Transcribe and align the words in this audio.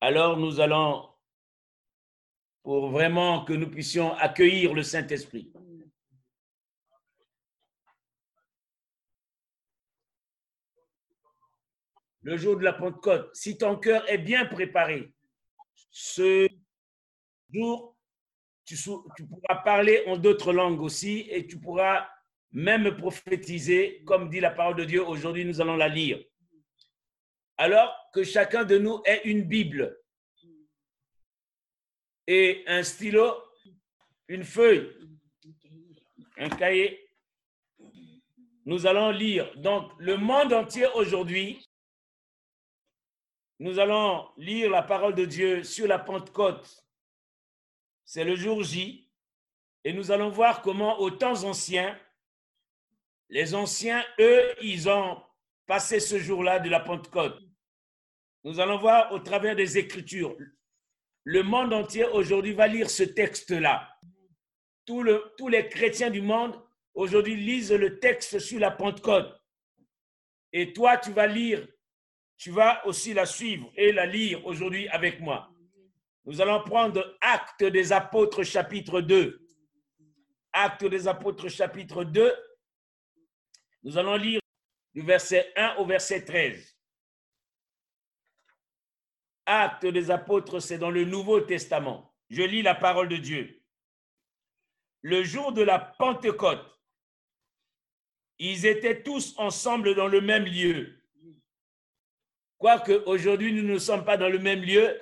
Alors 0.00 0.36
nous 0.36 0.60
allons, 0.60 1.08
pour 2.62 2.90
vraiment 2.90 3.44
que 3.44 3.52
nous 3.52 3.68
puissions 3.68 4.14
accueillir 4.14 4.72
le 4.72 4.84
Saint-Esprit. 4.84 5.52
Le 12.22 12.36
jour 12.36 12.56
de 12.56 12.62
la 12.62 12.74
Pentecôte, 12.74 13.34
si 13.34 13.56
ton 13.56 13.76
cœur 13.76 14.08
est 14.08 14.18
bien 14.18 14.44
préparé, 14.46 15.12
ce 15.90 16.46
jour, 17.52 17.96
tu, 18.64 18.76
tu 18.76 19.26
pourras 19.26 19.56
parler 19.64 20.04
en 20.06 20.16
d'autres 20.16 20.52
langues 20.52 20.82
aussi 20.82 21.26
et 21.30 21.46
tu 21.46 21.58
pourras 21.58 22.08
même 22.52 22.96
prophétiser, 22.96 24.02
comme 24.04 24.28
dit 24.28 24.40
la 24.40 24.50
parole 24.50 24.76
de 24.76 24.84
Dieu. 24.84 25.04
Aujourd'hui, 25.04 25.44
nous 25.44 25.60
allons 25.60 25.76
la 25.76 25.88
lire. 25.88 26.22
Alors 27.58 27.92
que 28.14 28.22
chacun 28.22 28.64
de 28.64 28.78
nous 28.78 29.02
ait 29.04 29.22
une 29.24 29.42
Bible 29.42 30.00
et 32.28 32.62
un 32.68 32.84
stylo, 32.84 33.34
une 34.28 34.44
feuille, 34.44 34.94
un 36.36 36.48
cahier. 36.48 37.10
Nous 38.64 38.86
allons 38.86 39.10
lire. 39.10 39.50
Donc, 39.56 39.90
le 39.98 40.16
monde 40.16 40.52
entier 40.52 40.86
aujourd'hui, 40.94 41.66
nous 43.58 43.80
allons 43.80 44.28
lire 44.36 44.70
la 44.70 44.82
parole 44.82 45.14
de 45.14 45.24
Dieu 45.24 45.64
sur 45.64 45.88
la 45.88 45.98
Pentecôte. 45.98 46.86
C'est 48.04 48.24
le 48.24 48.36
jour 48.36 48.62
J. 48.62 49.10
Et 49.84 49.92
nous 49.92 50.12
allons 50.12 50.28
voir 50.28 50.62
comment, 50.62 51.00
aux 51.00 51.10
temps 51.10 51.44
anciens, 51.44 51.98
les 53.30 53.54
anciens, 53.54 54.04
eux, 54.20 54.54
ils 54.62 54.88
ont 54.88 55.22
passé 55.66 55.98
ce 55.98 56.18
jour-là 56.18 56.60
de 56.60 56.68
la 56.68 56.80
Pentecôte. 56.80 57.47
Nous 58.44 58.60
allons 58.60 58.78
voir 58.78 59.12
au 59.12 59.18
travers 59.18 59.56
des 59.56 59.78
Écritures. 59.78 60.36
Le 61.24 61.42
monde 61.42 61.72
entier 61.72 62.04
aujourd'hui 62.04 62.52
va 62.52 62.66
lire 62.66 62.88
ce 62.88 63.02
texte-là. 63.02 63.88
Tous, 64.86 65.04
tous 65.36 65.48
les 65.48 65.68
chrétiens 65.68 66.10
du 66.10 66.22
monde 66.22 66.60
aujourd'hui 66.94 67.36
lisent 67.36 67.72
le 67.72 67.98
texte 67.98 68.38
sur 68.38 68.58
la 68.58 68.70
Pentecôte. 68.70 69.34
Et 70.52 70.72
toi, 70.72 70.96
tu 70.96 71.12
vas 71.12 71.26
lire, 71.26 71.66
tu 72.38 72.50
vas 72.50 72.86
aussi 72.86 73.12
la 73.12 73.26
suivre 73.26 73.70
et 73.76 73.92
la 73.92 74.06
lire 74.06 74.46
aujourd'hui 74.46 74.88
avec 74.88 75.20
moi. 75.20 75.50
Nous 76.24 76.40
allons 76.40 76.62
prendre 76.62 77.16
Actes 77.20 77.64
des 77.64 77.92
Apôtres 77.92 78.42
chapitre 78.42 79.00
2. 79.00 79.46
Actes 80.52 80.86
des 80.86 81.06
Apôtres 81.06 81.48
chapitre 81.48 82.04
2 82.04 82.32
nous 83.82 83.96
allons 83.96 84.16
lire 84.16 84.40
du 84.94 85.02
verset 85.02 85.52
1 85.56 85.76
au 85.76 85.86
verset 85.86 86.24
13. 86.24 86.77
Acte 89.48 89.86
des 89.86 90.10
apôtres, 90.10 90.60
c'est 90.60 90.76
dans 90.76 90.90
le 90.90 91.04
Nouveau 91.06 91.40
Testament. 91.40 92.14
Je 92.28 92.42
lis 92.42 92.60
la 92.60 92.74
parole 92.74 93.08
de 93.08 93.16
Dieu. 93.16 93.62
Le 95.00 95.24
jour 95.24 95.52
de 95.52 95.62
la 95.62 95.78
Pentecôte, 95.78 96.64
ils 98.38 98.66
étaient 98.66 99.02
tous 99.02 99.34
ensemble 99.38 99.94
dans 99.94 100.06
le 100.06 100.20
même 100.20 100.44
lieu. 100.44 100.94
Quoique 102.58 102.92
aujourd'hui 103.06 103.54
nous 103.54 103.66
ne 103.66 103.78
sommes 103.78 104.04
pas 104.04 104.18
dans 104.18 104.28
le 104.28 104.38
même 104.38 104.60
lieu, 104.60 105.00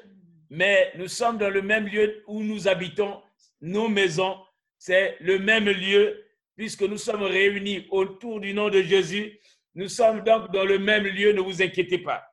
mais 0.48 0.92
nous 0.97 1.08
sommes 1.08 1.39
dans 1.39 1.50
le 1.50 1.62
même 1.62 1.89
lieu 1.89 2.22
où 2.28 2.42
nous 2.44 2.69
habitons, 2.69 3.20
nos 3.61 3.89
maisons, 3.89 4.39
c'est 4.78 5.17
le 5.20 5.41
même 5.41 5.64
lieu 5.64 6.24
puisque 6.55 6.83
nous 6.83 6.98
sommes 6.98 7.24
réunis 7.24 7.86
autour 7.91 8.41
du 8.41 8.55
nom 8.55 8.70
de 8.70 8.80
Jésus, 8.80 9.41
nous 9.74 9.89
sommes 9.89 10.22
donc 10.22 10.52
dans 10.52 10.64
le 10.64 10.78
même 10.78 11.05
lieu, 11.05 11.33
ne 11.33 11.41
vous 11.41 11.62
inquiétez 11.62 11.98
pas. 11.98 12.24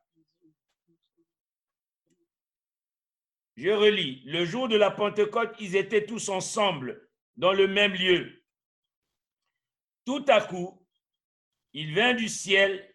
Je 3.55 3.69
relis. 3.69 4.23
Le 4.25 4.45
jour 4.45 4.67
de 4.67 4.75
la 4.75 4.91
Pentecôte, 4.91 5.55
ils 5.59 5.75
étaient 5.75 6.05
tous 6.05 6.29
ensemble 6.29 7.07
dans 7.35 7.53
le 7.53 7.67
même 7.67 7.93
lieu. 7.93 8.43
Tout 10.05 10.25
à 10.27 10.41
coup, 10.41 10.85
il 11.73 11.93
vint 11.95 12.13
du 12.13 12.27
ciel 12.27 12.89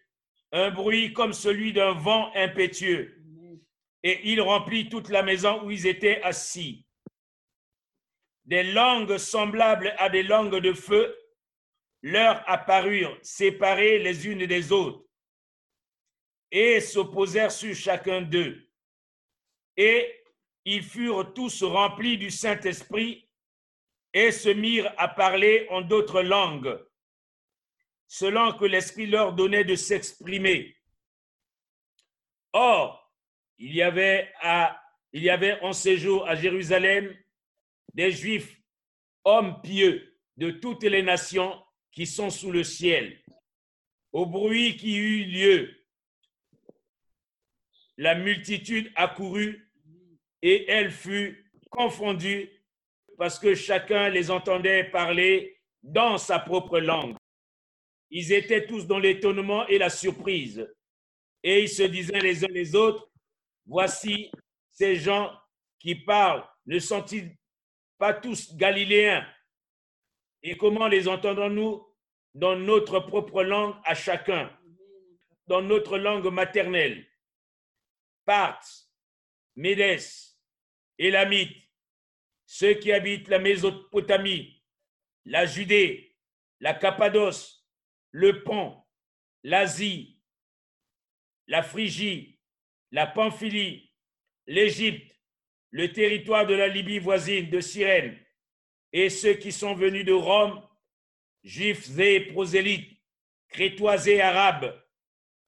un 0.51 0.71
bruit 0.71 1.13
comme 1.13 1.33
celui 1.33 1.73
d'un 1.73 1.93
vent 1.93 2.31
impétueux, 2.35 3.15
et 4.03 4.31
il 4.31 4.41
remplit 4.41 4.89
toute 4.89 5.09
la 5.09 5.23
maison 5.23 5.63
où 5.63 5.71
ils 5.71 5.85
étaient 5.85 6.21
assis. 6.23 6.85
Des 8.45 8.63
langues 8.63 9.17
semblables 9.17 9.93
à 9.97 10.09
des 10.09 10.23
langues 10.23 10.57
de 10.57 10.73
feu 10.73 11.15
leur 12.01 12.47
apparurent 12.49 13.17
séparées 13.21 13.99
les 13.99 14.27
unes 14.27 14.45
des 14.45 14.71
autres 14.71 15.05
et 16.51 16.79
s'opposèrent 16.79 17.51
sur 17.51 17.75
chacun 17.75 18.21
d'eux. 18.21 18.67
Et 19.77 20.18
ils 20.65 20.83
furent 20.83 21.33
tous 21.33 21.63
remplis 21.63 22.17
du 22.17 22.29
Saint-Esprit 22.29 23.29
et 24.13 24.31
se 24.31 24.49
mirent 24.49 24.93
à 24.97 25.07
parler 25.07 25.67
en 25.69 25.81
d'autres 25.81 26.21
langues, 26.21 26.79
selon 28.07 28.53
que 28.53 28.65
l'Esprit 28.65 29.07
leur 29.07 29.33
donnait 29.33 29.63
de 29.63 29.75
s'exprimer. 29.75 30.75
Or, 32.53 33.13
il 33.57 33.75
y 33.75 33.81
avait, 33.81 34.31
à, 34.41 34.81
il 35.13 35.23
y 35.23 35.29
avait 35.29 35.59
en 35.61 35.73
séjour 35.73 36.27
à 36.27 36.35
Jérusalem 36.35 37.15
des 37.93 38.11
Juifs, 38.11 38.57
hommes 39.23 39.61
pieux 39.61 40.17
de 40.37 40.51
toutes 40.51 40.83
les 40.83 41.03
nations 41.03 41.61
qui 41.91 42.05
sont 42.07 42.29
sous 42.29 42.51
le 42.51 42.63
ciel. 42.63 43.21
Au 44.11 44.25
bruit 44.25 44.77
qui 44.77 44.95
eut 44.95 45.25
lieu, 45.25 45.85
la 47.97 48.15
multitude 48.15 48.91
accourut 48.95 49.68
et 50.41 50.69
elle 50.69 50.91
fut 50.91 51.51
confondue 51.69 52.49
parce 53.17 53.37
que 53.37 53.53
chacun 53.55 54.09
les 54.09 54.31
entendait 54.31 54.85
parler 54.85 55.59
dans 55.83 56.17
sa 56.17 56.39
propre 56.39 56.79
langue. 56.79 57.15
Ils 58.09 58.31
étaient 58.33 58.65
tous 58.65 58.87
dans 58.87 58.99
l'étonnement 58.99 59.67
et 59.67 59.77
la 59.77 59.89
surprise. 59.89 60.67
Et 61.43 61.63
ils 61.63 61.69
se 61.69 61.83
disaient 61.83 62.19
les 62.19 62.43
uns 62.43 62.49
les 62.49 62.75
autres, 62.75 63.09
voici 63.65 64.31
ces 64.71 64.95
gens 64.95 65.31
qui 65.79 65.95
parlent, 65.95 66.45
ne 66.65 66.79
sont-ils 66.79 67.35
pas 67.97 68.13
tous 68.13 68.55
galiléens? 68.55 69.25
Et 70.41 70.57
comment 70.57 70.87
les 70.87 71.07
entendons-nous 71.07 71.85
dans 72.33 72.55
notre 72.55 72.99
propre 73.01 73.43
langue 73.43 73.75
à 73.83 73.95
chacun, 73.95 74.49
dans 75.47 75.61
notre 75.61 75.97
langue 75.97 76.27
maternelle 76.27 77.05
Parthes, 78.25 78.89
Médès, 79.55 80.28
Élamites, 80.99 81.57
ceux 82.45 82.73
qui 82.73 82.91
habitent 82.91 83.29
la 83.29 83.39
Mésopotamie, 83.39 84.61
la 85.25 85.45
Judée, 85.45 86.15
la 86.59 86.73
Cappadoce, 86.73 87.65
le 88.11 88.43
Pont, 88.43 88.83
l'Asie, 89.43 90.19
la 91.47 91.63
Phrygie, 91.63 92.39
la 92.91 93.07
Pamphylie, 93.07 93.91
l'Égypte, 94.45 95.15
le 95.71 95.91
territoire 95.91 96.45
de 96.45 96.53
la 96.53 96.67
Libye 96.67 96.99
voisine 96.99 97.49
de 97.49 97.61
Cyrène, 97.61 98.19
et 98.91 99.09
ceux 99.09 99.33
qui 99.33 99.51
sont 99.51 99.75
venus 99.75 100.05
de 100.05 100.13
Rome, 100.13 100.61
juifs 101.43 101.97
et 101.97 102.21
prosélytes, 102.21 102.99
crétois 103.47 104.05
et 104.07 104.19
arabes, 104.19 104.75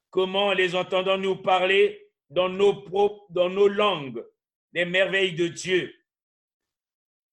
comment 0.10 0.54
les 0.54 0.76
entendons-nous 0.76 1.38
parler 1.38 2.12
dans 2.30 2.50
nos, 2.50 2.86
dans 3.30 3.50
nos 3.50 3.68
langues? 3.68 4.24
Des 4.74 4.86
merveilles 4.86 5.36
de 5.36 5.48
Dieu 5.48 5.94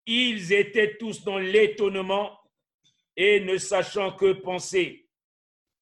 Ils 0.06 0.53
étaient 0.53 0.97
tous 0.97 1.22
dans 1.22 1.38
l'étonnement 1.38 2.38
et 3.16 3.41
ne 3.41 3.59
sachant 3.59 4.12
que 4.12 4.32
penser. 4.32 5.09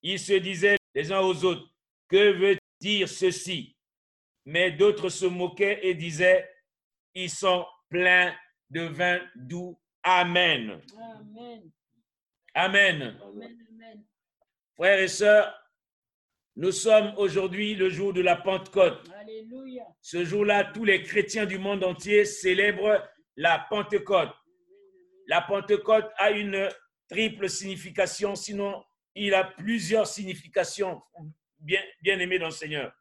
Ils 0.03 0.19
se 0.19 0.35
disaient 0.35 0.79
les 0.95 1.13
uns 1.13 1.21
aux 1.21 1.45
autres, 1.45 1.69
que 2.09 2.33
veut 2.33 2.59
dire 2.81 3.09
ceci? 3.09 3.77
Mais 4.45 4.71
d'autres 4.71 5.09
se 5.09 5.27
moquaient 5.27 5.81
et 5.83 5.95
disaient, 5.95 6.49
ils 7.15 7.31
sont 7.31 7.67
pleins 7.89 8.35
de 8.71 8.83
vin 8.83 9.21
doux 9.35 9.79
Amen. 10.03 10.81
Amen. 12.55 13.19
Frères 14.77 15.01
et 15.01 15.09
sœurs, 15.09 15.66
nous 16.57 16.73
sommes 16.73 17.13
aujourd'hui 17.19 17.75
le 17.75 17.91
jour 17.91 18.15
de 18.15 18.23
la 18.23 18.35
Pentecôte. 18.35 18.99
Ce 20.01 20.25
jour-là, 20.25 20.65
tous 20.65 20.85
les 20.85 21.03
chrétiens 21.03 21.45
du 21.45 21.59
monde 21.59 21.85
entier 21.85 22.25
célèbrent 22.25 23.07
la 23.37 23.67
Pentecôte. 23.69 24.33
La 25.27 25.43
Pentecôte 25.43 26.11
a 26.17 26.31
une 26.31 26.69
triple 27.11 27.51
signification, 27.51 28.35
sinon 28.35 28.83
il 29.15 29.35
a 29.35 29.45
plusieurs 29.45 30.07
significations, 30.07 31.03
bien, 31.59 31.83
bien 32.03 32.19
aimés 32.19 32.39
dans 32.39 32.47
le 32.47 32.53
Seigneur. 32.53 32.93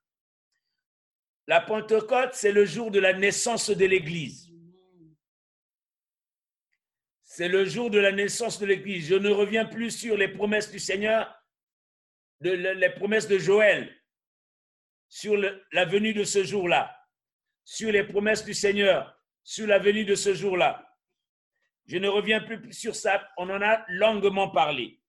La 1.48 1.62
Pentecôte, 1.62 2.34
c'est 2.34 2.52
le 2.52 2.66
jour 2.66 2.92
de 2.92 3.00
la 3.00 3.14
naissance 3.14 3.70
de 3.70 3.86
l'Église. 3.86 4.52
C'est 7.24 7.48
le 7.48 7.66
jour 7.66 7.90
de 7.90 8.00
la 8.00 8.12
naissance 8.12 8.60
de 8.60 8.66
l'Église. 8.66 9.08
Je 9.08 9.16
ne 9.16 9.30
reviens 9.30 9.66
plus 9.66 9.92
sur 9.92 10.18
les 10.18 10.28
promesses 10.28 10.72
du 10.72 10.80
Seigneur, 10.80 11.34
les 12.42 12.90
promesses 12.92 13.28
de 13.28 13.38
Joël, 13.38 13.96
sur 15.08 15.36
la 15.72 15.86
venue 15.86 16.14
de 16.14 16.24
ce 16.24 16.44
jour-là. 16.44 16.92
sur 17.66 17.92
les 17.92 18.04
promesses 18.04 18.46
du 18.46 18.54
Seigneur, 18.54 19.20
sur 19.44 19.66
la 19.68 19.80
venue 19.80 20.06
de 20.06 20.16
ce 20.16 20.34
jour-là. 20.34 20.88
Je 21.88 21.98
ne 21.98 22.08
reviens 22.08 22.40
plus 22.40 22.72
sur 22.72 22.96
ça, 22.96 23.28
on 23.38 23.50
en 23.50 23.62
a 23.62 23.84
longuement 23.90 24.50
parlé. 24.50 25.02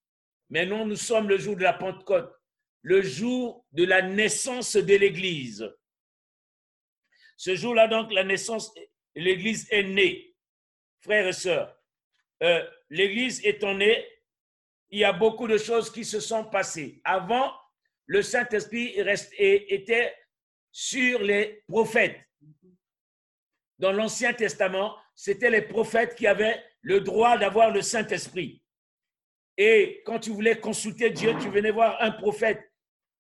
Mais 0.49 0.65
non, 0.65 0.87
nous 0.87 0.97
sommes 0.97 1.29
le 1.29 1.39
jour 1.39 1.57
de 1.57 1.63
la 1.63 1.75
Pentecôte, 1.75 2.33
le 2.83 3.03
jour 3.03 3.67
de 3.73 3.85
la 3.85 4.03
naissance 4.03 4.77
de 4.77 4.95
l'Église. 4.95 5.71
Ce 7.37 7.55
jour-là, 7.55 7.89
donc, 7.89 8.13
la 8.13 8.25
naissance, 8.25 8.73
l'Église 9.15 9.71
est 9.71 9.83
née. 9.83 10.35
Frères 11.01 11.29
et 11.29 11.33
sœurs, 11.33 11.77
euh, 12.43 12.67
l'Église 12.89 13.45
étant 13.45 13.75
née, 13.75 14.07
il 14.91 15.01
y 15.01 15.05
a 15.05 15.13
beaucoup 15.13 15.49
de 15.49 15.59
choses 15.59 15.91
qui 15.91 16.05
se 16.05 16.21
sont 16.21 16.45
passées. 16.45 17.01
Avant, 17.05 17.53
le 18.07 18.23
Saint-Esprit 18.23 18.95
était 18.97 20.15
sur 20.71 21.23
les 21.23 21.65
prophètes. 21.67 22.21
Dans 23.79 23.93
l'Ancien 23.93 24.33
Testament, 24.33 24.97
c'était 25.15 25.51
les 25.51 25.63
prophètes 25.63 26.15
qui 26.15 26.27
avaient 26.27 26.63
le 26.83 27.01
droit 27.01 27.37
d'avoir 27.37 27.71
le 27.71 27.83
Saint-Esprit. 27.83 28.63
Et 29.57 30.03
quand 30.05 30.21
tu 30.21 30.31
voulais 30.31 30.61
consulter 30.61 31.11
Dieu, 31.11 31.35
tu 31.41 31.49
venais 31.49 31.71
voir 31.71 32.01
un 32.01 32.11
prophète 32.13 32.61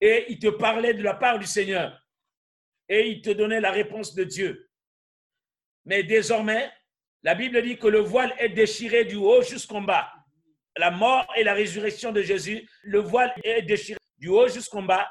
et 0.01 0.27
il 0.29 0.39
te 0.39 0.49
parlait 0.49 0.95
de 0.95 1.03
la 1.03 1.15
part 1.15 1.39
du 1.39 1.47
Seigneur. 1.47 1.99
Et 2.89 3.09
il 3.09 3.23
te 3.23 3.31
donnait 3.31 3.61
la 3.61 3.73
réponse 3.73 4.15
de 4.15 4.23
Dieu. 4.25 4.71
Mais 5.85 6.03
désormais, 6.03 6.71
la 7.23 7.35
Bible 7.35 7.61
dit 7.63 7.79
que 7.79 7.89
le 7.89 8.01
voile 8.01 8.35
est 8.39 8.51
déchiré 8.51 9.05
du 9.05 9.17
haut 9.17 9.43
jusqu'en 9.43 9.81
bas. 9.81 10.13
La 10.77 10.91
mort 10.91 11.27
et 11.37 11.45
la 11.45 11.55
résurrection 11.55 12.13
de 12.13 12.23
Jésus, 12.23 12.69
le 12.83 12.99
voile 12.99 13.33
est 13.43 13.63
déchiré 13.63 13.99
du 14.19 14.29
haut 14.29 14.49
jusqu'en 14.49 14.83
bas. 14.83 15.11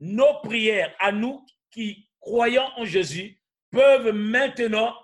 Nos 0.00 0.40
prières 0.42 0.94
à 0.98 1.12
nous 1.12 1.44
qui 1.70 2.10
croyons 2.20 2.66
en 2.76 2.84
Jésus 2.84 3.40
peuvent 3.70 4.12
maintenant 4.12 4.94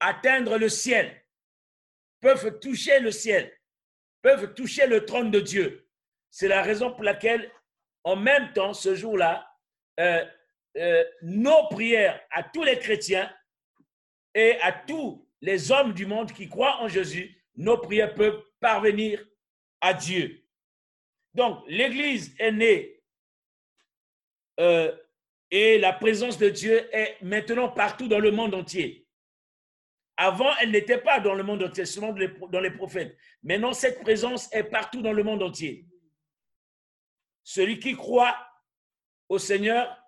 atteindre 0.00 0.58
le 0.58 0.68
ciel, 0.68 1.24
peuvent 2.20 2.58
toucher 2.60 3.00
le 3.00 3.10
ciel, 3.10 3.52
peuvent 4.22 4.54
toucher 4.54 4.86
le 4.86 5.04
trône 5.04 5.30
de 5.30 5.40
Dieu. 5.40 5.88
C'est 6.30 6.48
la 6.48 6.62
raison 6.62 6.92
pour 6.92 7.04
laquelle, 7.04 7.50
en 8.04 8.16
même 8.16 8.52
temps, 8.52 8.74
ce 8.74 8.94
jour-là, 8.94 9.48
euh, 10.00 10.24
euh, 10.76 11.04
nos 11.22 11.68
prières 11.68 12.20
à 12.30 12.42
tous 12.42 12.64
les 12.64 12.78
chrétiens 12.78 13.32
et 14.34 14.58
à 14.60 14.72
tous 14.72 15.28
les 15.40 15.70
hommes 15.70 15.92
du 15.92 16.06
monde 16.06 16.32
qui 16.32 16.48
croient 16.48 16.80
en 16.80 16.88
Jésus, 16.88 17.43
nos 17.56 17.78
prières 17.78 18.14
peuvent 18.14 18.42
parvenir 18.60 19.24
à 19.80 19.94
Dieu. 19.94 20.44
Donc, 21.34 21.64
l'Église 21.68 22.34
est 22.38 22.52
née 22.52 23.02
euh, 24.60 24.94
et 25.50 25.78
la 25.78 25.92
présence 25.92 26.38
de 26.38 26.48
Dieu 26.48 26.88
est 26.94 27.16
maintenant 27.22 27.68
partout 27.68 28.08
dans 28.08 28.18
le 28.18 28.30
monde 28.30 28.54
entier. 28.54 29.06
Avant, 30.16 30.50
elle 30.60 30.70
n'était 30.70 30.98
pas 30.98 31.18
dans 31.18 31.34
le 31.34 31.42
monde 31.42 31.62
entier, 31.64 31.84
seulement 31.84 32.14
dans 32.48 32.60
les 32.60 32.70
prophètes. 32.70 33.16
Maintenant, 33.42 33.72
cette 33.72 34.00
présence 34.00 34.52
est 34.52 34.64
partout 34.64 35.02
dans 35.02 35.12
le 35.12 35.24
monde 35.24 35.42
entier. 35.42 35.86
Celui 37.42 37.78
qui 37.80 37.94
croit 37.94 38.36
au 39.28 39.38
Seigneur, 39.38 40.00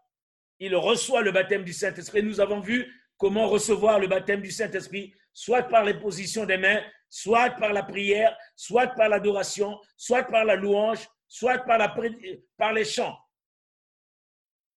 il 0.59 0.75
reçoit 0.77 1.23
le 1.23 1.33
baptême 1.33 1.65
du 1.65 1.73
Saint-Esprit. 1.73 2.23
Nous 2.23 2.41
avons 2.41 2.61
vu 2.61 2.87
comment 3.19 3.49
recevoir 3.49 3.99
le 3.99 4.07
baptême 4.07 4.43
du 4.43 4.51
Saint-Esprit 4.51 5.13
soit 5.37 5.65
par 5.65 5.85
les 5.85 5.93
positions 5.93 6.47
des 6.47 6.57
mains, 6.57 6.83
soit 7.11 7.51
par 7.51 7.71
la 7.75 7.83
prière, 7.83 8.35
soit 8.57 8.87
par 8.87 9.11
l'adoration, 9.11 9.79
soit 9.95 10.23
par 10.23 10.47
la 10.47 10.57
louange, 10.57 11.07
soit 11.29 11.59
par, 11.59 12.73
les 12.73 12.85
chants. 12.87 13.15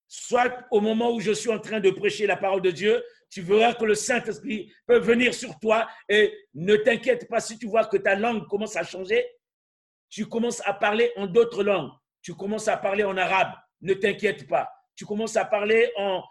Soit 0.06 0.66
au 0.70 0.82
moment 0.82 1.14
où 1.14 1.22
je 1.22 1.32
suis 1.32 1.50
en 1.50 1.60
train 1.60 1.80
de 1.80 1.90
prêcher 1.92 2.28
la 2.28 2.36
parole 2.36 2.62
de 2.62 2.72
Dieu, 2.72 3.02
tu 3.30 3.42
verras 3.42 3.74
que 3.74 3.86
le 3.86 3.96
Saint-Esprit 3.96 4.70
peut 4.86 5.00
venir 5.00 5.34
sur 5.34 5.58
toi 5.60 5.88
et 6.10 6.38
ne 6.54 6.76
t'inquiète 6.76 7.30
pas 7.30 7.40
si 7.40 7.58
tu 7.58 7.68
vois 7.68 7.86
que 7.86 7.96
ta 7.96 8.16
langue 8.16 8.46
commence 8.50 8.76
à 8.76 8.84
changer. 8.84 9.26
Tu 10.10 10.26
commences 10.26 10.62
à 10.66 10.74
parler 10.74 11.14
en 11.16 11.26
d'autres 11.26 11.64
langues. 11.64 11.92
Tu 12.22 12.36
commences 12.36 12.68
à 12.68 12.76
parler 12.76 13.06
en 13.06 13.16
arabe. 13.16 13.54
Ne 13.80 13.94
t'inquiète 13.94 14.46
pas. 14.46 14.70
Tu 14.94 15.06
commences 15.06 15.38
à 15.38 15.46
parler 15.46 15.90
en 15.96 16.22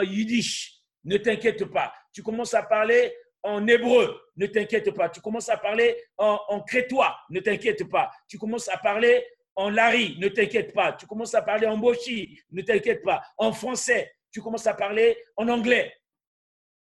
yiddish. 0.00 0.80
Ne 1.04 1.18
t'inquiète 1.18 1.66
pas. 1.66 1.92
Tu 2.14 2.22
commences 2.22 2.54
à 2.54 2.62
parler 2.62 3.14
en 3.42 3.66
hébreu, 3.66 4.20
ne 4.36 4.46
t'inquiète 4.46 4.90
pas. 4.92 5.08
Tu 5.08 5.20
commences 5.20 5.48
à 5.48 5.56
parler 5.56 5.96
en, 6.18 6.60
crétois, 6.62 7.16
ne 7.30 7.40
t'inquiète 7.40 7.88
pas. 7.88 8.10
Tu 8.28 8.38
commences 8.38 8.68
à 8.68 8.76
parler 8.78 9.24
en 9.54 9.70
lari, 9.70 10.16
ne 10.18 10.28
t'inquiète 10.28 10.72
pas. 10.72 10.92
Tu 10.92 11.06
commences 11.06 11.34
à 11.34 11.42
parler 11.42 11.66
en 11.66 11.78
bochi, 11.78 12.40
ne 12.50 12.62
t'inquiète 12.62 13.02
pas. 13.02 13.22
En 13.36 13.52
français, 13.52 14.14
tu 14.30 14.40
commences 14.40 14.66
à 14.66 14.74
parler 14.74 15.16
en 15.36 15.48
anglais. 15.48 15.92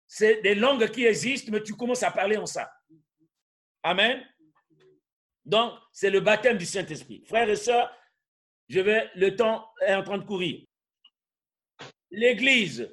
C'est 0.07 0.41
des 0.41 0.55
langues 0.55 0.89
qui 0.89 1.05
existent, 1.05 1.51
mais 1.51 1.63
tu 1.63 1.73
commences 1.73 2.03
à 2.03 2.11
parler 2.11 2.37
en 2.37 2.45
ça. 2.45 2.71
Amen. 3.83 4.21
Donc, 5.45 5.73
c'est 5.91 6.09
le 6.09 6.19
baptême 6.19 6.57
du 6.57 6.65
Saint-Esprit. 6.65 7.23
Frères 7.25 7.49
et 7.49 7.55
sœurs, 7.55 7.91
je 8.67 8.79
vais, 8.79 9.09
le 9.15 9.35
temps 9.35 9.67
est 9.85 9.93
en 9.93 10.03
train 10.03 10.17
de 10.17 10.25
courir. 10.25 10.65
L'Église 12.11 12.89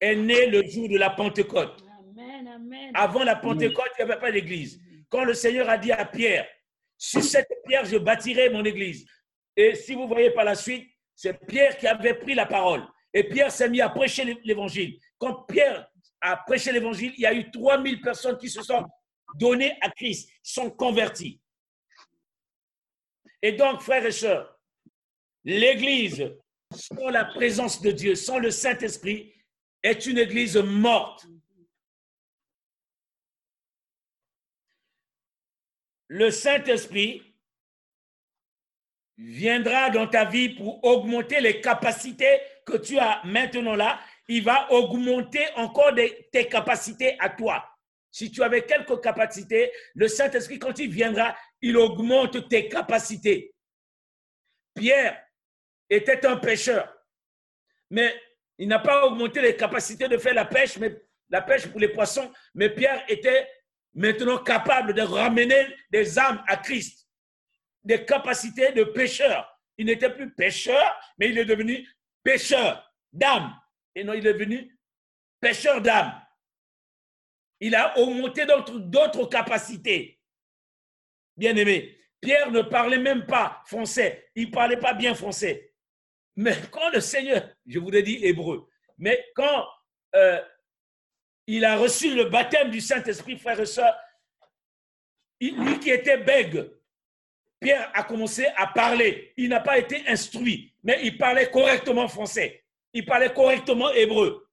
est 0.00 0.16
née 0.16 0.46
le 0.46 0.66
jour 0.66 0.88
de 0.88 0.98
la 0.98 1.10
Pentecôte. 1.10 1.84
Avant 2.94 3.24
la 3.24 3.36
Pentecôte, 3.36 3.90
il 3.98 4.04
n'y 4.04 4.10
avait 4.10 4.20
pas 4.20 4.32
d'église. 4.32 4.80
Quand 5.08 5.24
le 5.24 5.34
Seigneur 5.34 5.68
a 5.68 5.78
dit 5.78 5.92
à 5.92 6.04
Pierre, 6.04 6.46
sur 6.96 7.22
cette 7.22 7.48
pierre, 7.66 7.84
je 7.84 7.96
bâtirai 7.96 8.50
mon 8.50 8.64
église. 8.64 9.06
Et 9.56 9.74
si 9.74 9.94
vous 9.94 10.08
voyez 10.08 10.30
par 10.30 10.44
la 10.44 10.54
suite, 10.54 10.88
c'est 11.14 11.34
Pierre 11.46 11.76
qui 11.76 11.86
avait 11.86 12.14
pris 12.14 12.34
la 12.34 12.46
parole. 12.46 12.84
Et 13.12 13.24
Pierre 13.24 13.52
s'est 13.52 13.68
mis 13.68 13.80
à 13.80 13.88
prêcher 13.88 14.38
l'évangile. 14.44 14.98
Quand 15.18 15.42
Pierre 15.44 15.88
a 16.20 16.36
prêché 16.36 16.72
l'évangile, 16.72 17.12
il 17.16 17.20
y 17.20 17.26
a 17.26 17.34
eu 17.34 17.50
3000 17.50 18.00
personnes 18.00 18.38
qui 18.38 18.48
se 18.48 18.62
sont 18.62 18.84
données 19.36 19.76
à 19.80 19.90
Christ, 19.90 20.28
sont 20.42 20.70
converties. 20.70 21.40
Et 23.42 23.52
donc, 23.52 23.82
frères 23.82 24.04
et 24.06 24.12
sœurs, 24.12 24.58
l'église, 25.44 26.32
sans 26.70 27.10
la 27.10 27.24
présence 27.26 27.80
de 27.80 27.90
Dieu, 27.90 28.14
sans 28.14 28.38
le 28.38 28.50
Saint-Esprit, 28.50 29.34
est 29.82 30.06
une 30.06 30.18
église 30.18 30.56
morte. 30.56 31.26
Le 36.14 36.30
Saint-Esprit 36.30 37.34
viendra 39.18 39.90
dans 39.90 40.06
ta 40.06 40.24
vie 40.24 40.50
pour 40.50 40.84
augmenter 40.84 41.40
les 41.40 41.60
capacités 41.60 42.40
que 42.64 42.76
tu 42.76 43.00
as 43.00 43.20
maintenant 43.24 43.74
là. 43.74 43.98
Il 44.28 44.44
va 44.44 44.70
augmenter 44.70 45.44
encore 45.56 45.92
tes 46.30 46.48
capacités 46.48 47.16
à 47.18 47.30
toi. 47.30 47.68
Si 48.12 48.30
tu 48.30 48.44
avais 48.44 48.64
quelques 48.64 49.02
capacités, 49.02 49.72
le 49.96 50.06
Saint-Esprit, 50.06 50.60
quand 50.60 50.78
il 50.78 50.88
viendra, 50.88 51.36
il 51.60 51.76
augmente 51.76 52.48
tes 52.48 52.68
capacités. 52.68 53.52
Pierre 54.72 55.20
était 55.90 56.24
un 56.26 56.36
pêcheur, 56.36 56.96
mais 57.90 58.14
il 58.58 58.68
n'a 58.68 58.78
pas 58.78 59.04
augmenté 59.04 59.40
les 59.40 59.56
capacités 59.56 60.06
de 60.06 60.18
faire 60.18 60.34
la 60.34 60.44
pêche, 60.44 60.78
mais 60.78 60.94
la 61.28 61.42
pêche 61.42 61.66
pour 61.66 61.80
les 61.80 61.88
poissons, 61.88 62.32
mais 62.54 62.70
Pierre 62.70 63.04
était 63.08 63.48
maintenant 63.94 64.38
capable 64.38 64.94
de 64.94 65.02
ramener 65.02 65.66
des 65.90 66.18
âmes 66.18 66.42
à 66.46 66.56
Christ, 66.56 67.08
des 67.82 68.04
capacités 68.04 68.72
de 68.72 68.84
pêcheur. 68.84 69.50
Il 69.76 69.86
n'était 69.86 70.10
plus 70.10 70.32
pêcheur, 70.32 70.98
mais 71.18 71.30
il 71.30 71.38
est 71.38 71.44
devenu 71.44 71.88
pêcheur 72.22 72.92
d'âmes. 73.12 73.54
Et 73.94 74.04
non, 74.04 74.14
il 74.14 74.26
est 74.26 74.32
devenu 74.32 74.76
pêcheur 75.40 75.80
d'âmes. 75.80 76.12
Il 77.60 77.74
a 77.74 77.96
augmenté 77.98 78.46
d'autres 78.46 79.26
capacités. 79.26 80.20
Bien 81.36 81.56
aimé, 81.56 81.96
Pierre 82.20 82.50
ne 82.50 82.62
parlait 82.62 82.98
même 82.98 83.26
pas 83.26 83.62
français. 83.66 84.30
Il 84.34 84.48
ne 84.48 84.52
parlait 84.52 84.78
pas 84.78 84.94
bien 84.94 85.14
français. 85.14 85.74
Mais 86.36 86.56
quand 86.70 86.90
le 86.90 87.00
Seigneur, 87.00 87.48
je 87.66 87.78
vous 87.78 87.90
l'ai 87.90 88.02
dit 88.02 88.24
hébreu, 88.24 88.68
mais 88.98 89.24
quand 89.36 89.66
euh, 90.14 90.40
il 91.46 91.64
a 91.64 91.76
reçu 91.76 92.14
le 92.14 92.24
baptême 92.24 92.70
du 92.70 92.80
Saint-Esprit, 92.80 93.38
frère 93.38 93.60
et 93.60 93.66
sœurs. 93.66 93.96
Lui 95.40 95.78
qui 95.78 95.90
était 95.90 96.18
bègue, 96.18 96.70
Pierre 97.60 97.90
a 97.94 98.02
commencé 98.04 98.46
à 98.56 98.66
parler. 98.66 99.32
Il 99.36 99.48
n'a 99.50 99.60
pas 99.60 99.78
été 99.78 100.06
instruit, 100.08 100.74
mais 100.82 101.00
il 101.02 101.18
parlait 101.18 101.50
correctement 101.50 102.08
français. 102.08 102.64
Il 102.92 103.04
parlait 103.04 103.32
correctement 103.32 103.90
hébreu. 103.90 104.48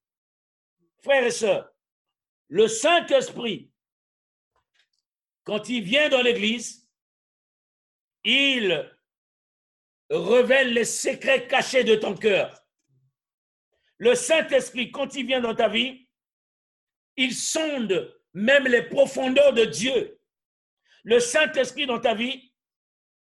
Frères 1.02 1.24
et 1.24 1.30
sœurs, 1.30 1.72
le 2.48 2.68
Saint-Esprit, 2.68 3.70
quand 5.44 5.68
il 5.68 5.82
vient 5.82 6.08
dans 6.08 6.22
l'Église, 6.22 6.88
il 8.24 8.94
révèle 10.10 10.74
les 10.74 10.84
secrets 10.84 11.46
cachés 11.46 11.84
de 11.84 11.96
ton 11.96 12.14
cœur. 12.14 12.64
Le 13.98 14.14
Saint-Esprit, 14.14 14.90
quand 14.90 15.14
il 15.14 15.26
vient 15.26 15.40
dans 15.40 15.54
ta 15.54 15.68
vie, 15.68 16.01
il 17.16 17.34
sonde 17.34 18.14
même 18.34 18.64
les 18.64 18.82
profondeurs 18.82 19.52
de 19.52 19.64
Dieu. 19.64 20.18
Le 21.04 21.20
Saint-Esprit 21.20 21.86
dans 21.86 22.00
ta 22.00 22.14
vie, 22.14 22.52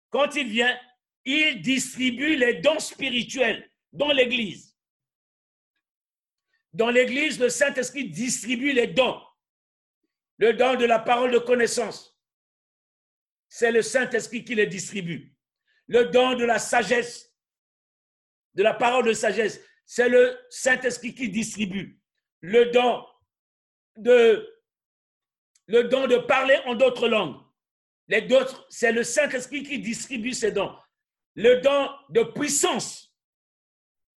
quand 0.10 0.36
il 0.36 0.48
vient, 0.48 0.78
il 1.26 1.62
distribue 1.62 2.36
les 2.36 2.56
dons 2.56 2.80
spirituels 2.80 3.70
dans 3.94 4.12
l'Église. 4.12 4.78
Dans 6.74 6.90
l'Église, 6.90 7.40
le 7.40 7.50
Saint-Esprit 7.50 8.10
distribue 8.10 8.72
les 8.72 8.88
dons. 8.88 9.22
Le 10.38 10.54
don 10.54 10.76
de 10.76 10.86
la 10.86 11.00
parole 11.00 11.32
de 11.32 11.38
connaissance, 11.38 12.18
c'est 13.48 13.72
le 13.72 13.82
Saint-Esprit 13.82 14.44
qui 14.44 14.56
les 14.56 14.68
distribue. 14.68 15.36
Le 15.88 16.06
don 16.06 16.36
de 16.36 16.46
la 16.46 16.58
sagesse, 16.58 17.36
de 18.56 18.64
la 18.64 18.74
parole 18.74 19.06
de 19.06 19.14
sagesse, 19.14 19.62
c'est 19.86 20.10
le 20.10 20.40
Saint-Esprit 20.50 21.14
qui 21.14 21.30
distribue. 21.30 22.00
Le 22.40 22.72
don 22.72 23.06
de 23.98 24.48
le 25.68 25.84
don 25.86 26.08
de 26.08 26.18
parler 26.18 26.58
en 26.66 26.76
d'autres 26.76 27.08
langues. 27.08 27.40
Les 28.08 28.22
d'autres, 28.22 28.66
c'est 28.70 28.92
le 28.92 29.04
Saint-Esprit 29.04 29.64
qui 29.64 29.80
distribue 29.80 30.34
ces 30.34 30.52
dons. 30.52 30.76
Le 31.36 31.62
don 31.62 31.90
de 32.10 32.24
puissance, 32.24 33.16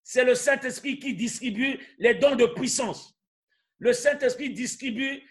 c'est 0.02 0.24
le 0.24 0.34
Saint-Esprit 0.34 0.98
qui 0.98 1.14
distribue 1.14 1.78
les 1.98 2.14
dons 2.14 2.36
de 2.36 2.46
puissance. 2.46 3.18
Le 3.78 3.92
Saint-Esprit 3.92 4.50
distribue 4.50 5.22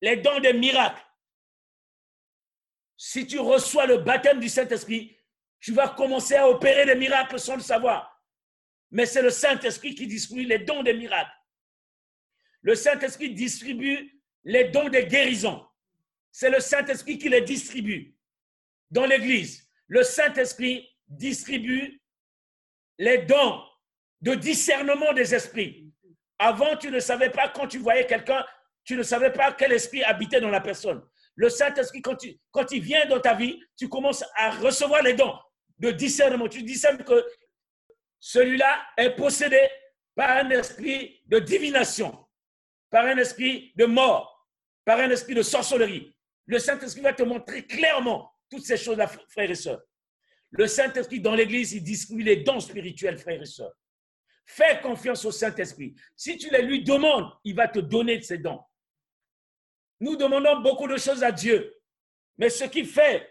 les 0.00 0.16
dons 0.16 0.40
des 0.40 0.54
miracles. 0.54 1.04
Si 2.96 3.26
tu 3.26 3.38
reçois 3.38 3.86
le 3.86 3.98
baptême 3.98 4.40
du 4.40 4.48
Saint-Esprit, 4.48 5.16
tu 5.60 5.72
vas 5.72 5.88
commencer 5.90 6.36
à 6.36 6.48
opérer 6.48 6.86
des 6.86 6.94
miracles 6.94 7.38
sans 7.38 7.56
le 7.56 7.62
savoir. 7.62 8.22
Mais 8.90 9.04
c'est 9.04 9.22
le 9.22 9.30
Saint-Esprit 9.30 9.94
qui 9.94 10.06
distribue 10.06 10.44
les 10.44 10.60
dons 10.60 10.82
des 10.82 10.94
miracles. 10.94 11.35
Le 12.66 12.74
Saint-Esprit 12.74 13.30
distribue 13.32 14.20
les 14.42 14.64
dons 14.64 14.88
des 14.88 15.06
guérisons. 15.06 15.64
C'est 16.32 16.50
le 16.50 16.58
Saint-Esprit 16.58 17.16
qui 17.16 17.28
les 17.28 17.42
distribue. 17.42 18.16
Dans 18.90 19.06
l'Église, 19.06 19.70
le 19.86 20.02
Saint-Esprit 20.02 20.88
distribue 21.06 22.02
les 22.98 23.18
dons 23.18 23.62
de 24.20 24.34
discernement 24.34 25.12
des 25.12 25.32
esprits. 25.32 25.92
Avant, 26.40 26.76
tu 26.76 26.90
ne 26.90 26.98
savais 26.98 27.30
pas 27.30 27.50
quand 27.50 27.68
tu 27.68 27.78
voyais 27.78 28.04
quelqu'un, 28.04 28.44
tu 28.84 28.96
ne 28.96 29.04
savais 29.04 29.30
pas 29.30 29.52
quel 29.52 29.70
esprit 29.70 30.02
habitait 30.02 30.40
dans 30.40 30.50
la 30.50 30.60
personne. 30.60 31.00
Le 31.36 31.48
Saint-Esprit, 31.48 32.02
quand, 32.02 32.16
quand 32.50 32.72
il 32.72 32.82
vient 32.82 33.06
dans 33.06 33.20
ta 33.20 33.34
vie, 33.34 33.62
tu 33.76 33.88
commences 33.88 34.24
à 34.34 34.50
recevoir 34.50 35.04
les 35.04 35.14
dons 35.14 35.38
de 35.78 35.92
discernement. 35.92 36.48
Tu 36.48 36.64
discernes 36.64 37.04
que 37.04 37.24
celui-là 38.18 38.88
est 38.96 39.14
possédé 39.14 39.60
par 40.16 40.30
un 40.30 40.50
esprit 40.50 41.22
de 41.26 41.38
divination, 41.38 42.25
par 42.90 43.04
un 43.06 43.16
esprit 43.16 43.72
de 43.76 43.84
mort, 43.84 44.48
par 44.84 44.98
un 44.98 45.10
esprit 45.10 45.34
de 45.34 45.42
sorcellerie. 45.42 46.14
Le 46.46 46.58
Saint-Esprit 46.58 47.02
va 47.02 47.12
te 47.12 47.22
montrer 47.22 47.66
clairement 47.66 48.32
toutes 48.48 48.64
ces 48.64 48.76
choses-là, 48.76 49.08
frères 49.28 49.50
et 49.50 49.54
sœurs. 49.54 49.82
Le 50.50 50.66
Saint-Esprit, 50.66 51.20
dans 51.20 51.34
l'Église, 51.34 51.72
il 51.72 51.82
distribue 51.82 52.22
les 52.22 52.36
dons 52.36 52.60
spirituels, 52.60 53.18
frères 53.18 53.42
et 53.42 53.46
sœurs. 53.46 53.74
Fais 54.44 54.80
confiance 54.80 55.24
au 55.24 55.32
Saint-Esprit. 55.32 55.94
Si 56.14 56.38
tu 56.38 56.48
les 56.50 56.62
lui 56.62 56.84
demandes, 56.84 57.32
il 57.42 57.56
va 57.56 57.66
te 57.66 57.80
donner 57.80 58.20
ces 58.22 58.38
dons. 58.38 58.62
Nous 59.98 60.16
demandons 60.16 60.60
beaucoup 60.60 60.86
de 60.86 60.96
choses 60.96 61.24
à 61.24 61.32
Dieu, 61.32 61.74
mais 62.38 62.48
ce 62.48 62.64
qui 62.64 62.84
fait 62.84 63.28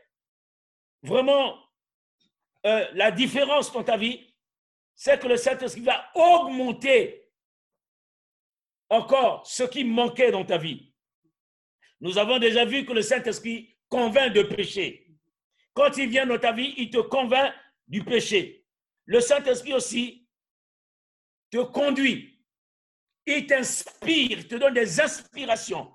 vraiment 1.04 1.56
euh, 2.66 2.86
la 2.94 3.12
différence 3.12 3.72
dans 3.72 3.84
ta 3.84 3.96
vie, 3.96 4.34
c'est 4.96 5.20
que 5.20 5.28
le 5.28 5.38
Saint-Esprit 5.38 5.82
va 5.82 6.12
augmenter 6.16 7.25
encore 8.96 9.46
ce 9.46 9.64
qui 9.64 9.84
manquait 9.84 10.32
dans 10.32 10.46
ta 10.46 10.58
vie. 10.58 10.92
Nous 12.02 12.18
avons 12.18 12.40
déjà 12.40 12.66
vu 12.66 12.86
que 12.86 12.94
le 12.94 13.02
Saint-Esprit 13.02 13.78
convainc 13.90 14.34
de 14.34 14.44
péché. 14.44 15.08
Quand 15.74 15.98
il 15.98 16.10
vient 16.10 16.26
dans 16.26 16.40
ta 16.40 16.52
vie, 16.52 16.74
il 16.78 16.90
te 16.90 16.98
convainc 16.98 17.54
du 17.88 18.04
péché. 18.04 18.66
Le 19.06 19.20
Saint-Esprit 19.20 19.74
aussi 19.74 20.28
te 21.52 21.64
conduit. 21.64 22.44
Il 23.26 23.48
t'inspire, 23.48 24.40
il 24.40 24.48
te 24.48 24.56
donne 24.56 24.74
des 24.74 25.00
inspirations. 25.00 25.94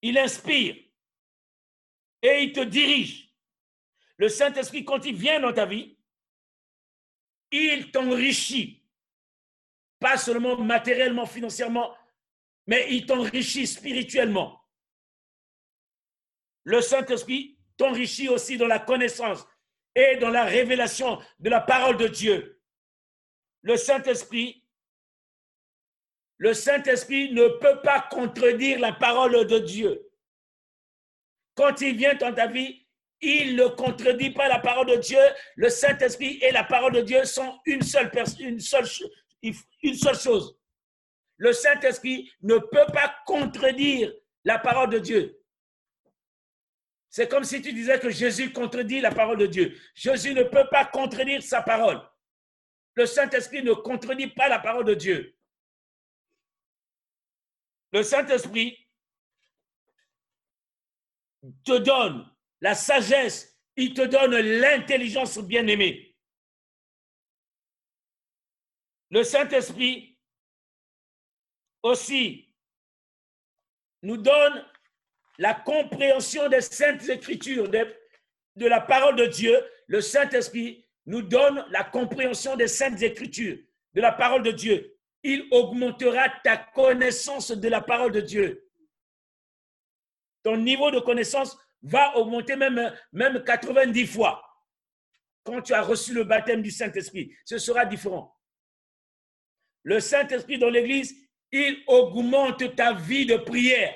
Il 0.00 0.18
inspire 0.18 0.76
et 2.22 2.42
il 2.42 2.52
te 2.52 2.60
dirige. 2.60 3.34
Le 4.16 4.28
Saint-Esprit, 4.28 4.84
quand 4.84 5.04
il 5.04 5.16
vient 5.16 5.40
dans 5.40 5.52
ta 5.52 5.66
vie, 5.66 5.98
il 7.50 7.90
t'enrichit. 7.90 8.81
Pas 10.02 10.18
seulement 10.18 10.56
matériellement, 10.56 11.26
financièrement, 11.26 11.96
mais 12.66 12.88
il 12.90 13.06
t'enrichit 13.06 13.68
spirituellement. 13.68 14.60
Le 16.64 16.80
Saint-Esprit 16.80 17.56
t'enrichit 17.76 18.28
aussi 18.28 18.56
dans 18.56 18.66
la 18.66 18.80
connaissance 18.80 19.46
et 19.94 20.16
dans 20.16 20.30
la 20.30 20.44
révélation 20.44 21.22
de 21.38 21.50
la 21.50 21.60
parole 21.60 21.98
de 21.98 22.08
Dieu. 22.08 22.60
Le 23.62 23.76
Saint-Esprit, 23.76 24.66
le 26.38 26.52
Saint-Esprit 26.52 27.32
ne 27.32 27.46
peut 27.60 27.80
pas 27.82 28.00
contredire 28.10 28.80
la 28.80 28.92
parole 28.92 29.46
de 29.46 29.58
Dieu. 29.60 30.10
Quand 31.54 31.80
il 31.80 31.96
vient 31.96 32.14
dans 32.14 32.34
ta 32.34 32.48
vie, 32.48 32.88
il 33.20 33.54
ne 33.54 33.66
contredit 33.66 34.30
pas 34.30 34.48
la 34.48 34.58
parole 34.58 34.86
de 34.86 34.96
Dieu. 34.96 35.20
Le 35.54 35.68
Saint-Esprit 35.68 36.40
et 36.42 36.50
la 36.50 36.64
parole 36.64 36.92
de 36.92 37.02
Dieu 37.02 37.24
sont 37.24 37.60
une 37.66 37.82
seule, 37.82 38.10
une 38.40 38.58
seule, 38.58 38.86
une 39.42 39.94
seule 39.94 40.18
chose. 40.18 40.58
Le 41.36 41.52
Saint-Esprit 41.52 42.32
ne 42.42 42.58
peut 42.58 42.86
pas 42.92 43.14
contredire 43.26 44.12
la 44.44 44.58
parole 44.58 44.90
de 44.90 44.98
Dieu. 44.98 45.42
C'est 47.10 47.28
comme 47.28 47.44
si 47.44 47.60
tu 47.60 47.72
disais 47.72 47.98
que 48.00 48.10
Jésus 48.10 48.52
contredit 48.52 49.00
la 49.00 49.10
parole 49.10 49.38
de 49.38 49.46
Dieu. 49.46 49.78
Jésus 49.94 50.32
ne 50.32 50.44
peut 50.44 50.66
pas 50.70 50.86
contredire 50.86 51.42
sa 51.42 51.60
parole. 51.60 52.00
Le 52.94 53.06
Saint-Esprit 53.06 53.62
ne 53.62 53.72
contredit 53.72 54.28
pas 54.28 54.48
la 54.48 54.58
parole 54.58 54.84
de 54.84 54.94
Dieu. 54.94 55.36
Le 57.92 58.02
Saint-Esprit 58.02 58.78
te 61.64 61.78
donne 61.78 62.30
la 62.60 62.74
sagesse, 62.74 63.58
il 63.76 63.92
te 63.92 64.02
donne 64.02 64.36
l'intelligence 64.36 65.38
bien-aimée. 65.38 66.11
Le 69.12 69.22
Saint-Esprit 69.24 70.18
aussi 71.82 72.48
nous 74.02 74.16
donne 74.16 74.64
la 75.36 75.52
compréhension 75.52 76.48
des 76.48 76.62
saintes 76.62 77.06
écritures, 77.10 77.68
de, 77.68 78.66
la 78.66 78.80
parole 78.80 79.16
de 79.16 79.26
Dieu. 79.26 79.62
Le 79.86 80.00
Saint-Esprit 80.00 80.88
nous 81.04 81.20
donne 81.20 81.62
la 81.68 81.84
compréhension 81.84 82.56
des 82.56 82.68
saintes 82.68 83.02
écritures, 83.02 83.58
de 83.92 84.00
la 84.00 84.12
parole 84.12 84.42
de 84.44 84.50
Dieu. 84.50 84.96
Il 85.22 85.46
augmentera 85.50 86.30
ta 86.42 86.56
connaissance 86.56 87.50
de 87.50 87.68
la 87.68 87.82
parole 87.82 88.12
de 88.12 88.20
Dieu. 88.22 88.66
Ton 90.42 90.56
niveau 90.56 90.90
de 90.90 91.00
connaissance 91.00 91.58
va 91.82 92.16
augmenter 92.16 92.56
même, 92.56 92.96
même 93.12 93.44
90 93.44 94.06
fois. 94.06 94.42
Quand 95.44 95.60
tu 95.60 95.74
as 95.74 95.82
reçu 95.82 96.14
le 96.14 96.24
baptême 96.24 96.62
du 96.62 96.70
Saint-Esprit, 96.70 97.36
ce 97.44 97.58
sera 97.58 97.84
différent. 97.84 98.34
Le 99.84 100.00
Saint-Esprit 100.00 100.58
dans 100.58 100.70
l'Église, 100.70 101.14
il 101.50 101.82
augmente 101.86 102.74
ta 102.76 102.94
vie 102.94 103.26
de 103.26 103.36
prière. 103.36 103.94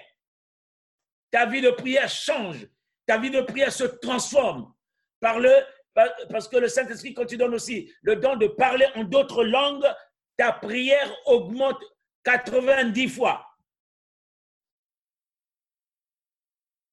Ta 1.30 1.46
vie 1.46 1.60
de 1.60 1.70
prière 1.70 2.08
change. 2.08 2.66
Ta 3.06 3.18
vie 3.18 3.30
de 3.30 3.40
prière 3.40 3.72
se 3.72 3.84
transforme 3.84 4.72
parce 6.30 6.48
que 6.48 6.56
le 6.56 6.68
Saint-Esprit, 6.68 7.14
quand 7.14 7.26
tu 7.26 7.36
donnes 7.36 7.54
aussi 7.54 7.92
le 8.02 8.16
don 8.16 8.36
de 8.36 8.46
parler 8.46 8.86
en 8.94 9.04
d'autres 9.04 9.44
langues, 9.44 9.86
ta 10.36 10.52
prière 10.52 11.10
augmente 11.26 11.82
90 12.24 13.08
fois. 13.08 13.46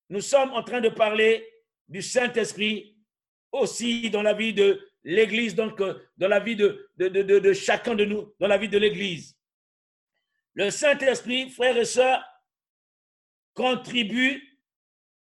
Nous 0.10 0.22
sommes 0.22 0.52
en 0.54 0.64
train 0.64 0.80
de 0.80 0.90
parler 0.90 1.48
du 1.88 2.02
Saint-Esprit 2.02 2.98
aussi 3.52 4.10
dans 4.10 4.22
la 4.22 4.34
vie 4.34 4.54
de 4.54 4.93
l'Église, 5.03 5.55
donc 5.55 5.79
euh, 5.81 6.00
dans 6.17 6.27
la 6.27 6.39
vie 6.39 6.55
de, 6.55 7.53
chacun 7.53 7.95
de 7.95 8.05
nous, 8.05 8.33
dans 8.39 8.48
la 8.48 8.57
vie 8.57 8.69
de 8.69 8.77
l'Église. 8.77 9.38
Le 10.53 10.69
Saint-Esprit, 10.69 11.50
frères 11.50 11.77
et 11.77 11.86
sœurs, 11.86 12.24
contribue, 13.53 14.41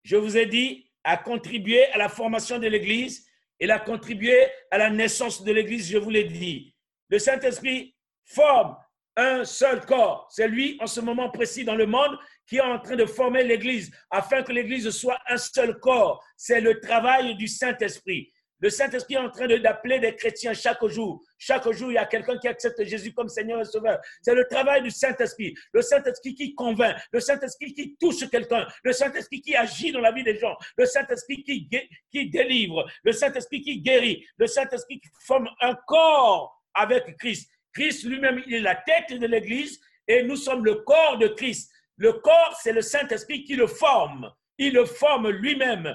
je 0.02 0.16
vous 0.16 0.36
ai 0.36 0.46
dit, 0.46 0.90
à 1.04 1.16
contribuer 1.16 1.86
à 1.86 1.98
la 1.98 2.08
formation 2.08 2.58
de 2.58 2.66
l'Église 2.66 3.26
et 3.60 3.70
à 3.70 3.78
contribuer 3.78 4.46
à 4.70 4.78
la 4.78 4.90
naissance 4.90 5.42
de 5.42 5.52
l'Église, 5.52 5.90
je 5.90 5.98
vous 5.98 6.10
l'ai 6.10 6.24
dit. 6.24 6.74
Le 7.08 7.18
Saint-Esprit 7.18 7.94
forme 8.24 8.76
un 9.16 9.44
seul 9.44 9.84
corps. 9.86 10.28
C'est 10.30 10.48
lui, 10.48 10.76
en 10.80 10.86
ce 10.86 11.00
moment 11.00 11.30
précis 11.30 11.64
dans 11.64 11.74
le 11.74 11.86
monde, 11.86 12.18
qui 12.46 12.56
est 12.56 12.60
en 12.60 12.78
train 12.78 12.96
de 12.96 13.06
former 13.06 13.44
l'Église, 13.44 13.90
afin 14.10 14.42
que 14.42 14.52
l'Église 14.52 14.90
soit 14.90 15.18
un 15.28 15.38
seul 15.38 15.78
corps. 15.78 16.22
C'est 16.36 16.60
le 16.60 16.80
travail 16.80 17.34
du 17.36 17.48
Saint-Esprit. 17.48 18.30
Le 18.60 18.70
Saint-Esprit 18.70 19.14
est 19.14 19.18
en 19.18 19.30
train 19.30 19.46
d'appeler 19.46 19.98
des 19.98 20.14
chrétiens 20.16 20.54
chaque 20.54 20.84
jour. 20.86 21.22
Chaque 21.38 21.70
jour, 21.72 21.90
il 21.90 21.94
y 21.94 21.98
a 21.98 22.06
quelqu'un 22.06 22.38
qui 22.38 22.48
accepte 22.48 22.82
Jésus 22.84 23.12
comme 23.12 23.28
Seigneur 23.28 23.60
et 23.60 23.64
Sauveur. 23.64 24.00
C'est 24.22 24.34
le 24.34 24.46
travail 24.48 24.82
du 24.82 24.90
Saint-Esprit. 24.90 25.54
Le 25.72 25.82
Saint-Esprit 25.82 26.34
qui 26.34 26.54
convainc. 26.54 26.96
Le 27.12 27.20
Saint-Esprit 27.20 27.74
qui 27.74 27.96
touche 27.96 28.28
quelqu'un. 28.30 28.66
Le 28.82 28.92
Saint-Esprit 28.92 29.42
qui 29.42 29.54
agit 29.54 29.92
dans 29.92 30.00
la 30.00 30.12
vie 30.12 30.24
des 30.24 30.38
gens. 30.38 30.56
Le 30.78 30.86
Saint-Esprit 30.86 31.42
qui, 31.42 31.68
qui 32.10 32.30
délivre. 32.30 32.86
Le 33.04 33.12
Saint-Esprit 33.12 33.60
qui 33.60 33.80
guérit. 33.80 34.26
Le 34.38 34.46
Saint-Esprit 34.46 35.00
qui 35.00 35.08
forme 35.26 35.48
un 35.60 35.74
corps 35.86 36.62
avec 36.74 37.16
Christ. 37.18 37.50
Christ 37.74 38.04
lui-même, 38.04 38.42
il 38.46 38.54
est 38.54 38.60
la 38.60 38.74
tête 38.74 39.18
de 39.18 39.26
l'Église 39.26 39.78
et 40.08 40.22
nous 40.22 40.36
sommes 40.36 40.64
le 40.64 40.76
corps 40.76 41.18
de 41.18 41.28
Christ. 41.28 41.70
Le 41.98 42.14
corps, 42.14 42.58
c'est 42.62 42.72
le 42.72 42.82
Saint-Esprit 42.82 43.44
qui 43.44 43.54
le 43.54 43.66
forme. 43.66 44.32
Il 44.56 44.72
le 44.72 44.86
forme 44.86 45.28
lui-même. 45.28 45.94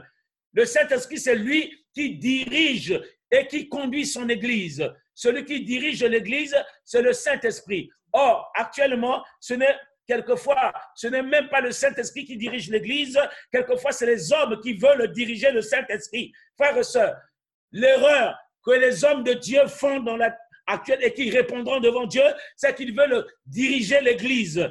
Le 0.54 0.66
Saint-Esprit, 0.66 1.18
c'est 1.18 1.36
lui 1.36 1.81
qui 1.94 2.16
dirige 2.16 3.00
et 3.30 3.48
qui 3.48 3.70
conduit 3.70 4.06
son 4.06 4.28
Église. 4.30 4.88
Celui 5.14 5.46
qui 5.46 5.64
dirige 5.64 6.04
l'Église, 6.04 6.56
c'est 6.84 7.02
le 7.02 7.14
Saint-Esprit. 7.14 7.90
Or, 8.14 8.52
actuellement, 8.56 9.24
ce 9.40 9.54
n'est 9.54 9.76
quelquefois, 10.08 10.74
ce 10.96 11.08
n'est 11.08 11.24
même 11.24 11.48
pas 11.50 11.62
le 11.62 11.72
Saint-Esprit 11.72 12.26
qui 12.26 12.38
dirige 12.38 12.70
l'Église, 12.70 13.18
quelquefois, 13.52 13.92
c'est 13.92 14.06
les 14.06 14.34
hommes 14.34 14.60
qui 14.62 14.74
veulent 14.74 15.12
diriger 15.12 15.52
le 15.52 15.62
Saint-Esprit. 15.62 16.32
Frères 16.58 16.78
et 16.78 16.84
sœurs, 16.84 17.16
l'erreur 17.72 18.38
que 18.66 18.72
les 18.72 19.04
hommes 19.06 19.24
de 19.24 19.34
Dieu 19.34 19.66
font 19.68 20.00
dans 20.02 20.18
la 20.18 20.36
et 21.02 21.14
qui 21.14 21.30
répondront 21.30 21.80
devant 21.80 22.06
Dieu, 22.06 22.24
c'est 22.56 22.76
qu'ils 22.76 22.96
veulent 22.96 23.26
diriger 23.46 24.00
l'Église. 24.02 24.70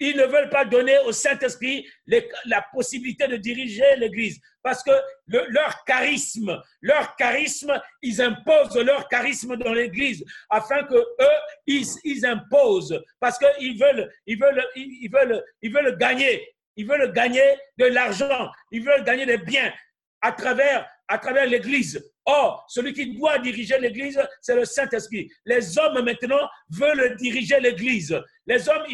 Ils 0.00 0.16
ne 0.16 0.24
veulent 0.24 0.50
pas 0.50 0.64
donner 0.64 0.98
au 1.00 1.12
Saint-Esprit 1.12 1.86
la 2.06 2.64
possibilité 2.72 3.26
de 3.26 3.36
diriger 3.36 3.96
l'Église 3.96 4.40
parce 4.62 4.82
que 4.82 4.90
leur 5.26 5.84
charisme, 5.84 6.60
leur 6.82 7.16
charisme, 7.16 7.80
ils 8.02 8.20
imposent 8.20 8.76
leur 8.76 9.08
charisme 9.08 9.56
dans 9.56 9.72
l'Église 9.72 10.24
afin 10.50 10.84
que 10.84 10.94
eux, 10.94 11.38
ils, 11.66 12.26
imposent 12.26 13.02
parce 13.18 13.38
qu'ils 13.38 13.78
veulent, 13.78 14.10
ils 14.26 14.38
veulent, 14.38 14.64
ils 14.76 15.10
veulent, 15.10 15.44
ils 15.62 15.72
veulent 15.72 15.96
gagner, 15.96 16.48
ils 16.76 16.86
veulent 16.86 17.12
gagner 17.12 17.56
de 17.76 17.86
l'argent, 17.86 18.50
ils 18.70 18.84
veulent 18.84 19.04
gagner 19.04 19.26
des 19.26 19.38
biens 19.38 19.72
à 20.20 20.32
travers, 20.32 20.88
à 21.08 21.18
travers 21.18 21.46
l'Église. 21.46 22.12
Or, 22.24 22.66
celui 22.68 22.92
qui 22.92 23.14
doit 23.16 23.38
diriger 23.38 23.78
l'Église, 23.78 24.20
c'est 24.42 24.54
le 24.54 24.64
Saint-Esprit. 24.64 25.30
Les 25.46 25.78
hommes 25.78 26.04
maintenant 26.04 26.48
veulent 26.70 27.16
diriger 27.16 27.58
l'Église. 27.58 28.20
Les 28.46 28.68
hommes, 28.68 28.84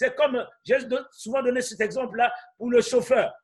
c'est 0.00 0.16
comme, 0.16 0.42
j'ai 0.64 0.78
souvent 1.12 1.42
donné 1.42 1.60
cet 1.60 1.82
exemple-là 1.82 2.32
pour 2.56 2.70
le 2.70 2.80
chauffeur. 2.80 3.34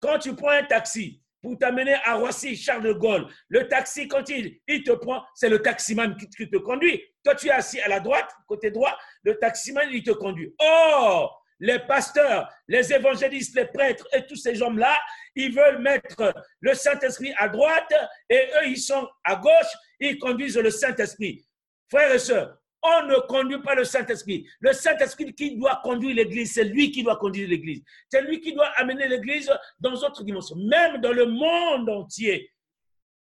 Quand 0.00 0.18
tu 0.18 0.34
prends 0.34 0.50
un 0.50 0.64
taxi 0.64 1.22
pour 1.40 1.56
t'amener 1.56 1.94
à 2.04 2.16
Roissy, 2.16 2.56
Charles 2.56 2.82
de 2.82 2.92
Gaulle, 2.92 3.28
le 3.48 3.68
taxi, 3.68 4.08
quand 4.08 4.28
il, 4.28 4.58
te 4.82 4.90
prend, 4.90 5.24
c'est 5.36 5.48
le 5.48 5.62
taximan 5.62 6.16
qui, 6.16 6.28
qui 6.28 6.50
te 6.50 6.56
conduit. 6.56 7.00
Toi, 7.22 7.36
tu 7.36 7.46
es 7.46 7.52
assis 7.52 7.80
à 7.80 7.86
la 7.86 8.00
droite, 8.00 8.28
côté 8.48 8.72
droit, 8.72 8.98
le 9.22 9.38
taximan, 9.38 9.88
il 9.92 10.02
te 10.02 10.10
conduit. 10.10 10.52
Or, 10.58 11.44
les 11.60 11.78
pasteurs, 11.78 12.52
les 12.66 12.92
évangélistes, 12.92 13.54
les 13.54 13.66
prêtres 13.66 14.08
et 14.12 14.26
tous 14.26 14.34
ces 14.34 14.60
hommes-là, 14.60 14.98
ils 15.36 15.54
veulent 15.54 15.78
mettre 15.78 16.34
le 16.58 16.74
Saint-Esprit 16.74 17.32
à 17.38 17.48
droite 17.48 17.94
et 18.28 18.50
eux, 18.62 18.66
ils 18.66 18.80
sont 18.80 19.08
à 19.22 19.36
gauche, 19.36 19.76
ils 20.00 20.18
conduisent 20.18 20.58
le 20.58 20.70
Saint-Esprit. 20.70 21.46
Frères 21.88 22.12
et 22.12 22.18
sœurs, 22.18 22.59
on 22.82 23.06
ne 23.06 23.16
conduit 23.26 23.60
pas 23.62 23.74
le 23.74 23.84
Saint-Esprit. 23.84 24.46
Le 24.60 24.72
Saint-Esprit 24.72 25.34
qui 25.34 25.56
doit 25.56 25.80
conduire 25.82 26.16
l'Église, 26.16 26.54
c'est 26.54 26.64
lui 26.64 26.90
qui 26.90 27.02
doit 27.02 27.16
conduire 27.16 27.48
l'Église. 27.48 27.82
C'est 28.08 28.22
lui 28.22 28.40
qui 28.40 28.54
doit 28.54 28.70
amener 28.76 29.06
l'Église 29.08 29.52
dans 29.78 29.92
d'autres 29.92 30.24
dimensions. 30.24 30.56
Même 30.56 31.00
dans 31.00 31.12
le 31.12 31.26
monde 31.26 31.88
entier, 31.90 32.50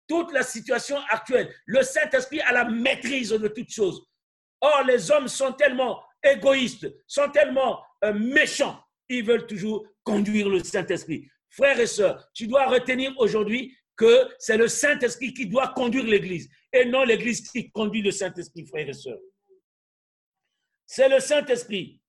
toute 0.06 0.32
la 0.32 0.42
situation 0.42 0.98
actuelle, 1.10 1.52
le 1.66 1.82
Saint-Esprit 1.82 2.40
a 2.40 2.52
la 2.52 2.64
maîtrise 2.64 3.30
de 3.30 3.48
toutes 3.48 3.70
choses. 3.70 4.06
Or, 4.60 4.84
les 4.86 5.10
hommes 5.10 5.28
sont 5.28 5.52
tellement 5.52 6.02
égoïstes, 6.22 6.88
sont 7.06 7.30
tellement 7.30 7.82
euh, 8.04 8.12
méchants, 8.14 8.80
ils 9.08 9.24
veulent 9.24 9.46
toujours 9.46 9.86
conduire 10.02 10.48
le 10.48 10.62
Saint-Esprit. 10.62 11.28
Frères 11.50 11.78
et 11.78 11.86
sœurs, 11.86 12.26
tu 12.34 12.46
dois 12.46 12.66
retenir 12.66 13.12
aujourd'hui 13.18 13.76
que 13.96 14.28
c'est 14.38 14.56
le 14.56 14.68
Saint-Esprit 14.68 15.32
qui 15.34 15.46
doit 15.46 15.68
conduire 15.68 16.04
l'Église 16.04 16.48
et 16.72 16.84
non 16.84 17.04
l'Église 17.04 17.48
qui 17.48 17.70
conduit 17.70 18.02
le 18.02 18.10
Saint-Esprit, 18.10 18.66
frères 18.66 18.88
et 18.88 18.92
sœurs. 18.92 19.20
C'est 20.86 21.08
le 21.08 21.20
Saint-Esprit. 21.20 22.00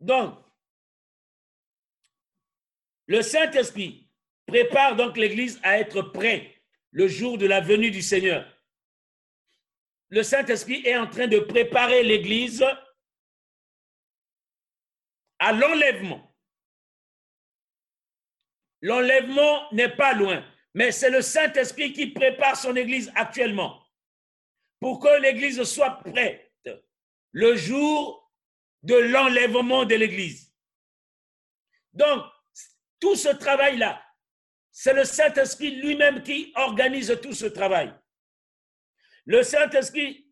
Donc, 0.00 0.38
le 3.06 3.22
Saint-Esprit 3.22 4.10
prépare 4.46 4.96
donc 4.96 5.16
l'Église 5.16 5.58
à 5.62 5.78
être 5.78 6.02
prêt 6.02 6.62
le 6.90 7.08
jour 7.08 7.38
de 7.38 7.46
la 7.46 7.60
venue 7.60 7.90
du 7.90 8.02
Seigneur. 8.02 8.46
Le 10.08 10.22
Saint-Esprit 10.22 10.82
est 10.86 10.96
en 10.96 11.08
train 11.08 11.26
de 11.26 11.40
préparer 11.40 12.02
l'Église 12.02 12.64
à 15.38 15.52
l'enlèvement. 15.52 16.25
L'enlèvement 18.82 19.72
n'est 19.72 19.94
pas 19.96 20.12
loin, 20.12 20.44
mais 20.74 20.92
c'est 20.92 21.10
le 21.10 21.22
Saint-Esprit 21.22 21.92
qui 21.92 22.08
prépare 22.08 22.56
son 22.56 22.76
Église 22.76 23.10
actuellement 23.14 23.82
pour 24.80 25.00
que 25.00 25.20
l'Église 25.20 25.62
soit 25.64 26.02
prête 26.04 26.52
le 27.32 27.56
jour 27.56 28.32
de 28.82 28.94
l'enlèvement 28.94 29.84
de 29.84 29.94
l'Église. 29.94 30.52
Donc, 31.92 32.24
tout 33.00 33.16
ce 33.16 33.28
travail-là, 33.28 34.02
c'est 34.70 34.92
le 34.92 35.04
Saint-Esprit 35.04 35.76
lui-même 35.76 36.22
qui 36.22 36.52
organise 36.54 37.18
tout 37.22 37.32
ce 37.32 37.46
travail. 37.46 37.92
Le 39.24 39.42
Saint-Esprit 39.42 40.30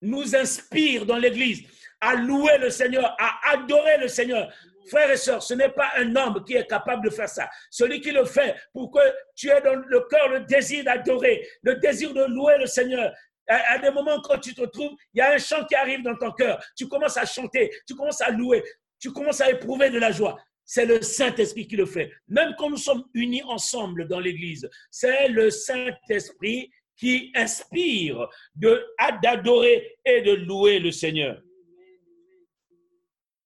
nous 0.00 0.34
inspire 0.34 1.04
dans 1.06 1.18
l'Église 1.18 1.68
à 2.00 2.14
louer 2.14 2.58
le 2.58 2.70
Seigneur, 2.70 3.16
à 3.18 3.52
adorer 3.52 3.98
le 3.98 4.08
Seigneur. 4.08 4.52
Frères 4.88 5.10
et 5.10 5.16
sœurs, 5.16 5.42
ce 5.42 5.54
n'est 5.54 5.68
pas 5.68 5.90
un 5.96 6.14
homme 6.16 6.44
qui 6.44 6.54
est 6.54 6.66
capable 6.66 7.04
de 7.04 7.10
faire 7.10 7.28
ça. 7.28 7.48
Celui 7.70 8.00
qui 8.00 8.10
le 8.10 8.24
fait 8.24 8.54
pour 8.72 8.90
que 8.90 9.00
tu 9.34 9.48
aies 9.48 9.60
dans 9.60 9.74
le 9.74 10.00
cœur 10.08 10.28
le 10.28 10.40
désir 10.40 10.84
d'adorer, 10.84 11.46
le 11.62 11.76
désir 11.76 12.12
de 12.12 12.24
louer 12.24 12.58
le 12.58 12.66
Seigneur. 12.66 13.12
À, 13.48 13.78
des 13.78 13.90
moments 13.90 14.20
quand 14.22 14.38
tu 14.38 14.54
te 14.54 14.62
trouves, 14.62 14.92
il 15.12 15.18
y 15.18 15.20
a 15.20 15.32
un 15.32 15.38
chant 15.38 15.64
qui 15.64 15.74
arrive 15.74 16.02
dans 16.02 16.16
ton 16.16 16.30
cœur. 16.32 16.62
Tu 16.76 16.88
commences 16.88 17.16
à 17.16 17.26
chanter, 17.26 17.70
tu 17.86 17.94
commences 17.94 18.20
à 18.20 18.30
louer, 18.30 18.62
tu 19.00 19.12
commences 19.12 19.40
à 19.40 19.50
éprouver 19.50 19.90
de 19.90 19.98
la 19.98 20.12
joie. 20.12 20.38
C'est 20.64 20.86
le 20.86 21.02
Saint-Esprit 21.02 21.66
qui 21.66 21.76
le 21.76 21.86
fait. 21.86 22.10
Même 22.28 22.54
quand 22.56 22.70
nous 22.70 22.76
sommes 22.76 23.04
unis 23.14 23.42
ensemble 23.42 24.06
dans 24.08 24.20
l'Église, 24.20 24.68
c'est 24.90 25.28
le 25.28 25.50
Saint-Esprit 25.50 26.70
qui 26.96 27.32
inspire 27.34 28.28
d'adorer 28.54 29.98
et 30.04 30.22
de 30.22 30.32
louer 30.32 30.78
le 30.78 30.92
Seigneur. 30.92 31.40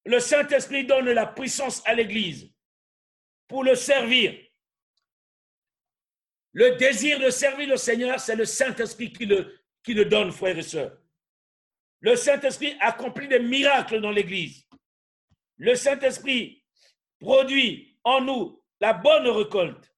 Le 0.07 0.21
Saint-Esprit 0.21 0.85
donne 0.85 1.11
la 1.11 1.25
puissance 1.25 1.83
à 1.85 1.93
l'Église 1.93 2.49
pour 3.45 3.65
le 3.65 3.75
servir. 3.75 4.39
Le 6.53 6.77
désir 6.77 7.19
de 7.19 7.29
servir 7.29 7.67
le 7.67 7.75
Seigneur, 7.75 8.17
c'est 8.17 8.37
le 8.37 8.45
Saint-Esprit 8.45 9.11
qui 9.11 9.25
le, 9.25 10.05
donne, 10.05 10.31
frères 10.31 10.57
et 10.57 10.63
sœurs. 10.63 10.97
Le 11.99 12.15
Saint-Esprit 12.15 12.77
accomplit 12.79 13.27
des 13.27 13.39
miracles 13.39 13.99
dans 13.99 14.11
l'Église. 14.11 14.65
Le 15.57 15.75
Saint-Esprit 15.75 16.63
produit 17.19 17.99
en 18.05 18.21
nous 18.21 18.63
la 18.79 18.93
bonne 18.93 19.27
récolte. 19.27 19.93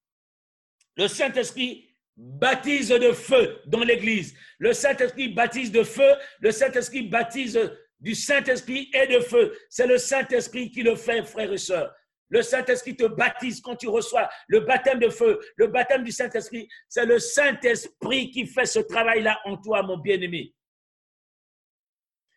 Le 0.98 1.08
Saint-Esprit 1.08 1.95
baptise 2.17 2.89
de 2.89 3.12
feu 3.12 3.62
dans 3.67 3.84
l'Église. 3.84 4.36
Le 4.58 4.74
Saint-Esprit 4.74 5.30
baptise 5.30 5.72
de 5.72 5.84
feu. 5.84 6.15
Le 6.39 6.52
Saint-Esprit 6.52 7.04
baptise 7.04 7.60
du 8.00 8.16
Saint-Esprit 8.16 8.90
et 8.94 9.08
de 9.08 9.20
feu. 9.20 9.58
C'est 9.70 9.88
le 9.88 9.98
Saint-Esprit 9.98 10.72
qui 10.72 10.84
le 10.84 10.96
fait, 10.96 11.24
frères 11.24 11.52
et 11.52 11.58
sœurs. 11.58 11.94
Le 12.30 12.42
Saint-Esprit 12.42 12.96
te 12.96 13.06
baptise 13.06 13.60
quand 13.60 13.76
tu 13.76 13.88
reçois 13.88 14.30
le 14.48 14.62
baptême 14.62 15.00
de 15.00 15.10
feu, 15.10 15.40
le 15.58 15.68
baptême 15.68 16.04
du 16.04 16.12
Saint-Esprit. 16.12 16.68
C'est 16.88 17.06
le 17.06 17.20
Saint-Esprit 17.20 18.32
qui 18.32 18.46
fait 18.46 18.68
ce 18.68 18.80
travail-là 18.80 19.40
en 19.46 19.58
toi, 19.58 19.82
mon 19.82 19.98
bien-aimé. 19.98 20.54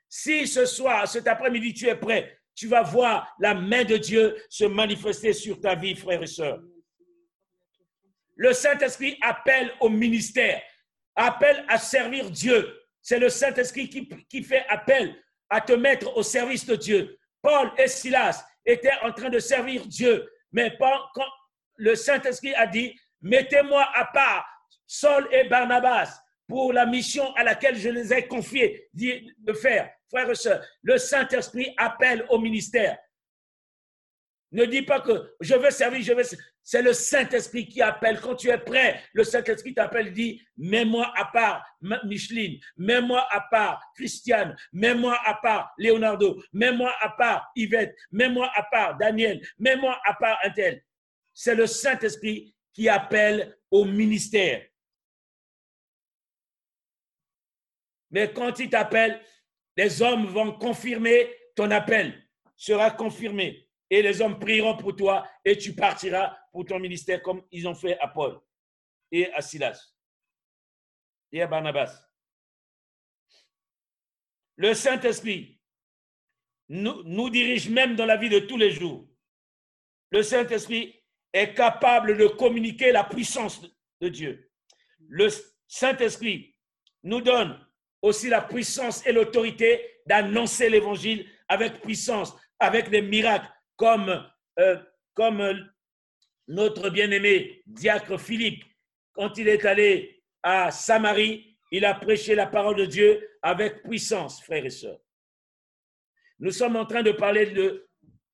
Si 0.08 0.46
ce 0.46 0.66
soir, 0.66 1.06
cet 1.06 1.26
après-midi, 1.26 1.74
tu 1.74 1.88
es 1.88 1.96
prêt, 1.96 2.38
tu 2.54 2.68
vas 2.68 2.82
voir 2.82 3.34
la 3.38 3.54
main 3.54 3.84
de 3.84 3.96
Dieu 3.96 4.36
se 4.48 4.64
manifester 4.64 5.32
sur 5.32 5.60
ta 5.60 5.74
vie, 5.74 5.94
frères 5.94 6.22
et 6.22 6.26
sœurs. 6.26 6.60
Le 8.36 8.52
Saint-Esprit 8.52 9.18
appelle 9.20 9.72
au 9.80 9.88
ministère, 9.88 10.62
appelle 11.14 11.64
à 11.68 11.78
servir 11.78 12.30
Dieu. 12.30 12.78
C'est 13.02 13.18
le 13.18 13.28
Saint-Esprit 13.28 13.88
qui, 13.88 14.08
qui 14.28 14.42
fait 14.42 14.64
appel 14.68 15.14
à 15.52 15.60
te 15.60 15.74
mettre 15.74 16.16
au 16.16 16.22
service 16.22 16.64
de 16.64 16.74
Dieu. 16.76 17.18
Paul 17.42 17.70
et 17.76 17.86
Silas 17.86 18.42
étaient 18.64 18.96
en 19.02 19.12
train 19.12 19.28
de 19.28 19.38
servir 19.38 19.86
Dieu, 19.86 20.26
mais 20.50 20.74
quand 20.78 21.26
le 21.76 21.94
Saint-Esprit 21.94 22.54
a 22.54 22.66
dit, 22.66 22.98
mettez-moi 23.20 23.86
à 23.94 24.06
part 24.06 24.46
Saul 24.86 25.28
et 25.30 25.44
Barnabas 25.44 26.22
pour 26.48 26.72
la 26.72 26.86
mission 26.86 27.34
à 27.34 27.44
laquelle 27.44 27.76
je 27.76 27.90
les 27.90 28.14
ai 28.14 28.26
confiés 28.26 28.88
de 28.94 29.52
faire. 29.52 29.90
Frères 30.08 30.30
et 30.30 30.34
sœurs, 30.34 30.64
le 30.82 30.96
Saint-Esprit 30.96 31.74
appelle 31.76 32.24
au 32.30 32.38
ministère. 32.38 32.96
Ne 34.52 34.64
dis 34.64 34.82
pas 34.82 35.00
que 35.00 35.34
je 35.40 35.54
veux 35.54 35.70
servir, 35.70 36.02
je 36.02 36.12
veux. 36.14 36.24
C'est 36.64 36.82
le 36.82 36.92
Saint-Esprit 36.92 37.68
qui 37.68 37.82
appelle. 37.82 38.20
Quand 38.20 38.36
tu 38.36 38.48
es 38.48 38.58
prêt, 38.58 39.02
le 39.12 39.24
Saint-Esprit 39.24 39.74
t'appelle, 39.74 40.12
dit 40.12 40.40
Mets-moi 40.56 41.12
à 41.16 41.24
part 41.26 41.64
Micheline, 42.04 42.60
mets-moi 42.76 43.26
à 43.30 43.40
part 43.50 43.82
Christiane, 43.96 44.56
mets-moi 44.72 45.18
à 45.24 45.34
part 45.34 45.72
Leonardo, 45.76 46.40
mets-moi 46.52 46.94
à 47.00 47.08
part 47.10 47.50
Yvette, 47.56 47.96
mets-moi 48.12 48.50
à 48.54 48.62
part 48.64 48.96
Daniel, 48.96 49.40
mets-moi 49.58 50.00
à 50.04 50.14
part 50.14 50.38
un 50.44 50.50
tel. 50.50 50.84
c'est 51.34 51.54
le 51.54 51.66
Saint-Esprit 51.66 52.54
qui 52.72 52.88
appelle 52.88 53.58
au 53.70 53.84
ministère. 53.84 54.64
Mais 58.10 58.32
quand 58.32 58.58
il 58.58 58.70
t'appelle, 58.70 59.20
les 59.76 60.02
hommes 60.02 60.26
vont 60.26 60.52
confirmer 60.52 61.34
ton 61.56 61.70
appel, 61.70 62.22
sera 62.56 62.90
confirmé. 62.90 63.68
Et 63.92 64.00
les 64.00 64.22
hommes 64.22 64.38
prieront 64.38 64.74
pour 64.74 64.96
toi 64.96 65.28
et 65.44 65.58
tu 65.58 65.74
partiras 65.74 66.34
pour 66.50 66.64
ton 66.64 66.78
ministère 66.78 67.22
comme 67.22 67.42
ils 67.52 67.68
ont 67.68 67.74
fait 67.74 67.98
à 67.98 68.08
Paul 68.08 68.40
et 69.10 69.30
à 69.34 69.42
Silas 69.42 69.94
et 71.30 71.42
à 71.42 71.46
Barnabas. 71.46 72.08
Le 74.56 74.72
Saint-Esprit 74.72 75.60
nous, 76.70 77.02
nous 77.02 77.28
dirige 77.28 77.68
même 77.68 77.94
dans 77.94 78.06
la 78.06 78.16
vie 78.16 78.30
de 78.30 78.38
tous 78.38 78.56
les 78.56 78.70
jours. 78.70 79.06
Le 80.10 80.22
Saint-Esprit 80.22 80.98
est 81.30 81.52
capable 81.52 82.16
de 82.16 82.28
communiquer 82.28 82.92
la 82.92 83.04
puissance 83.04 83.60
de 84.00 84.08
Dieu. 84.08 84.50
Le 85.06 85.28
Saint-Esprit 85.66 86.56
nous 87.02 87.20
donne 87.20 87.62
aussi 88.00 88.30
la 88.30 88.40
puissance 88.40 89.06
et 89.06 89.12
l'autorité 89.12 90.00
d'annoncer 90.06 90.70
l'évangile 90.70 91.28
avec 91.46 91.82
puissance, 91.82 92.34
avec 92.58 92.88
des 92.88 93.02
miracles, 93.02 93.52
comme, 93.82 94.24
euh, 94.60 94.76
comme 95.12 95.68
notre 96.46 96.88
bien-aimé 96.88 97.64
diacre 97.66 98.16
Philippe, 98.16 98.62
quand 99.12 99.36
il 99.38 99.48
est 99.48 99.64
allé 99.64 100.22
à 100.40 100.70
Samarie, 100.70 101.58
il 101.72 101.84
a 101.84 101.94
prêché 101.94 102.36
la 102.36 102.46
parole 102.46 102.76
de 102.76 102.86
Dieu 102.86 103.28
avec 103.42 103.82
puissance, 103.82 104.40
frères 104.40 104.64
et 104.64 104.70
sœurs. 104.70 105.00
Nous 106.38 106.52
sommes 106.52 106.76
en 106.76 106.86
train 106.86 107.02
de 107.02 107.10
parler 107.10 107.46
de, 107.46 107.88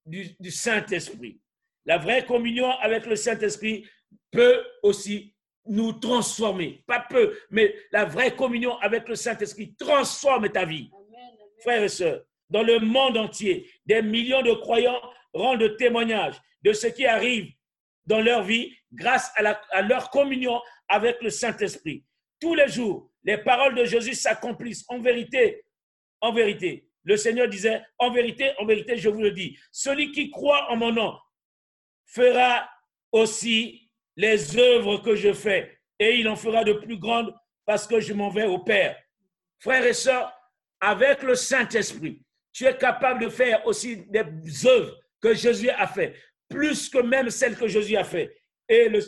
du, 0.05 0.37
du 0.39 0.51
Saint-Esprit. 0.51 1.41
La 1.87 1.97
vraie 1.97 2.27
communion 2.27 2.71
avec 2.81 3.07
le 3.07 3.17
Saint-Esprit 3.17 3.89
peut 4.31 4.63
aussi 4.83 5.35
nous 5.65 5.95
transformer. 5.95 6.85
Pas 6.87 7.07
peu, 7.09 7.39
mais 7.49 7.75
la 7.91 8.05
vraie 8.05 8.37
communion 8.37 8.77
avec 8.81 9.09
le 9.09 9.15
Saint-Esprit 9.15 9.75
transforme 9.77 10.51
ta 10.51 10.67
vie. 10.67 10.91
Frères 11.63 11.85
et 11.85 11.89
sœurs, 11.89 12.23
dans 12.51 12.63
le 12.63 12.81
monde 12.81 13.17
entier, 13.17 13.71
des 13.87 14.03
millions 14.03 14.43
de 14.43 14.53
croyants 14.53 15.01
rendent 15.33 15.77
témoignage 15.77 16.35
de 16.63 16.73
ce 16.73 16.87
qui 16.87 17.07
arrive 17.07 17.53
dans 18.07 18.21
leur 18.21 18.43
vie 18.43 18.75
grâce 18.93 19.31
à, 19.37 19.83
leur 19.83 20.11
communion 20.11 20.61
avec 20.89 21.21
le 21.23 21.31
Saint-Esprit. 21.31 22.05
Tous 22.41 22.55
les 22.55 22.69
jours, 22.69 23.11
les 23.23 23.39
paroles 23.39 23.75
de 23.75 23.85
Jésus 23.85 24.15
s'accomplissent 24.15 24.85
en 24.89 24.99
vérité. 24.99 25.65
En 26.21 26.33
vérité. 26.33 26.89
Le 27.05 27.17
Seigneur 27.17 27.49
disait, 27.49 27.83
en 27.99 28.11
vérité, 28.11 28.53
en 28.59 28.67
vérité, 28.67 28.97
je 28.97 29.09
vous 29.09 29.23
le 29.23 29.31
dis, 29.31 29.59
celui 29.71 30.13
qui 30.13 30.31
croit 30.31 30.71
en 30.71 30.77
mon 30.77 30.93
nom 30.93 31.17
fera 32.07 32.69
aussi 33.13 33.91
les 34.17 34.59
œuvres 34.59 34.99
que 34.99 35.15
je 35.15 35.33
fais 35.33 35.79
et 35.99 36.17
il 36.17 36.29
en 36.29 36.37
fera 36.37 36.65
de 36.65 36.73
plus 36.73 36.99
grandes 36.99 37.35
parce 37.67 37.87
que 37.87 38.01
je 38.01 38.15
m'en 38.15 38.31
vais 38.31 38.47
au 38.47 38.59
Père. 38.59 38.97
Frères 39.59 39.85
et 39.85 39.93
sœurs, 39.93 40.33
avec 40.81 41.23
le 41.23 41.35
Saint-Esprit, 41.35 42.23
tu 42.53 42.65
es 42.65 42.77
capable 42.77 43.25
de 43.25 43.29
faire 43.29 43.67
aussi 43.67 44.05
des 44.07 44.67
œuvres 44.67 44.97
que 45.21 45.35
Jésus 45.35 45.71
a 45.71 45.87
fait, 45.87 46.15
plus 46.49 46.89
que 46.89 46.99
même 46.99 47.31
celles 47.31 47.57
que 47.57 47.69
Jésus 47.69 47.97
a 47.97 48.05
fait. 48.05 48.37
Et 48.69 48.89
le 48.89 49.01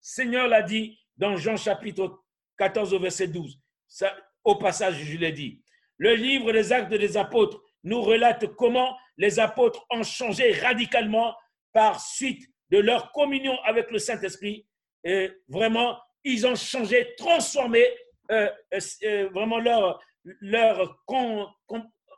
Seigneur 0.00 0.48
l'a 0.48 0.62
dit 0.62 0.98
dans 1.16 1.36
Jean 1.36 1.56
chapitre 1.56 2.22
14 2.56 2.94
au 2.94 2.98
verset 2.98 3.28
12. 3.28 3.58
Ça, 3.86 4.14
au 4.44 4.56
passage, 4.56 4.96
je 5.02 5.18
l'ai 5.18 5.32
dit. 5.32 5.62
Le 5.98 6.14
livre 6.14 6.52
des 6.52 6.72
actes 6.72 6.90
des 6.90 7.16
apôtres 7.16 7.60
nous 7.84 8.02
relate 8.02 8.46
comment 8.54 8.96
les 9.16 9.38
apôtres 9.38 9.84
ont 9.90 10.02
changé 10.02 10.52
radicalement 10.52 11.34
par 11.72 12.00
suite 12.00 12.48
de 12.70 12.78
leur 12.78 13.12
communion 13.12 13.56
avec 13.64 13.90
le 13.90 13.98
Saint-Esprit. 13.98 14.66
Et 15.04 15.30
vraiment, 15.48 15.98
ils 16.24 16.46
ont 16.46 16.54
changé, 16.54 17.14
transformé 17.16 17.84
euh, 18.30 18.48
euh, 18.74 18.78
euh, 19.04 19.28
vraiment 19.30 19.58
leur, 19.58 20.00
leur 20.40 21.02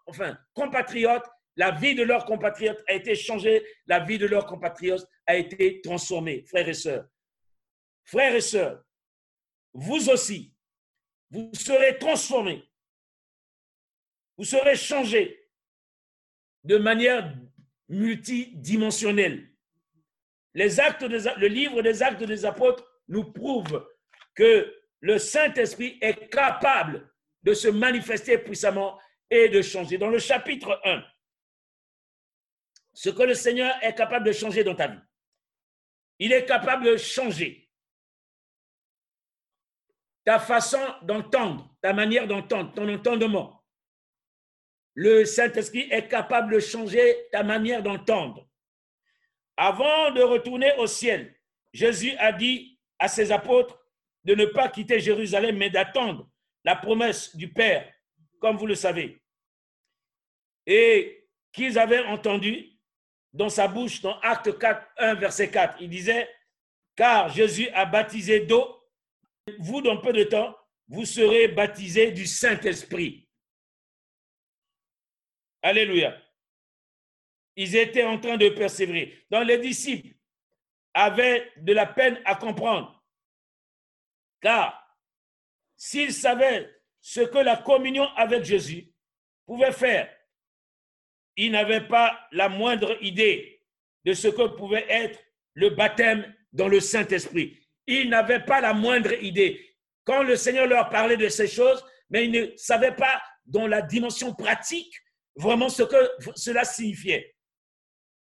enfin, 0.07 0.37
compatriotes, 0.55 1.27
la 1.57 1.73
vie 1.73 1.95
de 1.95 2.03
leurs 2.03 2.25
compatriotes 2.25 2.83
a 2.89 2.95
été 2.95 3.15
changée, 3.15 3.65
la 3.87 4.01
vie 4.01 4.19
de 4.19 4.27
leurs 4.27 4.47
compatriotes 4.47 5.07
a 5.27 5.37
été 5.37 5.81
transformée, 5.81 6.45
frères 6.47 6.69
et 6.69 6.75
sœurs. 6.75 7.07
Frères 8.05 8.35
et 8.35 8.41
sœurs, 8.41 8.83
vous 9.73 10.09
aussi, 10.09 10.55
vous 11.31 11.51
serez 11.55 11.99
transformés, 11.99 12.65
vous 14.37 14.45
serez 14.45 14.77
changés 14.77 15.49
de 16.65 16.77
manière 16.77 17.35
multidimensionnelle. 17.89 19.49
Les 20.55 20.81
actes 20.81 21.03
le 21.03 21.47
livre 21.47 21.83
des 21.83 22.03
actes 22.03 22.23
des 22.23 22.45
apôtres 22.45 22.85
nous 23.09 23.33
prouve 23.33 23.87
que 24.35 24.75
le 25.01 25.19
Saint-Esprit 25.19 25.99
est 26.01 26.29
capable 26.31 27.11
de 27.43 27.55
se 27.55 27.69
manifester 27.69 28.39
puissamment 28.39 28.99
et 29.31 29.49
de 29.49 29.63
changer. 29.63 29.99
Dans 29.99 30.11
le 30.11 30.19
chapitre 30.19 30.81
1, 30.85 31.03
ce 33.01 33.09
que 33.09 33.23
le 33.23 33.33
Seigneur 33.33 33.75
est 33.81 33.95
capable 33.95 34.27
de 34.27 34.33
changer 34.33 34.63
dans 34.63 34.75
ta 34.75 34.89
vie, 34.89 35.01
il 36.19 36.35
est 36.35 36.45
capable 36.45 36.85
de 36.85 36.99
changer 36.99 37.67
ta 40.23 40.39
façon 40.39 40.85
d'entendre, 41.01 41.75
ta 41.81 41.95
manière 41.95 42.29
d'entendre, 42.29 42.75
ton 42.75 42.87
entendement. 42.93 43.65
Le 44.93 45.25
Saint-Esprit 45.25 45.89
est 45.91 46.09
capable 46.09 46.53
de 46.53 46.61
changer 46.61 47.17
ta 47.33 47.43
manière 47.43 47.83
d'entendre. 47.83 48.47
Avant 49.57 50.11
de 50.11 50.21
retourner 50.21 50.75
au 50.77 50.87
ciel, 50.87 51.35
Jésus 51.73 52.15
a 52.19 52.33
dit 52.33 52.79
à 52.99 53.09
ses 53.09 53.33
apôtres 53.33 53.83
de 54.25 54.35
ne 54.35 54.45
pas 54.45 54.69
quitter 54.69 55.01
Jérusalem, 55.01 55.57
mais 55.57 55.71
d'attendre 55.71 56.29
la 56.65 56.77
promesse 56.77 57.35
du 57.35 57.51
Père, 57.51 57.91
comme 58.41 58.59
vous 58.59 58.67
le 58.67 58.75
savez. 58.75 59.23
Et 60.67 61.27
qu'ils 61.51 61.79
avaient 61.79 62.05
entendu 62.05 62.70
dans 63.33 63.49
sa 63.49 63.69
bouche, 63.69 64.01
dans 64.01 64.19
Acte 64.21 64.59
4, 64.59 64.87
1, 64.99 65.15
verset 65.15 65.51
4, 65.51 65.77
il 65.81 65.89
disait, 65.89 66.29
car 66.97 67.29
Jésus 67.29 67.69
a 67.71 67.87
baptisé 67.87 68.41
d'eau, 68.41 68.77
vous, 69.59 69.81
dans 69.81 69.99
peu 69.99 70.13
de 70.13 70.25
temps, 70.25 70.57
vous 70.89 71.05
serez 71.05 71.49
baptisés 71.49 72.13
du 72.13 72.27
Saint-Esprit. 72.27 73.29
Alléluia. 75.63 76.17
Ils 77.57 77.77
étaient 77.77 78.05
en 78.05 78.19
train 78.19 78.37
de 78.37 78.49
persévérer. 78.49 79.25
Dans 79.31 79.43
les 79.43 79.59
disciples 79.59 80.17
avaient 80.95 81.53
de 81.59 81.73
la 81.73 81.87
peine 81.87 82.21
à 82.25 82.35
comprendre 82.35 83.01
car 84.41 84.99
s'ils 85.77 86.13
savaient 86.13 86.83
ce 87.01 87.21
que 87.21 87.39
la 87.39 87.57
communion 87.57 88.07
avec 88.17 88.45
Jésus 88.45 88.93
pouvait 89.47 89.73
faire, 89.73 90.15
ils 91.41 91.51
n'avaient 91.51 91.89
pas 91.89 92.29
la 92.33 92.51
moindre 92.51 93.03
idée 93.03 93.63
de 94.05 94.13
ce 94.13 94.29
que 94.29 94.47
pouvait 94.49 94.85
être 94.91 95.19
le 95.55 95.71
baptême 95.71 96.35
dans 96.53 96.69
le 96.69 96.81
Saint-Esprit. 96.81 97.59
Ils 97.87 98.11
n'avaient 98.11 98.45
pas 98.45 98.61
la 98.61 98.75
moindre 98.75 99.15
idée. 99.23 99.75
Quand 100.05 100.23
le 100.23 100.37
Seigneur 100.37 100.67
leur 100.67 100.91
parlait 100.91 101.17
de 101.17 101.31
ces 101.31 101.49
choses, 101.49 101.83
mais 102.11 102.27
ils 102.27 102.31
ne 102.31 102.57
savaient 102.57 102.95
pas 102.95 103.23
dans 103.47 103.67
la 103.67 103.81
dimension 103.81 104.35
pratique 104.35 104.95
vraiment 105.35 105.71
ce 105.71 105.83
que 105.83 105.97
cela 106.37 106.63
signifiait. 106.65 107.35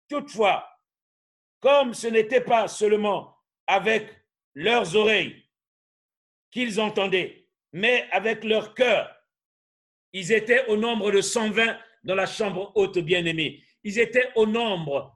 Toutefois, 0.09 0.69
comme 1.59 1.95
ce 1.95 2.07
n'était 2.07 2.41
pas 2.41 2.69
seulement 2.69 3.37
avec 3.67 4.09
leurs 4.55 4.95
oreilles 4.95 5.45
qu'ils 6.53 6.81
entendaient, 6.81 7.49
mais 7.73 8.09
avec 8.13 8.45
leur 8.45 8.75
cœur. 8.75 9.13
Ils 10.13 10.31
étaient 10.31 10.67
au 10.67 10.77
nombre 10.77 11.11
de 11.11 11.21
120 11.21 11.77
dans 12.09 12.15
la 12.15 12.25
chambre 12.25 12.73
haute 12.75 12.99
bien-aimée. 12.99 13.63
Ils 13.85 13.99
étaient 13.99 14.31
au 14.35 14.47
nombre 14.47 15.15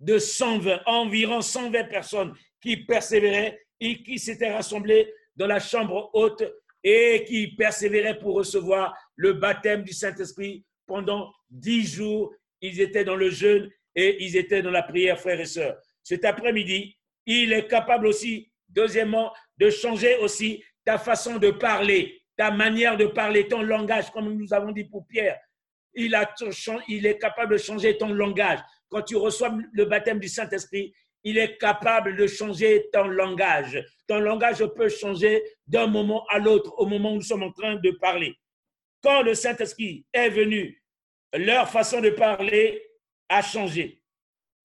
de 0.00 0.18
120, 0.18 0.80
environ 0.86 1.40
120 1.40 1.84
personnes 1.84 2.34
qui 2.60 2.76
persévéraient 2.78 3.64
et 3.78 4.02
qui 4.02 4.18
s'étaient 4.18 4.52
rassemblées 4.52 5.14
dans 5.36 5.46
la 5.46 5.60
chambre 5.60 6.10
haute 6.12 6.42
et 6.82 7.24
qui 7.28 7.54
persévéraient 7.54 8.18
pour 8.18 8.34
recevoir 8.34 8.92
le 9.14 9.34
baptême 9.34 9.84
du 9.84 9.92
Saint-Esprit 9.92 10.64
pendant 10.84 11.32
dix 11.48 11.86
jours. 11.86 12.34
Ils 12.60 12.80
étaient 12.80 13.04
dans 13.04 13.16
le 13.16 13.30
jeûne 13.30 13.70
et 13.94 14.22
ils 14.24 14.36
étaient 14.36 14.62
dans 14.62 14.72
la 14.72 14.82
prière, 14.82 15.20
frères 15.20 15.40
et 15.40 15.46
sœurs. 15.46 15.76
Cet 16.02 16.24
après-midi, 16.24 16.98
il 17.24 17.52
est 17.52 17.68
capable 17.68 18.08
aussi 18.08 18.50
Deuxièmement, 18.74 19.32
de 19.56 19.70
changer 19.70 20.16
aussi 20.16 20.64
ta 20.84 20.98
façon 20.98 21.38
de 21.38 21.52
parler, 21.52 22.20
ta 22.36 22.50
manière 22.50 22.96
de 22.96 23.06
parler, 23.06 23.46
ton 23.46 23.62
langage, 23.62 24.10
comme 24.10 24.34
nous 24.34 24.52
avons 24.52 24.72
dit 24.72 24.84
pour 24.84 25.06
Pierre. 25.06 25.38
Il, 25.94 27.06
est 27.06 27.18
capable 27.18 27.52
de 27.52 27.58
changer 27.58 27.96
ton 27.96 28.08
langage. 28.12 28.58
Quand 28.88 29.02
tu 29.02 29.16
reçois 29.16 29.56
le 29.72 29.84
baptême 29.84 30.18
du 30.18 30.28
Saint-Esprit, 30.28 30.94
il 31.24 31.38
est 31.38 31.56
capable 31.58 32.16
de 32.16 32.26
changer 32.26 32.88
ton 32.92 33.06
langage. 33.06 33.82
Ton 34.06 34.20
langage 34.20 34.64
peut 34.76 34.90
changer 34.90 35.42
d'un 35.66 35.86
moment 35.86 36.24
à 36.30 36.38
l'autre 36.38 36.74
au 36.78 36.86
moment 36.86 37.12
où 37.12 37.16
nous 37.16 37.22
sommes 37.22 37.42
en 37.42 37.52
train 37.52 37.76
de 37.76 37.90
parler. 37.92 38.34
Quand 39.02 39.22
le 39.22 39.34
Saint-Esprit 39.34 40.04
est 40.12 40.28
venu, 40.28 40.82
leur 41.34 41.68
façon 41.68 42.00
de 42.00 42.10
parler 42.10 42.82
a 43.28 43.42
changé. 43.42 44.00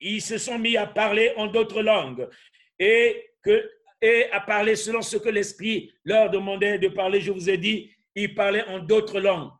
ils 0.01 0.21
se 0.21 0.37
sont 0.37 0.59
mis 0.59 0.77
à 0.77 0.85
parler 0.85 1.33
en 1.37 1.47
d'autres 1.47 1.81
langues 1.81 2.27
et, 2.77 3.31
à 4.31 4.41
parler 4.41 4.75
selon 4.75 5.01
ce 5.01 5.17
que 5.17 5.29
l'Esprit 5.29 5.91
leur 6.03 6.29
demandait 6.29 6.77
de 6.77 6.87
parler. 6.89 7.19
Je 7.19 7.31
vous 7.31 7.49
ai 7.49 7.57
dit, 7.57 7.91
ils 8.15 8.33
parlaient 8.35 8.65
en 8.65 8.79
d'autres 8.79 9.19
langues, 9.19 9.51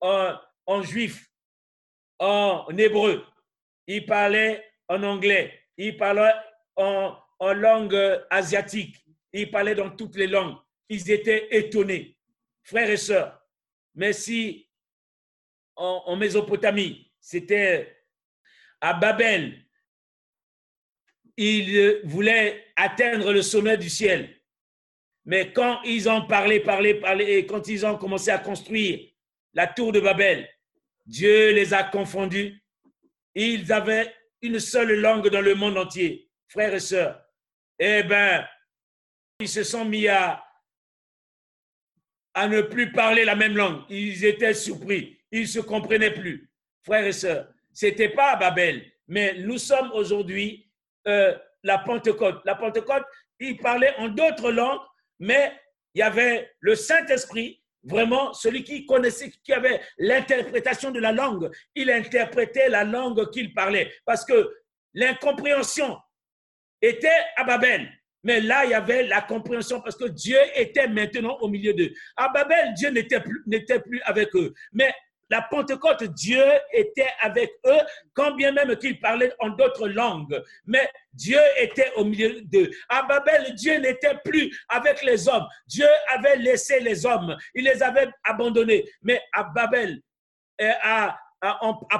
en, 0.00 0.34
en 0.66 0.82
juif, 0.82 1.30
en 2.18 2.66
hébreu, 2.76 3.24
ils 3.86 4.06
parlaient 4.06 4.64
en 4.88 5.02
anglais, 5.02 5.60
ils 5.76 5.96
parlaient 5.96 6.34
en, 6.76 7.18
langue 7.40 7.98
asiatique, 8.30 9.04
ils 9.32 9.50
parlaient 9.50 9.74
dans 9.74 9.90
toutes 9.90 10.16
les 10.16 10.28
langues. 10.28 10.56
Ils 10.88 11.10
étaient 11.10 11.48
étonnés, 11.56 12.16
frères 12.62 12.88
et 12.88 12.96
sœurs. 12.96 13.42
Mais 13.94 14.12
si 14.12 14.68
en, 15.74 16.02
en 16.06 16.16
Mésopotamie, 16.16 17.10
c'était 17.20 18.04
à 18.80 18.94
Babel, 18.94 19.64
ils 21.36 22.00
voulaient 22.04 22.66
atteindre 22.76 23.32
le 23.32 23.42
sommet 23.42 23.76
du 23.76 23.90
ciel. 23.90 24.40
Mais 25.24 25.52
quand 25.52 25.82
ils 25.82 26.08
ont 26.08 26.26
parlé, 26.26 26.60
parlé, 26.60 26.94
parlé, 26.94 27.24
et 27.24 27.46
quand 27.46 27.68
ils 27.68 27.86
ont 27.86 27.96
commencé 27.96 28.30
à 28.30 28.38
construire 28.38 29.11
la 29.54 29.66
tour 29.66 29.92
de 29.92 30.00
Babel, 30.00 30.48
Dieu 31.06 31.52
les 31.52 31.74
a 31.74 31.84
confondus. 31.84 32.62
Ils 33.34 33.72
avaient 33.72 34.14
une 34.40 34.58
seule 34.58 35.00
langue 35.00 35.28
dans 35.28 35.40
le 35.40 35.54
monde 35.54 35.78
entier, 35.78 36.28
frères 36.48 36.74
et 36.74 36.80
sœurs. 36.80 37.22
Eh 37.78 38.02
bien, 38.02 38.46
ils 39.40 39.48
se 39.48 39.64
sont 39.64 39.84
mis 39.84 40.08
à, 40.08 40.44
ne 42.36 42.62
plus 42.62 42.92
parler 42.92 43.24
la 43.24 43.34
même 43.34 43.56
langue. 43.56 43.82
Ils 43.88 44.24
étaient 44.24 44.54
surpris. 44.54 45.18
Ils 45.30 45.42
ne 45.42 45.46
se 45.46 45.60
comprenaient 45.60 46.12
plus. 46.12 46.50
Frères 46.84 47.06
et 47.06 47.12
sœurs, 47.12 47.48
ce 47.72 47.86
n'était 47.86 48.10
pas 48.10 48.36
Babel, 48.36 48.84
mais 49.06 49.34
nous 49.38 49.58
sommes 49.58 49.90
aujourd'hui 49.92 50.68
euh, 51.06 51.36
la 51.62 51.78
Pentecôte. 51.78 52.40
La 52.44 52.54
Pentecôte, 52.54 53.04
ils 53.38 53.56
parlaient 53.56 53.94
en 53.98 54.08
d'autres 54.08 54.50
langues, 54.50 54.80
mais 55.18 55.52
il 55.94 56.00
y 56.00 56.02
avait 56.02 56.50
le 56.60 56.74
Saint-Esprit, 56.74 57.61
vraiment 57.84 58.32
celui 58.32 58.64
qui 58.64 58.86
connaissait, 58.86 59.32
qui 59.44 59.52
avait 59.52 59.80
l'interprétation 59.98 60.90
de 60.90 61.00
la 61.00 61.12
langue. 61.12 61.50
Il 61.74 61.90
interprétait 61.90 62.68
la 62.68 62.84
langue 62.84 63.30
qu'il 63.30 63.52
parlait, 63.54 63.92
parce 64.04 64.24
que 64.24 64.50
l'incompréhension 64.94 65.98
était 66.80 67.08
à 67.36 67.44
Babel. 67.44 67.90
Mais 68.24 68.40
là, 68.40 68.64
il 68.64 68.70
y 68.70 68.74
avait 68.74 69.04
la 69.04 69.20
compréhension 69.20 69.80
parce 69.80 69.96
que 69.96 70.04
Dieu 70.04 70.38
était 70.54 70.86
maintenant 70.86 71.38
au 71.40 71.48
milieu 71.48 71.74
d'eux. 71.74 71.92
À 72.16 72.28
Babel, 72.28 72.72
Dieu 72.74 72.90
n'était 72.90 73.20
plus, 73.20 73.42
plus 73.84 74.00
avec 74.04 74.34
eux. 74.36 74.54
Mais 74.72 74.94
la 75.32 75.40
Pentecôte, 75.40 76.04
Dieu 76.04 76.44
était 76.74 77.10
avec 77.22 77.52
eux, 77.64 77.80
quand 78.12 78.32
bien 78.34 78.52
même 78.52 78.76
qu'ils 78.76 79.00
parlaient 79.00 79.32
en 79.38 79.48
d'autres 79.48 79.88
langues. 79.88 80.38
Mais 80.66 80.90
Dieu 81.14 81.40
était 81.56 81.90
au 81.96 82.04
milieu 82.04 82.42
d'eux. 82.42 82.70
À 82.90 83.04
Babel, 83.04 83.54
Dieu 83.54 83.78
n'était 83.78 84.18
plus 84.22 84.54
avec 84.68 85.02
les 85.02 85.26
hommes. 85.30 85.46
Dieu 85.66 85.86
avait 86.08 86.36
laissé 86.36 86.80
les 86.80 87.06
hommes. 87.06 87.34
Il 87.54 87.64
les 87.64 87.82
avait 87.82 88.10
abandonnés. 88.24 88.84
Mais 89.00 89.22
à 89.32 89.44
Babel, 89.44 90.02
à, 90.60 91.18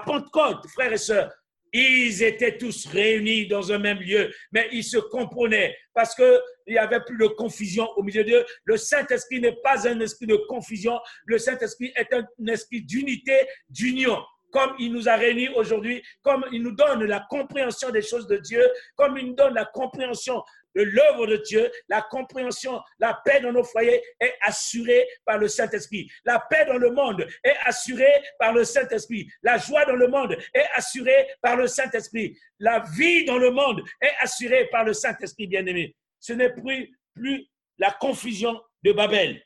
Pentecôte, 0.04 0.66
frères 0.68 0.92
et 0.92 0.98
sœurs, 0.98 1.32
ils 1.72 2.22
étaient 2.22 2.58
tous 2.58 2.86
réunis 2.86 3.46
dans 3.46 3.72
un 3.72 3.78
même 3.78 3.98
lieu, 4.00 4.30
mais 4.52 4.68
ils 4.72 4.84
se 4.84 4.98
comprenaient 4.98 5.76
parce 5.94 6.14
qu'il 6.14 6.38
n'y 6.68 6.78
avait 6.78 7.00
plus 7.00 7.16
de 7.16 7.26
confusion 7.26 7.88
au 7.96 8.02
milieu 8.02 8.24
d'eux. 8.24 8.44
Le 8.64 8.76
Saint-Esprit 8.76 9.40
n'est 9.40 9.56
pas 9.62 9.88
un 9.88 10.00
esprit 10.00 10.26
de 10.26 10.36
confusion, 10.48 10.98
le 11.24 11.38
Saint-Esprit 11.38 11.92
est 11.96 12.12
un 12.12 12.26
esprit 12.46 12.82
d'unité, 12.82 13.34
d'union 13.68 14.18
comme 14.52 14.74
il 14.78 14.92
nous 14.92 15.08
a 15.08 15.16
réunis 15.16 15.48
aujourd'hui, 15.48 16.02
comme 16.22 16.44
il 16.52 16.62
nous 16.62 16.72
donne 16.72 17.04
la 17.04 17.26
compréhension 17.28 17.90
des 17.90 18.02
choses 18.02 18.26
de 18.26 18.36
Dieu, 18.36 18.62
comme 18.96 19.16
il 19.16 19.28
nous 19.28 19.34
donne 19.34 19.54
la 19.54 19.64
compréhension 19.64 20.42
de 20.74 20.82
l'œuvre 20.82 21.26
de 21.26 21.36
Dieu, 21.36 21.70
la 21.88 22.02
compréhension, 22.02 22.80
la 22.98 23.20
paix 23.24 23.40
dans 23.40 23.52
nos 23.52 23.64
foyers 23.64 24.02
est 24.20 24.34
assurée 24.42 25.06
par 25.24 25.38
le 25.38 25.48
Saint-Esprit. 25.48 26.10
La 26.24 26.38
paix 26.38 26.64
dans 26.66 26.78
le 26.78 26.90
monde 26.90 27.26
est 27.44 27.56
assurée 27.64 28.22
par 28.38 28.52
le 28.52 28.64
Saint-Esprit. 28.64 29.28
La 29.42 29.58
joie 29.58 29.84
dans 29.84 29.96
le 29.96 30.08
monde 30.08 30.36
est 30.54 30.66
assurée 30.74 31.28
par 31.40 31.56
le 31.56 31.66
Saint-Esprit. 31.66 32.38
La 32.58 32.84
vie 32.96 33.24
dans 33.24 33.38
le 33.38 33.50
monde 33.50 33.82
est 34.00 34.14
assurée 34.20 34.68
par 34.68 34.84
le 34.84 34.92
Saint-Esprit 34.92 35.46
bien-aimé. 35.46 35.94
Ce 36.20 36.32
n'est 36.32 36.52
plus, 36.52 36.96
plus 37.14 37.46
la 37.78 37.90
confusion 37.90 38.60
de 38.82 38.92
Babel. 38.92 39.42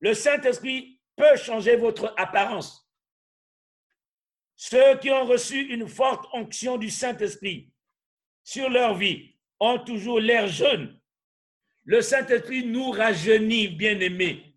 Le 0.00 0.14
Saint-Esprit 0.14 1.00
peut 1.16 1.36
changer 1.36 1.76
votre 1.76 2.14
apparence. 2.16 2.86
Ceux 4.56 4.98
qui 4.98 5.10
ont 5.10 5.26
reçu 5.26 5.60
une 5.72 5.88
forte 5.88 6.26
onction 6.32 6.78
du 6.78 6.90
Saint-Esprit 6.90 7.70
sur 8.42 8.70
leur 8.70 8.94
vie 8.94 9.35
ont 9.60 9.78
toujours 9.78 10.20
l'air 10.20 10.46
jeunes. 10.48 10.98
Le 11.84 12.00
Saint-Esprit 12.00 12.66
nous 12.66 12.90
rajeunit, 12.90 13.68
bien-aimés. 13.68 14.54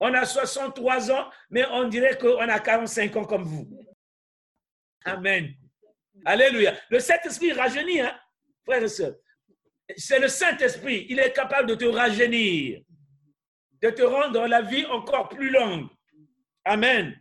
On 0.00 0.14
a 0.14 0.24
63 0.24 1.10
ans, 1.10 1.28
mais 1.50 1.64
on 1.66 1.88
dirait 1.88 2.16
qu'on 2.16 2.38
a 2.38 2.60
45 2.60 3.16
ans 3.16 3.24
comme 3.24 3.44
vous. 3.44 3.68
Amen. 5.04 5.52
Alléluia. 6.24 6.78
Le 6.88 7.00
Saint-Esprit 7.00 7.52
rajeunit, 7.52 8.00
hein, 8.00 8.16
frères 8.64 8.82
et 8.82 8.88
sœurs. 8.88 9.16
C'est 9.96 10.20
le 10.20 10.28
Saint-Esprit. 10.28 11.06
Il 11.08 11.18
est 11.18 11.32
capable 11.32 11.68
de 11.68 11.74
te 11.74 11.84
rajeunir, 11.84 12.80
de 13.82 13.90
te 13.90 14.02
rendre 14.02 14.46
la 14.46 14.62
vie 14.62 14.86
encore 14.86 15.28
plus 15.28 15.50
longue. 15.50 15.88
Amen. 16.64 17.16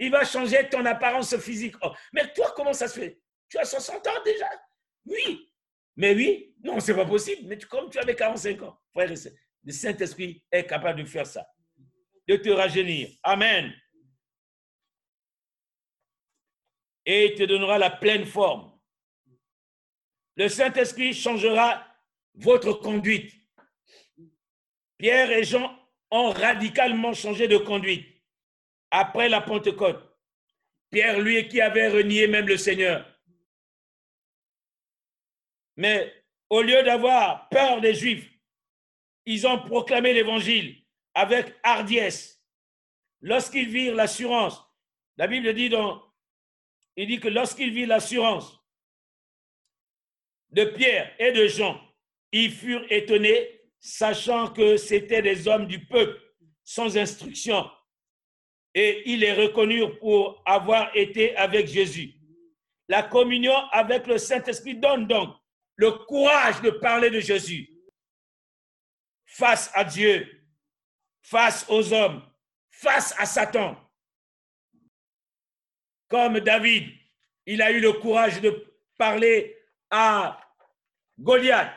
Il 0.00 0.10
va 0.10 0.24
changer 0.24 0.68
ton 0.68 0.84
apparence 0.84 1.36
physique. 1.36 1.74
Oh, 1.82 1.92
mais 2.12 2.32
toi, 2.32 2.52
comment 2.56 2.72
ça 2.72 2.88
se 2.88 3.00
fait? 3.00 3.20
Tu 3.48 3.58
as 3.58 3.64
60 3.64 4.06
ans 4.06 4.22
déjà? 4.24 4.48
Oui. 5.04 5.50
Mais 5.96 6.14
oui, 6.14 6.54
non, 6.66 6.80
c'est 6.80 6.94
pas 6.94 7.06
possible. 7.06 7.42
Mais 7.46 7.58
comme 7.58 7.88
tu 7.88 7.98
avais 7.98 8.16
45 8.16 8.62
ans, 8.62 8.76
frère 8.92 9.10
et 9.10 9.14
le 9.62 9.72
Saint-Esprit 9.72 10.44
est 10.50 10.66
capable 10.66 11.00
de 11.02 11.08
faire 11.08 11.26
ça, 11.26 11.46
de 12.26 12.36
te 12.36 12.48
rajeunir. 12.48 13.08
Amen. 13.22 13.72
Et 17.04 17.26
il 17.26 17.34
te 17.36 17.44
donnera 17.44 17.78
la 17.78 17.90
pleine 17.90 18.26
forme. 18.26 18.76
Le 20.34 20.48
Saint-Esprit 20.48 21.14
changera 21.14 21.86
votre 22.34 22.72
conduite. 22.72 23.32
Pierre 24.98 25.30
et 25.30 25.44
Jean 25.44 25.78
ont 26.10 26.30
radicalement 26.30 27.14
changé 27.14 27.46
de 27.46 27.58
conduite 27.58 28.06
après 28.90 29.28
la 29.28 29.40
Pentecôte. 29.40 30.02
Pierre, 30.90 31.20
lui, 31.20 31.46
qui 31.48 31.60
avait 31.60 31.88
renié 31.88 32.26
même 32.26 32.48
le 32.48 32.56
Seigneur. 32.56 33.06
Mais 35.76 36.25
au 36.50 36.62
lieu 36.62 36.82
d'avoir 36.82 37.48
peur 37.48 37.80
des 37.80 37.94
Juifs, 37.94 38.30
ils 39.24 39.46
ont 39.46 39.58
proclamé 39.58 40.12
l'évangile 40.12 40.76
avec 41.14 41.54
hardiesse. 41.62 42.42
Lorsqu'ils 43.20 43.68
virent 43.68 43.94
l'assurance, 43.94 44.62
la 45.16 45.26
Bible 45.26 45.52
dit 45.54 45.68
donc, 45.68 46.02
que 46.96 47.28
lorsqu'ils 47.28 47.72
virent 47.72 47.88
l'assurance 47.88 48.60
de 50.50 50.64
Pierre 50.64 51.14
et 51.18 51.32
de 51.32 51.46
Jean, 51.46 51.80
ils 52.32 52.52
furent 52.52 52.86
étonnés, 52.90 53.60
sachant 53.80 54.48
que 54.52 54.76
c'étaient 54.76 55.22
des 55.22 55.48
hommes 55.48 55.66
du 55.66 55.84
peuple, 55.86 56.20
sans 56.64 56.96
instruction, 56.96 57.68
et 58.74 59.10
ils 59.10 59.20
les 59.20 59.32
reconnurent 59.32 59.98
pour 59.98 60.42
avoir 60.44 60.94
été 60.94 61.34
avec 61.36 61.66
Jésus. 61.66 62.14
La 62.88 63.02
communion 63.02 63.56
avec 63.72 64.06
le 64.06 64.18
Saint-Esprit 64.18 64.76
donne 64.76 65.06
donc 65.06 65.34
le 65.76 65.92
courage 65.92 66.60
de 66.62 66.70
parler 66.70 67.10
de 67.10 67.20
Jésus 67.20 67.70
face 69.24 69.70
à 69.74 69.84
Dieu, 69.84 70.26
face 71.22 71.66
aux 71.68 71.92
hommes, 71.92 72.22
face 72.70 73.14
à 73.18 73.26
Satan. 73.26 73.76
Comme 76.08 76.40
David, 76.40 76.92
il 77.46 77.60
a 77.62 77.70
eu 77.70 77.80
le 77.80 77.92
courage 77.94 78.40
de 78.40 78.74
parler 78.96 79.56
à 79.90 80.40
Goliath, 81.18 81.72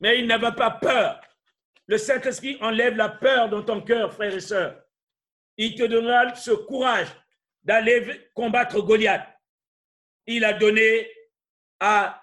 mais 0.00 0.18
il 0.18 0.26
n'avait 0.26 0.52
pas 0.52 0.70
peur. 0.70 1.20
Le 1.86 1.98
Saint-Esprit 1.98 2.58
enlève 2.60 2.96
la 2.96 3.08
peur 3.08 3.48
dans 3.48 3.62
ton 3.62 3.80
cœur, 3.80 4.12
frère 4.12 4.34
et 4.34 4.40
sœurs 4.40 4.82
il 5.56 5.74
te 5.74 5.84
donnera 5.84 6.34
ce 6.34 6.50
courage 6.52 7.08
d'aller 7.62 8.30
combattre 8.34 8.80
Goliath. 8.80 9.26
Il 10.26 10.44
a 10.44 10.52
donné 10.52 11.10
à 11.80 12.21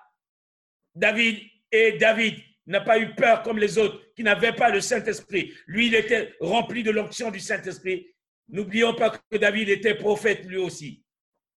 David 0.95 1.39
et 1.71 1.93
David 1.93 2.36
n'a 2.67 2.82
pas 2.82 2.99
eu 2.99 3.13
peur 3.15 3.41
comme 3.41 3.58
les 3.58 3.78
autres 3.78 4.13
qui 4.15 4.23
n'avaient 4.23 4.54
pas 4.54 4.69
le 4.69 4.82
Saint-Esprit. 4.82 5.54
Lui, 5.67 5.88
il 5.88 5.95
était 5.95 6.36
rempli 6.39 6.84
de 6.84 6.91
l'onction 6.91 7.32
du 7.32 7.39
Saint-Esprit. 7.39 8.13
N'oublions 8.47 8.93
pas 8.93 9.10
que 9.10 9.38
David 9.38 9.69
était 9.69 9.95
prophète 9.95 10.45
lui 10.45 10.58
aussi 10.58 11.04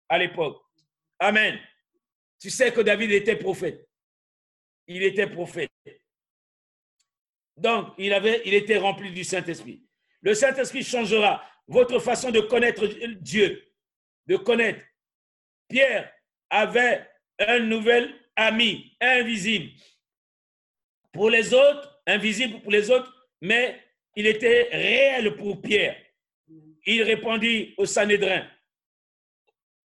à 0.10 0.18
l'époque. 0.18 0.62
Amen. 1.20 1.60
Tu 2.40 2.50
sais 2.50 2.72
que 2.72 2.82
David 2.82 3.12
était 3.12 3.36
prophète. 3.36 3.88
Il 4.88 5.04
était 5.04 5.28
prophète. 5.28 5.70
Donc, 7.56 7.94
il, 7.98 8.14
avait, 8.14 8.42
il 8.46 8.54
était 8.54 8.78
rempli 8.78 9.12
du 9.12 9.24
Saint-Esprit. 9.24 9.84
Le 10.22 10.34
Saint-Esprit 10.34 10.84
changera 10.84 11.44
votre 11.68 12.00
façon 12.00 12.32
de 12.32 12.40
connaître 12.40 12.88
Dieu, 13.20 13.64
de 14.28 14.38
connaître. 14.38 14.84
Pierre 15.70 16.12
avait 16.50 17.08
un 17.40 17.60
nouvel 17.60 18.14
ami, 18.36 18.96
invisible. 19.00 19.72
Pour 21.12 21.30
les 21.30 21.54
autres, 21.54 22.02
invisible 22.08 22.62
pour 22.62 22.72
les 22.72 22.90
autres, 22.90 23.30
mais 23.42 23.80
il 24.16 24.28
était 24.28 24.70
réel 24.72 25.36
pour 25.36 25.62
Pierre. 25.62 25.98
Il 26.86 27.04
répondit 27.04 27.74
au 27.78 27.86
Sanhédrin. 27.86 28.48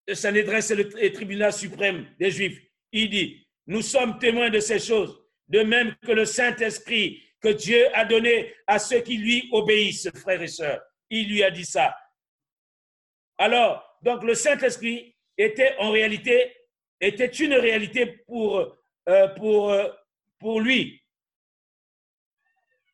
Le 0.06 0.14
Sanhédrin, 0.14 0.60
c'est 0.60 0.76
le 0.76 1.12
tribunal 1.12 1.52
suprême 1.52 2.06
des 2.18 2.30
Juifs. 2.30 2.60
Il 2.92 3.10
dit, 3.10 3.46
nous 3.66 3.82
sommes 3.82 4.18
témoins 4.18 4.50
de 4.50 4.60
ces 4.60 4.78
choses, 4.78 5.20
de 5.48 5.60
même 5.60 5.94
que 5.96 6.12
le 6.12 6.24
Saint-Esprit 6.24 7.22
que 7.40 7.48
Dieu 7.48 7.86
a 7.94 8.04
donné 8.04 8.54
à 8.66 8.78
ceux 8.78 9.00
qui 9.00 9.18
lui 9.18 9.48
obéissent, 9.52 10.10
frères 10.14 10.42
et 10.42 10.48
sœurs. 10.48 10.80
Il 11.10 11.28
lui 11.28 11.42
a 11.42 11.50
dit 11.50 11.64
ça. 11.64 11.96
Alors, 13.38 13.98
donc 14.02 14.22
le 14.22 14.34
Saint-Esprit 14.34 15.16
était 15.36 15.76
en 15.78 15.90
réalité, 15.90 16.56
était 17.00 17.26
une 17.26 17.54
réalité 17.54 18.06
pour, 18.06 18.58
euh, 18.58 18.74
euh, 19.08 19.92
pour 20.38 20.60
lui. 20.60 21.02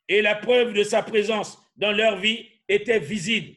Et 0.08 0.22
la 0.22 0.34
preuve 0.34 0.72
de 0.72 0.82
sa 0.82 1.02
présence 1.02 1.58
dans 1.76 1.92
leur 1.92 2.16
vie 2.18 2.48
était 2.68 2.98
visible 2.98 3.56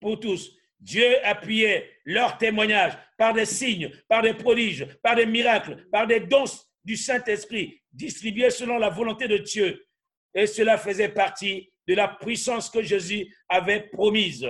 pour 0.00 0.20
tous. 0.20 0.56
Dieu 0.78 1.24
appuyait 1.24 1.90
leur 2.04 2.38
témoignage 2.38 2.92
par 3.18 3.34
des 3.34 3.44
signes, 3.44 3.90
par 4.08 4.22
des 4.22 4.34
prodiges, 4.34 4.86
par 5.02 5.14
des 5.16 5.26
miracles, 5.26 5.86
par 5.90 6.06
des 6.06 6.20
dons 6.20 6.44
du 6.84 6.96
Saint-Esprit 6.96 7.80
distribués 7.92 8.50
selon 8.50 8.78
la 8.78 8.88
volonté 8.88 9.28
de 9.28 9.38
Dieu. 9.38 9.86
Et 10.34 10.46
cela 10.46 10.78
faisait 10.78 11.10
partie 11.10 11.70
de 11.86 11.94
la 11.94 12.08
puissance 12.08 12.70
que 12.70 12.82
Jésus 12.82 13.26
avait 13.48 13.88
promise. 13.92 14.48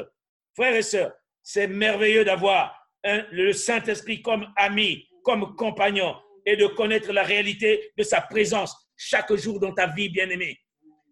Frères 0.54 0.76
et 0.76 0.82
sœurs, 0.82 1.12
c'est 1.42 1.66
merveilleux 1.66 2.24
d'avoir 2.24 2.76
le 3.04 3.52
Saint-Esprit 3.52 4.20
comme 4.20 4.52
ami, 4.56 5.08
comme 5.22 5.54
compagnon 5.56 6.14
et 6.46 6.56
de 6.56 6.66
connaître 6.66 7.12
la 7.12 7.22
réalité 7.22 7.92
de 7.96 8.02
sa 8.02 8.20
présence 8.20 8.74
chaque 8.96 9.34
jour 9.34 9.58
dans 9.60 9.72
ta 9.72 9.86
vie, 9.86 10.08
bien-aimée. 10.08 10.58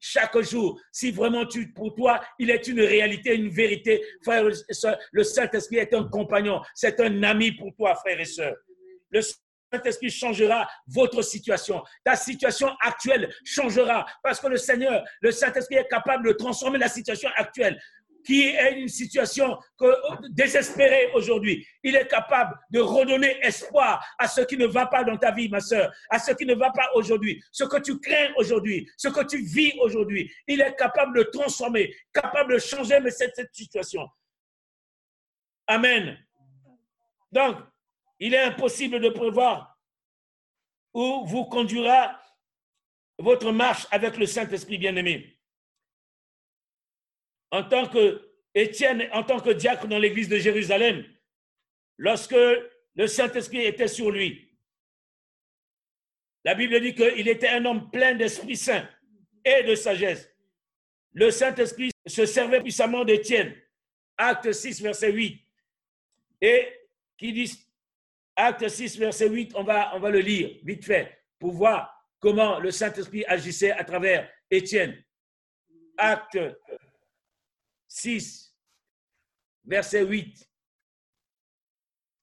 Chaque 0.01 0.39
jour, 0.43 0.81
si 0.93 1.11
vraiment 1.11 1.45
tu, 1.47 1.73
pour 1.73 1.95
toi, 1.95 2.21
il 2.39 2.51
est 2.51 2.69
une 2.69 2.81
réalité, 2.81 3.35
une 3.35 3.49
vérité, 3.49 4.05
frère 4.23 4.45
le 4.45 5.25
Saint-Esprit 5.25 5.79
est 5.79 5.95
un 5.95 6.05
compagnon, 6.05 6.61
c'est 6.75 7.01
un 7.01 7.23
ami 7.23 7.53
pour 7.53 7.75
toi, 7.75 7.95
frère 7.97 8.21
et 8.21 8.25
sœurs. 8.25 8.55
Le 9.11 9.21
Saint-Esprit 9.23 10.11
changera 10.11 10.69
votre 10.87 11.23
situation. 11.23 11.83
Ta 12.05 12.15
situation 12.15 12.69
actuelle 12.81 13.35
changera 13.45 14.07
parce 14.23 14.41
que 14.41 14.47
le 14.47 14.57
Seigneur, 14.57 15.05
le 15.21 15.33
Saint-Esprit 15.33 15.77
est 15.77 15.89
capable 15.89 16.29
de 16.29 16.33
transformer 16.33 16.79
la 16.79 16.89
situation 16.89 17.31
actuelle 17.37 17.81
qui 18.29 18.43
est 18.43 18.79
une 18.79 18.89
situation 18.89 19.59
désespérée 20.29 21.11
aujourd'hui, 21.15 21.67
il 21.83 21.97
est 21.97 22.07
capable 22.09 22.59
de 22.69 22.79
redonner 22.79 23.39
espoir 23.41 24.05
à 24.19 24.29
ce 24.29 24.43
qui 24.43 24.59
ne 24.59 24.67
va 24.67 24.85
pas 24.85 25.03
dans 25.03 25.17
ta 25.17 25.33
vie, 25.33 25.49
ma 25.49 25.61
soeur, 25.61 25.91
à 26.11 26.19
ce 26.19 26.33
qui 26.33 26.45
ne 26.45 26.55
va 26.55 26.71
pas 26.71 26.91
aujourd'hui, 26.95 27.43
ce 27.51 27.65
que 27.65 27.79
tu 27.79 27.99
crains 27.99 28.31
aujourd'hui, 28.37 28.87
ce 28.99 29.09
que 29.09 29.25
tu 29.25 29.39
vis 29.39 29.73
aujourd'hui. 29.81 30.31
Il 30.47 30.61
est 30.61 30.77
capable 30.77 31.17
de 31.17 31.23
transformer, 31.23 31.91
capable 32.13 32.53
de 32.53 32.59
changer 32.59 33.01
cette, 33.09 33.35
cette 33.35 33.55
situation. 33.55 34.07
Amen. 35.67 36.19
Donc, 37.33 37.57
il 38.21 38.35
est 38.35 38.43
impossible 38.43 39.01
de 39.01 39.09
prévoir 39.09 39.75
où 40.93 41.25
vous 41.25 41.47
conduira 41.47 42.21
votre 43.19 43.53
marche 43.53 43.87
avec 43.91 44.19
le 44.19 44.27
Saint-Esprit 44.27 44.77
bien-aimé 44.77 45.38
en 47.51 47.63
tant 47.65 47.87
que 47.89 48.25
en 49.13 49.23
tant 49.23 49.39
que 49.39 49.51
diacre 49.51 49.87
dans 49.87 50.01
l'église 50.01 50.29
de 50.29 50.39
Jérusalem, 50.39 51.05
lorsque 51.97 52.35
le 52.99 53.07
Saint-Esprit 53.07 53.65
était 53.65 53.87
sur 53.87 54.11
lui. 54.11 54.49
La 56.45 56.55
Bible 56.55 56.81
dit 56.81 56.95
qu'il 56.95 57.29
était 57.29 57.49
un 57.49 57.65
homme 57.65 57.91
plein 57.91 58.15
d'Esprit 58.15 58.57
Saint 58.57 58.89
et 59.45 59.63
de 59.63 59.75
sagesse. 59.77 60.29
Le 61.13 61.31
Saint-Esprit 61.31 61.91
se 62.07 62.27
servait 62.27 62.61
puissamment 62.61 63.05
d'Étienne. 63.05 63.55
Acte 64.17 64.53
6, 64.53 64.83
verset 64.83 65.13
8. 65.13 65.41
Et 66.41 66.69
qui 67.17 67.33
dit, 67.33 67.53
acte 68.35 68.69
6, 68.69 68.99
verset 68.99 69.29
8, 69.29 69.53
on 69.55 69.63
va, 69.63 69.95
on 69.95 70.01
va 70.01 70.11
le 70.11 70.21
lire 70.21 70.51
vite 70.65 70.85
fait 70.85 71.23
pour 71.39 71.53
voir 71.53 71.95
comment 72.19 72.59
le 72.59 72.71
Saint-Esprit 72.71 73.25
agissait 73.27 73.73
à 73.73 73.85
travers 73.85 74.29
Étienne. 74.51 75.03
Acte 75.97 76.39
6, 77.89 78.55
verset 79.65 80.05
8. 80.05 80.49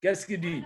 Qu'est-ce 0.02 0.26
qu'il 0.26 0.40
dit? 0.40 0.64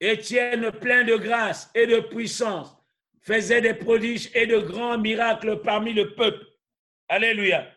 Étienne, 0.00 0.72
plein 0.72 1.04
de 1.04 1.16
grâce 1.16 1.70
et 1.74 1.86
de 1.86 2.00
puissance, 2.00 2.76
faisait 3.20 3.60
des 3.60 3.74
prodiges 3.74 4.30
et 4.34 4.46
de 4.46 4.58
grands 4.58 4.98
miracles 4.98 5.62
parmi 5.62 5.92
le 5.92 6.14
peuple. 6.14 6.44
Alléluia. 7.08 7.70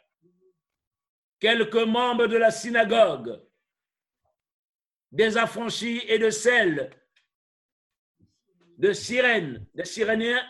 Quelques 1.40 1.76
membres 1.76 2.28
de 2.28 2.38
la 2.38 2.52
synagogue, 2.52 3.42
des 5.12 5.38
affranchis 5.38 6.02
et 6.08 6.20
de 6.20 6.30
celles 6.30 6.90
de 8.78 8.94
Cyrène, 8.94 9.66
des 9.74 9.86
Cyréniens, 9.86 10.46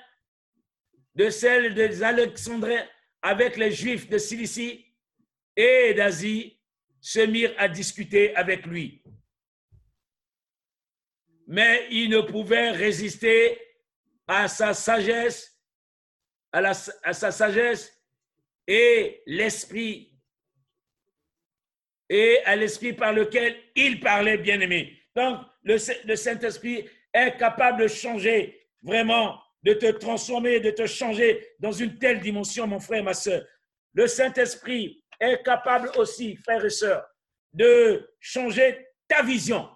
de 1.15 1.29
celles 1.29 1.73
des 1.73 2.03
Alexandriens, 2.03 2.87
avec 3.21 3.57
les 3.57 3.71
Juifs 3.71 4.09
de 4.09 4.17
Cilicie, 4.17 4.86
et 5.57 5.95
d'Asie 5.95 6.59
se 7.01 7.19
mirent 7.19 7.55
à 7.57 7.67
discuter 7.67 8.35
avec 8.35 8.65
lui. 8.65 9.03
Mais 11.47 11.87
ils 11.89 12.09
ne 12.09 12.21
pouvaient 12.21 12.71
résister 12.71 13.59
à 14.27 14.47
sa 14.47 14.73
sagesse, 14.73 15.59
à, 16.51 16.73
sa 16.73 17.31
sagesse 17.31 17.91
et 18.67 19.23
l'esprit 19.25 20.13
et 22.09 22.39
à 22.45 22.55
l'esprit 22.55 22.93
par 22.93 23.13
lequel 23.13 23.57
il 23.75 23.99
parlait, 23.99 24.37
bien 24.37 24.59
aimé. 24.61 24.97
Donc, 25.15 25.39
le, 25.63 25.77
le 26.05 26.15
Saint-Esprit 26.15 26.87
est 27.13 27.37
capable 27.37 27.81
de 27.81 27.87
changer, 27.87 28.69
vraiment, 28.81 29.41
de 29.63 29.73
te 29.73 29.91
transformer, 29.91 30.59
de 30.59 30.71
te 30.71 30.85
changer 30.85 31.55
dans 31.59 31.71
une 31.71 31.97
telle 31.97 32.21
dimension, 32.21 32.67
mon 32.67 32.79
frère, 32.79 33.03
ma 33.03 33.13
soeur. 33.13 33.45
Le 33.93 34.07
Saint-Esprit 34.07 35.03
est 35.19 35.43
capable 35.43 35.91
aussi, 35.97 36.35
frères 36.35 36.63
et 36.63 36.69
sœurs, 36.69 37.05
de 37.53 38.09
changer 38.19 38.87
ta 39.07 39.23
vision. 39.23 39.69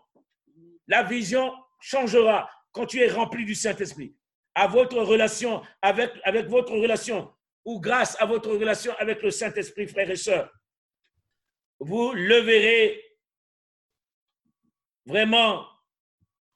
La 0.88 1.04
vision 1.04 1.54
changera 1.80 2.50
quand 2.72 2.86
tu 2.86 3.00
es 3.00 3.12
rempli 3.12 3.46
du 3.46 3.56
Saint-Esprit. 3.56 4.16
À 4.54 4.68
votre 4.68 4.98
relation, 4.98 5.62
avec, 5.82 6.12
avec 6.24 6.48
votre 6.48 6.74
relation, 6.74 7.34
ou 7.64 7.80
grâce 7.80 8.20
à 8.20 8.26
votre 8.26 8.52
relation 8.52 8.94
avec 8.98 9.22
le 9.22 9.32
Saint-Esprit, 9.32 9.88
frères 9.88 10.10
et 10.10 10.16
sœurs, 10.16 10.52
vous 11.80 12.12
le 12.14 12.40
verrez 12.40 13.04
vraiment 15.06 15.66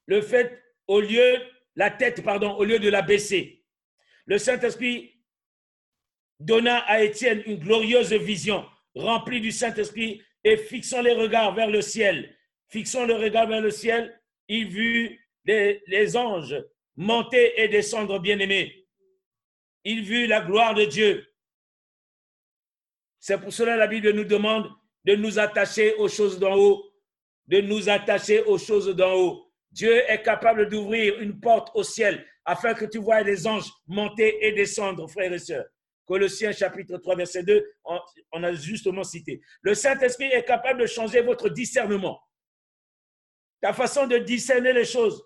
le 0.05 0.21
fait 0.21 0.61
au 0.87 0.99
lieu, 0.99 1.41
la 1.75 1.89
tête, 1.89 2.23
pardon, 2.23 2.55
au 2.55 2.63
lieu 2.63 2.79
de 2.79 2.89
la 2.89 3.01
baisser. 3.01 3.65
Le 4.25 4.37
Saint-Esprit 4.37 5.11
donna 6.39 6.79
à 6.79 7.01
Étienne 7.01 7.41
une 7.45 7.59
glorieuse 7.59 8.13
vision 8.13 8.67
rempli 8.95 9.41
du 9.41 9.51
Saint-Esprit 9.51 10.21
et 10.43 10.57
fixant 10.57 11.01
les 11.01 11.13
regards 11.13 11.53
vers 11.53 11.69
le 11.69 11.81
ciel. 11.81 12.35
Fixant 12.69 13.05
le 13.05 13.15
regard 13.15 13.47
vers 13.47 13.61
le 13.61 13.71
ciel, 13.71 14.19
il 14.47 14.67
vit 14.67 15.17
les, 15.45 16.17
anges 16.17 16.55
monter 16.95 17.61
et 17.61 17.67
descendre 17.67 18.19
bien-aimés. 18.19 18.87
Il 19.83 20.03
vit 20.03 20.27
la 20.27 20.41
gloire 20.41 20.73
de 20.73 20.85
Dieu. 20.85 21.25
C'est 23.19 23.39
pour 23.39 23.53
cela 23.53 23.73
que 23.73 23.79
la 23.79 23.87
Bible 23.87 24.11
nous 24.11 24.23
demande 24.23 24.69
de 25.03 25.15
nous 25.15 25.37
attacher 25.39 25.93
aux 25.95 26.07
choses 26.07 26.39
d'en 26.39 26.55
haut, 26.55 26.91
de 27.47 27.61
nous 27.61 27.89
attacher 27.89 28.43
aux 28.43 28.57
choses 28.57 28.95
d'en 28.95 29.13
haut. 29.13 29.51
Dieu 29.71 30.09
est 30.09 30.21
capable 30.21 30.69
d'ouvrir 30.69 31.19
une 31.19 31.39
porte 31.39 31.69
au 31.75 31.83
ciel 31.83 32.25
afin 32.45 32.73
que 32.73 32.85
tu 32.85 32.99
vois 32.99 33.21
les 33.21 33.45
anges 33.45 33.69
monter 33.87 34.45
et 34.45 34.53
descendre, 34.53 35.07
frères 35.07 35.33
et 35.33 35.39
sœurs. 35.39 35.65
Colossiens 36.05 36.51
chapitre 36.51 36.97
3, 36.97 37.15
verset 37.15 37.43
2, 37.43 37.65
on, 38.31 38.43
a 38.43 38.53
justement 38.53 39.03
cité. 39.03 39.41
Le 39.61 39.73
Saint-Esprit 39.73 40.25
est 40.25 40.43
capable 40.43 40.81
de 40.81 40.85
changer 40.85 41.21
votre 41.21 41.49
discernement, 41.49 42.21
ta 43.61 43.73
façon 43.73 44.07
de 44.07 44.17
discerner 44.19 44.73
les 44.73 44.85
choses. 44.85 45.23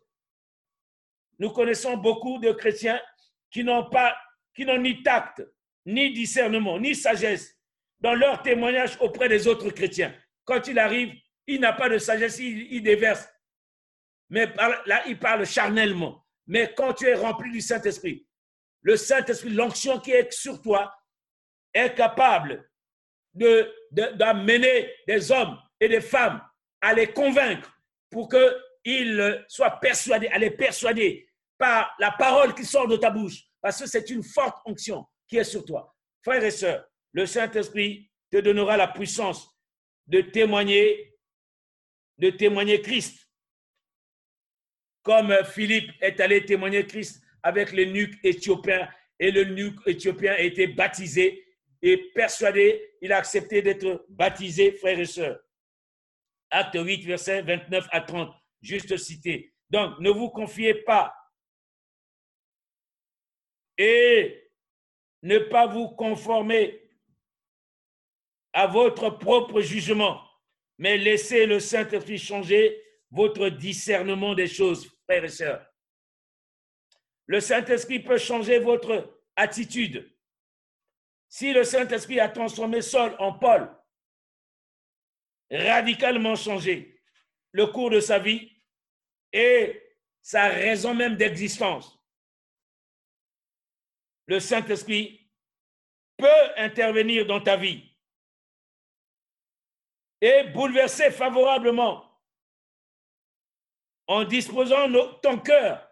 Nous 1.38 1.51
connaissons 1.51 1.97
beaucoup 1.97 2.39
de 2.39 2.51
chrétiens 2.51 2.99
qui 3.51 3.63
n'ont 3.63 3.89
pas, 3.89 4.15
qui 4.53 4.65
n'ont 4.65 4.77
ni 4.77 5.03
tact, 5.03 5.43
ni 5.86 6.13
discernement, 6.13 6.80
ni 6.80 6.95
sagesse 6.95 7.55
dans 7.99 8.13
leur 8.13 8.41
témoignage 8.41 8.97
auprès 9.01 9.27
des 9.27 9.47
autres 9.47 9.69
chrétiens. 9.71 10.15
Quand 10.45 10.67
il 10.67 10.80
arrive, 10.80 11.13
il 11.47 11.59
n'a 11.59 11.73
pas 11.73 11.89
de 11.89 11.97
sagesse, 11.97 12.39
il, 12.39 12.71
il 12.71 12.84
déverse. 12.84 13.27
Mais 14.30 14.45
là, 14.86 15.03
il 15.07 15.19
parle 15.19 15.45
charnellement. 15.45 16.25
Mais 16.47 16.73
quand 16.75 16.93
tu 16.93 17.05
es 17.05 17.15
rempli 17.15 17.51
du 17.51 17.61
Saint-Esprit, 17.61 18.28
le 18.82 18.97
Saint-Esprit, 18.97 19.49
l'onction 19.49 19.99
qui 19.99 20.11
est 20.11 20.32
sur 20.32 20.61
toi, 20.61 20.93
est 21.73 21.93
capable 21.93 22.69
d'amener 23.34 24.82
de, 24.82 24.89
des 25.07 25.32
hommes 25.32 25.57
et 25.80 25.88
des 25.88 26.01
femmes 26.01 26.41
à 26.82 26.93
les 26.93 27.11
convaincre 27.11 27.71
pour 28.09 28.30
qu'ils 28.30 28.51
il 28.86 29.45
soit 29.47 29.80
persuadé, 29.80 30.30
elle 30.32 30.43
est 30.43 30.51
persuadée 30.51 31.30
par 31.57 31.93
la 31.99 32.11
parole 32.11 32.55
qui 32.55 32.65
sort 32.65 32.88
de 32.88 32.97
ta 32.97 33.11
bouche, 33.11 33.43
parce 33.61 33.80
que 33.80 33.88
c'est 33.88 34.09
une 34.09 34.23
forte 34.23 34.57
onction 34.65 35.05
qui 35.27 35.38
est 35.38 35.43
sur 35.43 35.65
toi. 35.65 35.93
Frères 36.23 36.43
et 36.43 36.51
sœurs, 36.51 36.86
le 37.11 37.25
Saint-Esprit 37.25 38.09
te 38.32 38.38
donnera 38.38 38.77
la 38.77 38.88
puissance 38.88 39.47
de 40.07 40.21
témoigner, 40.21 41.15
de 42.17 42.30
témoigner 42.30 42.82
Christ. 42.82 43.30
Comme 45.03 45.34
Philippe 45.45 45.91
est 46.01 46.19
allé 46.19 46.45
témoigner 46.45 46.86
Christ 46.86 47.21
avec 47.43 47.71
le 47.71 47.85
nuque 47.85 48.19
éthiopien 48.23 48.87
et 49.19 49.31
le 49.31 49.43
nuque 49.45 49.79
éthiopien 49.85 50.33
a 50.33 50.39
été 50.39 50.67
baptisé 50.67 51.45
et 51.81 52.11
persuadé, 52.13 52.93
il 53.01 53.11
a 53.13 53.17
accepté 53.17 53.61
d'être 53.61 54.05
baptisé, 54.09 54.71
frères 54.73 54.99
et 54.99 55.05
sœurs. 55.05 55.39
Acte 56.49 56.75
8, 56.75 57.05
verset 57.05 57.41
29 57.41 57.87
à 57.91 58.01
30, 58.01 58.33
juste 58.61 58.97
cité. 58.97 59.53
Donc, 59.69 59.99
ne 59.99 60.09
vous 60.09 60.29
confiez 60.29 60.73
pas 60.73 61.13
et 63.77 64.51
ne 65.21 65.37
pas 65.37 65.67
vous 65.67 65.89
conformer 65.89 66.81
à 68.51 68.67
votre 68.67 69.09
propre 69.11 69.61
jugement, 69.61 70.21
mais 70.77 70.97
laissez 70.97 71.45
le 71.45 71.59
Saint-Esprit 71.59 72.17
changer 72.17 72.81
votre 73.11 73.49
discernement 73.49 74.33
des 74.33 74.47
choses, 74.47 74.89
frères 75.05 75.23
et 75.23 75.29
sœurs. 75.29 75.68
Le 77.30 77.39
Saint-Esprit 77.39 77.99
peut 77.99 78.17
changer 78.17 78.57
votre 78.57 79.21
attitude. 79.36 80.11
Si 81.27 81.53
le 81.53 81.63
Saint-Esprit 81.63 82.19
a 82.19 82.27
transformé 82.27 82.82
Saul 82.82 83.15
en 83.19 83.34
Paul, 83.34 83.69
radicalement 85.51 86.36
changé 86.36 86.99
le 87.51 87.67
cours 87.67 87.91
de 87.91 87.99
sa 87.99 88.17
vie 88.17 88.51
et 89.32 89.80
sa 90.23 90.47
raison 90.47 90.95
même 90.95 91.17
d'existence, 91.17 91.99
le 94.25 94.39
Saint-Esprit 94.39 95.32
peut 96.17 96.53
intervenir 96.57 97.27
dans 97.27 97.41
ta 97.41 97.57
vie 97.57 97.95
et 100.19 100.45
bouleverser 100.45 101.11
favorablement 101.11 102.11
en 104.07 104.23
disposant 104.23 104.91
ton 105.21 105.38
cœur 105.38 105.88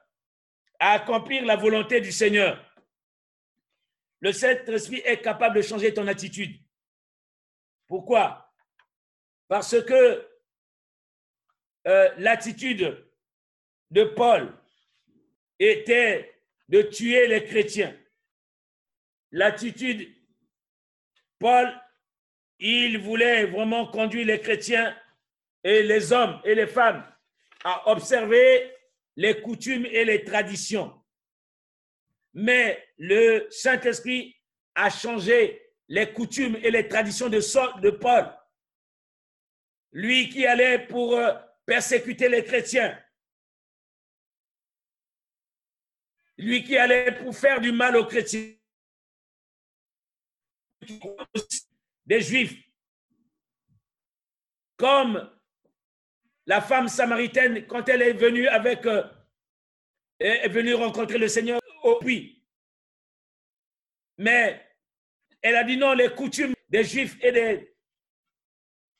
accomplir 0.79 1.45
la 1.45 1.55
volonté 1.55 2.01
du 2.01 2.11
Seigneur. 2.11 2.63
Le 4.19 4.31
Saint-Esprit 4.31 5.01
est 5.05 5.21
capable 5.21 5.57
de 5.57 5.61
changer 5.61 5.93
ton 5.93 6.07
attitude. 6.07 6.59
Pourquoi? 7.87 8.51
Parce 9.47 9.81
que 9.83 10.27
euh, 11.87 12.09
l'attitude 12.17 13.05
de 13.91 14.03
Paul 14.03 14.53
était 15.59 16.41
de 16.67 16.81
tuer 16.81 17.27
les 17.27 17.45
chrétiens. 17.45 17.97
L'attitude, 19.31 20.13
Paul 21.39 21.73
il 22.59 22.97
voulait 22.97 23.45
vraiment 23.45 23.85
conduire 23.87 24.25
les 24.25 24.39
chrétiens 24.39 24.95
et 25.63 25.83
les 25.83 26.11
hommes 26.11 26.39
et 26.43 26.55
les 26.55 26.67
femmes 26.67 27.05
à 27.63 27.89
observer 27.91 28.73
les 29.17 29.41
coutumes 29.41 29.85
et 29.87 30.05
les 30.05 30.23
traditions. 30.23 31.03
Mais 32.33 32.87
le 32.97 33.47
Saint-Esprit 33.49 34.37
a 34.75 34.89
changé 34.89 35.73
les 35.89 36.13
coutumes 36.13 36.55
et 36.57 36.69
les 36.69 36.87
traditions 36.87 37.27
de, 37.27 37.89
Paul. 37.89 38.31
Lui 39.91 40.29
qui 40.29 40.45
allait 40.45 40.85
pour 40.85 41.15
euh, 41.15 41.33
persécuter 41.65 42.29
les 42.29 42.43
chrétiens. 42.43 42.97
Lui 46.37 46.63
qui 46.63 46.77
allait 46.77 47.11
pour 47.11 47.35
faire 47.35 47.59
du 47.59 47.71
mal 47.71 47.97
aux 47.97 48.05
chrétiens 48.05 48.53
des 52.05 52.21
Juifs, 52.21 52.55
comme 54.77 55.36
la 56.47 56.61
femme 56.61 56.87
samaritaine 56.87 57.67
quand 57.67 57.87
elle 57.89 58.01
est 58.01 58.13
venue 58.13 58.47
avec, 58.47 58.85
euh, 58.85 59.03
est 60.19 60.49
venue 60.49 60.73
rencontrer 60.73 61.17
le 61.17 61.27
Seigneur 61.27 61.59
au 61.83 61.99
puits. 61.99 62.43
Mais 64.17 64.65
elle 65.41 65.55
a 65.55 65.63
dit 65.63 65.77
non, 65.77 65.93
les 65.93 66.09
coutumes 66.15 66.53
des 66.69 66.83
Juifs 66.83 67.17
et 67.21 67.31
des, 67.31 67.75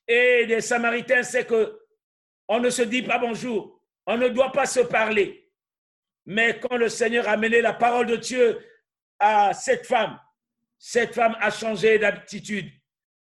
et 0.07 0.45
des 0.45 0.61
Samaritains, 0.61 1.23
c'est 1.23 1.47
que 1.47 1.81
on 2.47 2.59
ne 2.59 2.69
se 2.69 2.83
dit 2.83 3.01
pas 3.01 3.17
bonjour, 3.17 3.83
on 4.05 4.17
ne 4.17 4.27
doit 4.27 4.51
pas 4.51 4.65
se 4.65 4.81
parler. 4.81 5.51
Mais 6.25 6.59
quand 6.59 6.77
le 6.77 6.89
Seigneur 6.89 7.27
a 7.27 7.37
mené 7.37 7.61
la 7.61 7.73
parole 7.73 8.05
de 8.05 8.17
Dieu 8.17 8.59
à 9.17 9.53
cette 9.53 9.87
femme, 9.87 10.19
cette 10.77 11.15
femme 11.15 11.35
a 11.39 11.49
changé 11.49 11.97
d'attitude 11.97 12.69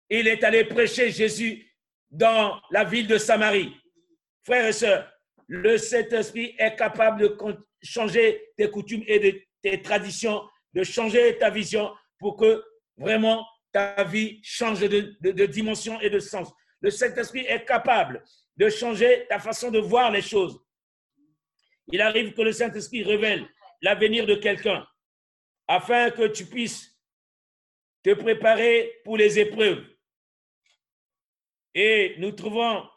il 0.09 0.27
est 0.27 0.43
allé 0.43 0.65
prêcher 0.65 1.11
Jésus 1.11 1.65
dans 2.11 2.61
la 2.71 2.83
ville 2.83 3.07
de 3.07 3.17
Samarie. 3.17 3.75
Frères 4.45 4.67
et 4.67 4.73
sœurs, 4.73 5.11
le 5.47 5.77
Saint-Esprit 5.77 6.55
est 6.59 6.75
capable 6.75 7.21
de 7.21 7.37
changer 7.81 8.51
tes 8.55 8.69
coutumes 8.69 9.03
et 9.07 9.47
tes 9.61 9.81
traditions, 9.81 10.47
de 10.73 10.83
changer 10.83 11.37
ta 11.39 11.49
vision 11.49 11.91
pour 12.19 12.37
que 12.37 12.63
vraiment 12.95 13.45
ta 13.71 14.03
vie 14.03 14.39
change 14.43 14.81
de, 14.81 15.45
dimension 15.47 15.99
et 15.99 16.11
de 16.11 16.19
sens. 16.19 16.53
Le 16.79 16.91
Saint-Esprit 16.91 17.45
est 17.47 17.65
capable 17.65 18.23
de 18.55 18.69
changer 18.69 19.25
ta 19.27 19.39
façon 19.39 19.71
de 19.71 19.79
voir 19.79 20.11
les 20.11 20.21
choses. 20.21 20.59
Il 21.91 22.01
arrive 22.01 22.33
que 22.33 22.41
le 22.41 22.51
Saint-Esprit 22.51 23.03
révèle 23.03 23.47
l'avenir 23.81 24.27
de 24.27 24.35
quelqu'un 24.35 24.87
afin 25.67 26.11
que 26.11 26.27
tu 26.27 26.45
puisses 26.45 26.95
te 28.03 28.13
préparer 28.13 29.01
pour 29.03 29.17
les 29.17 29.39
épreuves. 29.39 29.83
Et 31.73 32.15
nous 32.19 32.31
trouvons 32.31 32.87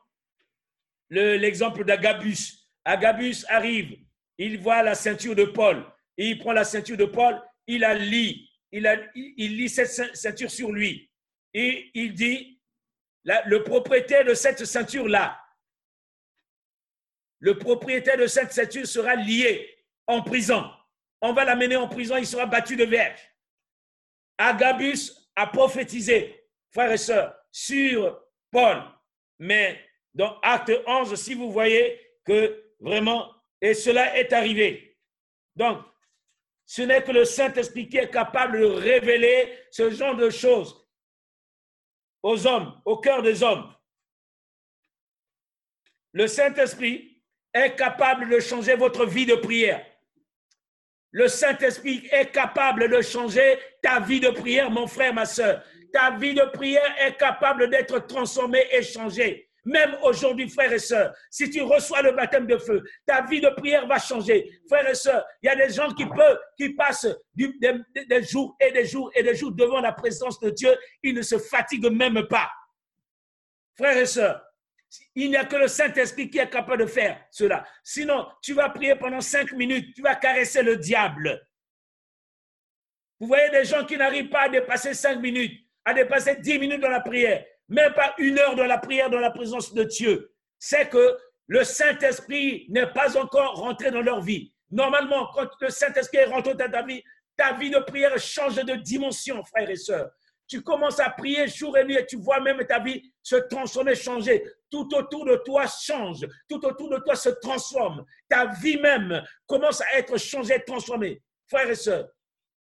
l'exemple 1.11 1.84
d'Agabus. 1.84 2.68
Agabus 2.84 3.44
arrive, 3.48 3.98
il 4.38 4.59
voit 4.59 4.82
la 4.82 4.94
ceinture 4.94 5.34
de 5.34 5.44
Paul, 5.44 5.84
il 6.16 6.38
prend 6.38 6.52
la 6.52 6.64
ceinture 6.64 6.96
de 6.96 7.04
Paul, 7.04 7.40
il 7.66 7.80
la 7.80 7.94
lit, 7.94 8.50
il 8.72 9.56
lit 9.56 9.68
cette 9.68 10.16
ceinture 10.16 10.50
sur 10.50 10.72
lui. 10.72 11.11
Et 11.54 11.90
il 11.94 12.14
dit, 12.14 12.61
le 13.24 13.62
propriétaire 13.62 14.24
de 14.24 14.34
cette 14.34 14.64
ceinture-là, 14.64 15.40
le 17.40 17.59
propriétaire 17.59 18.16
de 18.16 18.26
cette 18.26 18.52
ceinture 18.52 18.86
sera 18.86 19.14
lié 19.14 19.84
en 20.06 20.22
prison. 20.22 20.68
On 21.20 21.32
va 21.32 21.44
l'amener 21.44 21.76
en 21.76 21.88
prison, 21.88 22.16
il 22.16 22.26
sera 22.26 22.46
battu 22.46 22.76
de 22.76 22.84
verge. 22.84 23.20
Agabus 24.38 25.12
a 25.36 25.46
prophétisé, 25.46 26.44
frères 26.72 26.92
et 26.92 26.96
sœurs, 26.96 27.34
sur 27.50 28.20
Paul. 28.50 28.82
Mais 29.38 29.88
dans 30.18 30.38
Acte 30.42 30.72
11, 30.84 31.14
si 31.14 31.34
vous 31.34 31.52
voyez 31.52 31.98
que 32.24 32.74
vraiment, 32.80 33.32
et 33.60 33.72
cela 33.72 34.18
est 34.18 34.32
arrivé. 34.32 34.98
Donc, 35.54 35.78
ce 36.66 36.82
n'est 36.82 37.02
que 37.02 37.12
le 37.12 37.24
Saint-Esprit 37.24 37.88
qui 37.88 37.98
est 37.98 38.10
capable 38.10 38.60
de 38.60 38.66
révéler 38.66 39.56
ce 39.70 39.90
genre 39.90 40.16
de 40.16 40.28
choses 40.28 40.86
aux 42.22 42.46
hommes, 42.48 42.82
au 42.84 42.98
cœur 42.98 43.22
des 43.22 43.44
hommes. 43.44 43.72
Le 46.12 46.26
Saint-Esprit 46.26 47.22
est 47.54 47.76
capable 47.76 48.28
de 48.28 48.40
changer 48.40 48.74
votre 48.74 49.06
vie 49.06 49.24
de 49.24 49.36
prière. 49.36 49.86
Le 51.12 51.28
Saint-Esprit 51.28 52.08
est 52.10 52.32
capable 52.32 52.90
de 52.90 53.00
changer 53.02 53.56
ta 53.82 54.00
vie 54.00 54.20
de 54.20 54.30
prière, 54.30 54.68
mon 54.68 54.88
frère, 54.88 55.14
ma 55.14 55.26
soeur 55.26 55.62
ta 55.92 56.10
vie 56.10 56.34
de 56.34 56.44
prière 56.52 56.94
est 56.98 57.16
capable 57.16 57.70
d'être 57.70 58.06
transformée 58.06 58.66
et 58.70 58.82
changée. 58.82 59.47
Même 59.68 59.98
aujourd'hui, 60.02 60.48
frères 60.48 60.72
et 60.72 60.78
sœurs, 60.78 61.14
si 61.30 61.50
tu 61.50 61.60
reçois 61.60 62.00
le 62.00 62.12
baptême 62.12 62.46
de 62.46 62.56
feu, 62.56 62.82
ta 63.04 63.20
vie 63.26 63.42
de 63.42 63.50
prière 63.50 63.86
va 63.86 63.98
changer. 63.98 64.50
Frères 64.66 64.88
et 64.88 64.94
sœurs, 64.94 65.22
il 65.42 65.46
y 65.46 65.48
a 65.50 65.56
des 65.56 65.70
gens 65.70 65.92
qui 65.92 66.06
peuvent, 66.06 66.40
qui 66.56 66.70
passent 66.70 67.06
des, 67.34 67.52
des, 68.08 68.22
jours 68.22 68.56
et 68.58 68.72
des 68.72 68.86
jours 68.86 69.10
et 69.14 69.22
des 69.22 69.34
jours 69.34 69.52
devant 69.52 69.80
la 69.80 69.92
présence 69.92 70.40
de 70.40 70.48
Dieu, 70.48 70.74
ils 71.02 71.14
ne 71.14 71.20
se 71.20 71.38
fatiguent 71.38 71.92
même 71.92 72.26
pas. 72.28 72.50
Frères 73.76 73.98
et 73.98 74.06
sœurs, 74.06 74.42
il 75.14 75.28
n'y 75.28 75.36
a 75.36 75.44
que 75.44 75.56
le 75.56 75.68
Saint-Esprit 75.68 76.30
qui 76.30 76.38
est 76.38 76.48
capable 76.48 76.84
de 76.84 76.86
faire 76.86 77.22
cela. 77.30 77.62
Sinon, 77.84 78.26
tu 78.42 78.54
vas 78.54 78.70
prier 78.70 78.94
pendant 78.96 79.20
cinq 79.20 79.52
minutes, 79.52 79.94
tu 79.94 80.00
vas 80.00 80.14
caresser 80.14 80.62
le 80.62 80.78
diable. 80.78 81.46
Vous 83.20 83.26
voyez 83.26 83.50
des 83.50 83.66
gens 83.66 83.84
qui 83.84 83.98
n'arrivent 83.98 84.30
pas 84.30 84.44
à 84.44 84.48
dépasser 84.48 84.94
cinq 84.94 85.20
minutes 85.20 85.68
à 85.88 85.94
dépasser 85.94 86.36
dix 86.36 86.58
minutes 86.58 86.82
dans 86.82 86.90
la 86.90 87.00
prière, 87.00 87.46
même 87.68 87.92
pas 87.94 88.14
une 88.18 88.38
heure 88.38 88.54
dans 88.54 88.66
la 88.66 88.78
prière 88.78 89.10
dans 89.10 89.20
la 89.20 89.30
présence 89.30 89.72
de 89.74 89.84
Dieu, 89.84 90.32
c'est 90.58 90.88
que 90.88 91.16
le 91.46 91.64
Saint-Esprit 91.64 92.66
n'est 92.68 92.92
pas 92.92 93.16
encore 93.16 93.54
rentré 93.54 93.90
dans 93.90 94.02
leur 94.02 94.20
vie. 94.20 94.52
Normalement, 94.70 95.28
quand 95.34 95.48
le 95.60 95.70
Saint-Esprit 95.70 96.18
est 96.18 96.26
rentré 96.26 96.54
dans 96.54 96.70
ta 96.70 96.82
vie, 96.82 97.02
ta 97.36 97.52
vie 97.54 97.70
de 97.70 97.78
prière 97.78 98.18
change 98.18 98.56
de 98.56 98.74
dimension, 98.74 99.42
frères 99.44 99.70
et 99.70 99.76
sœurs. 99.76 100.10
tu 100.46 100.62
commences 100.62 100.98
à 100.98 101.10
prier 101.10 101.46
jour 101.46 101.76
et 101.76 101.84
nuit 101.84 101.96
et 101.96 102.06
tu 102.06 102.16
vois 102.16 102.40
même 102.40 102.64
ta 102.66 102.78
vie 102.78 103.02
se 103.22 103.36
transformer, 103.36 103.94
changer. 103.94 104.42
Tout 104.70 104.88
autour 104.94 105.26
de 105.26 105.36
toi 105.44 105.66
change, 105.66 106.26
tout 106.48 106.64
autour 106.64 106.90
de 106.90 106.96
toi 106.98 107.14
se 107.14 107.28
transforme. 107.28 108.04
Ta 108.28 108.46
vie 108.46 108.78
même 108.78 109.22
commence 109.46 109.80
à 109.82 109.98
être 109.98 110.18
changée, 110.18 110.62
transformée. 110.66 111.22
Frères 111.46 111.70
et 111.70 111.74
sœurs, 111.74 112.08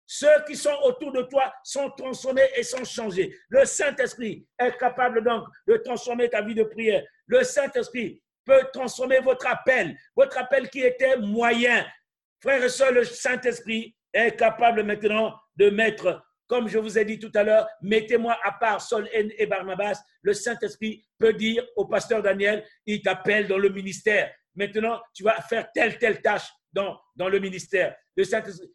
ceux 0.06 0.44
qui 0.48 0.56
sont 0.56 0.76
autour 0.84 1.12
de 1.12 1.24
toi 1.24 1.54
sont 1.64 1.90
transformés 1.92 2.48
et 2.56 2.64
sont 2.64 2.84
changés. 2.84 3.36
Le 3.50 3.66
Saint-Esprit 3.66 4.48
est 4.60 4.78
capable 4.78 5.24
donc 5.24 5.46
de 5.68 5.78
transformer 5.78 6.30
ta 6.30 6.42
vie 6.42 6.54
de 6.54 6.64
prière. 6.64 7.04
Le 7.28 7.44
Saint-Esprit 7.44 8.22
peut 8.46 8.62
transformer 8.72 9.20
votre 9.20 9.48
appel, 9.48 9.98
votre 10.16 10.38
appel 10.38 10.70
qui 10.70 10.82
était 10.82 11.18
moyen. 11.18 11.86
Frères 12.40 12.64
et 12.64 12.70
sœurs, 12.70 12.92
le 12.92 13.04
Saint-Esprit 13.04 13.96
est 14.14 14.36
capable 14.36 14.84
maintenant 14.84 15.36
de 15.56 15.72
mettre, 15.72 16.24
comme 16.48 16.68
je 16.68 16.78
vous 16.78 17.00
ai 17.00 17.06
dit 17.06 17.18
tout 17.18 17.32
à 17.34 17.44
l'heure, 17.44 17.68
mettez-moi 17.82 18.38
à 18.44 18.52
part 18.52 18.82
Sol 18.82 19.10
et 19.12 19.46
Barnabas. 19.48 20.00
Le 20.22 20.34
Saint-Esprit 20.34 21.04
peut 21.18 21.34
dire 21.34 21.66
au 21.76 21.86
pasteur 21.86 22.22
Daniel, 22.22 22.64
il 22.86 23.02
t'appelle 23.02 23.48
dans 23.48 23.58
le 23.58 23.70
ministère. 23.70 24.32
Maintenant, 24.54 25.02
tu 25.14 25.24
vas 25.24 25.42
faire 25.42 25.68
telle, 25.74 25.98
telle 25.98 26.22
tâche 26.22 26.48
dans, 26.72 27.00
le 27.18 27.40
ministère. 27.40 27.96
Le 28.16 28.24
Saint-Esprit, 28.24 28.70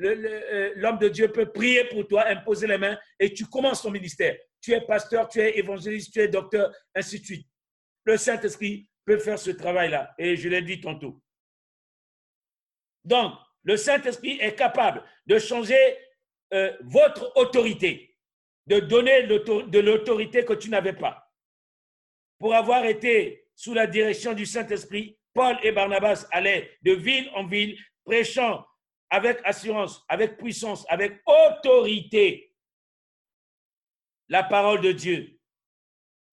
l'homme 0.00 0.98
de 0.98 1.08
Dieu 1.08 1.30
peut 1.30 1.50
prier 1.50 1.84
pour 1.84 2.06
toi, 2.08 2.26
imposer 2.26 2.66
les 2.66 2.78
mains 2.78 2.98
et 3.18 3.32
tu 3.32 3.46
commences 3.46 3.82
ton 3.82 3.90
ministère. 3.90 4.36
Tu 4.60 4.72
es 4.72 4.80
pasteur, 4.80 5.28
tu 5.28 5.40
es 5.40 5.58
évangéliste, 5.58 6.12
tu 6.12 6.20
es 6.20 6.28
docteur, 6.28 6.72
ainsi 6.94 7.20
de 7.20 7.24
suite. 7.24 7.46
Le 8.04 8.16
Saint-Esprit 8.16 8.88
peut 9.04 9.18
faire 9.18 9.38
ce 9.38 9.50
travail-là 9.50 10.14
et 10.18 10.36
je 10.36 10.48
l'ai 10.48 10.62
dit 10.62 10.80
tantôt. 10.80 11.20
Donc, 13.04 13.34
le 13.62 13.76
Saint-Esprit 13.76 14.38
est 14.40 14.54
capable 14.54 15.02
de 15.26 15.38
changer 15.38 15.78
euh, 16.52 16.76
votre 16.82 17.32
autorité, 17.36 18.16
de 18.66 18.80
donner 18.80 19.26
de 19.26 19.78
l'autorité 19.78 20.44
que 20.44 20.54
tu 20.54 20.70
n'avais 20.70 20.94
pas. 20.94 21.30
Pour 22.38 22.54
avoir 22.54 22.84
été 22.84 23.46
sous 23.54 23.74
la 23.74 23.86
direction 23.86 24.32
du 24.32 24.46
Saint-Esprit, 24.46 25.18
Paul 25.34 25.58
et 25.62 25.72
Barnabas 25.72 26.26
allaient 26.32 26.70
de 26.82 26.92
ville 26.92 27.30
en 27.34 27.46
ville, 27.46 27.78
prêchant 28.04 28.64
avec 29.10 29.40
assurance, 29.44 30.04
avec 30.08 30.36
puissance, 30.36 30.86
avec 30.88 31.20
autorité 31.26 32.54
la 34.28 34.44
parole 34.44 34.80
de 34.80 34.92
Dieu. 34.92 35.38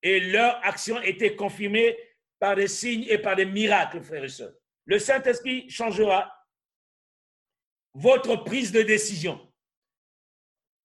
Et 0.03 0.19
leur 0.19 0.63
action 0.63 1.01
était 1.01 1.35
confirmée 1.35 1.97
par 2.39 2.55
des 2.55 2.67
signes 2.67 3.05
et 3.09 3.17
par 3.17 3.35
des 3.35 3.45
miracles, 3.45 4.01
frères 4.03 4.23
et 4.23 4.29
sœurs. 4.29 4.53
Le 4.85 4.99
Saint-Esprit 4.99 5.69
changera 5.69 6.31
votre 7.95 8.35
prise 8.43 8.71
de 8.71 8.83
décision. 8.83 9.41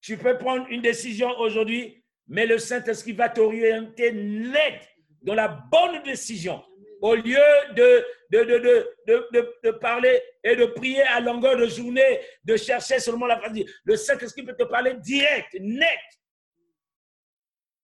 Tu 0.01 0.17
peux 0.17 0.39
prendre 0.39 0.67
une 0.69 0.81
décision 0.81 1.29
aujourd'hui, 1.39 2.03
mais 2.27 2.47
le 2.47 2.59
Saint-Esprit 2.59 3.13
va 3.13 3.29
t'orienter 3.29 4.13
net 4.13 4.89
dans 5.21 5.35
la 5.35 5.49
bonne 5.49 6.03
décision 6.03 6.65
au 7.03 7.17
lieu 7.17 7.43
de, 7.75 9.71
parler 9.81 10.23
et 10.45 10.55
de 10.55 10.67
prier 10.67 11.03
à 11.03 11.19
longueur 11.21 11.57
de 11.57 11.67
journée, 11.67 12.21
de 12.45 12.57
chercher 12.57 13.01
seulement 13.01 13.27
la 13.27 13.39
phrase, 13.39 13.59
le 13.85 13.97
Saint-Esprit 13.97 14.45
peut 14.45 14.57
te 14.57 14.63
parler 14.63 14.95
direct, 14.95 15.57
net, 15.61 15.99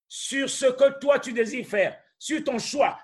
sur 0.06 0.48
ce 0.48 0.66
que 0.66 0.98
toi 1.00 1.18
tu 1.18 1.32
désires 1.32 1.66
faire, 1.66 2.00
sur 2.16 2.42
ton 2.44 2.60
choix. 2.60 2.96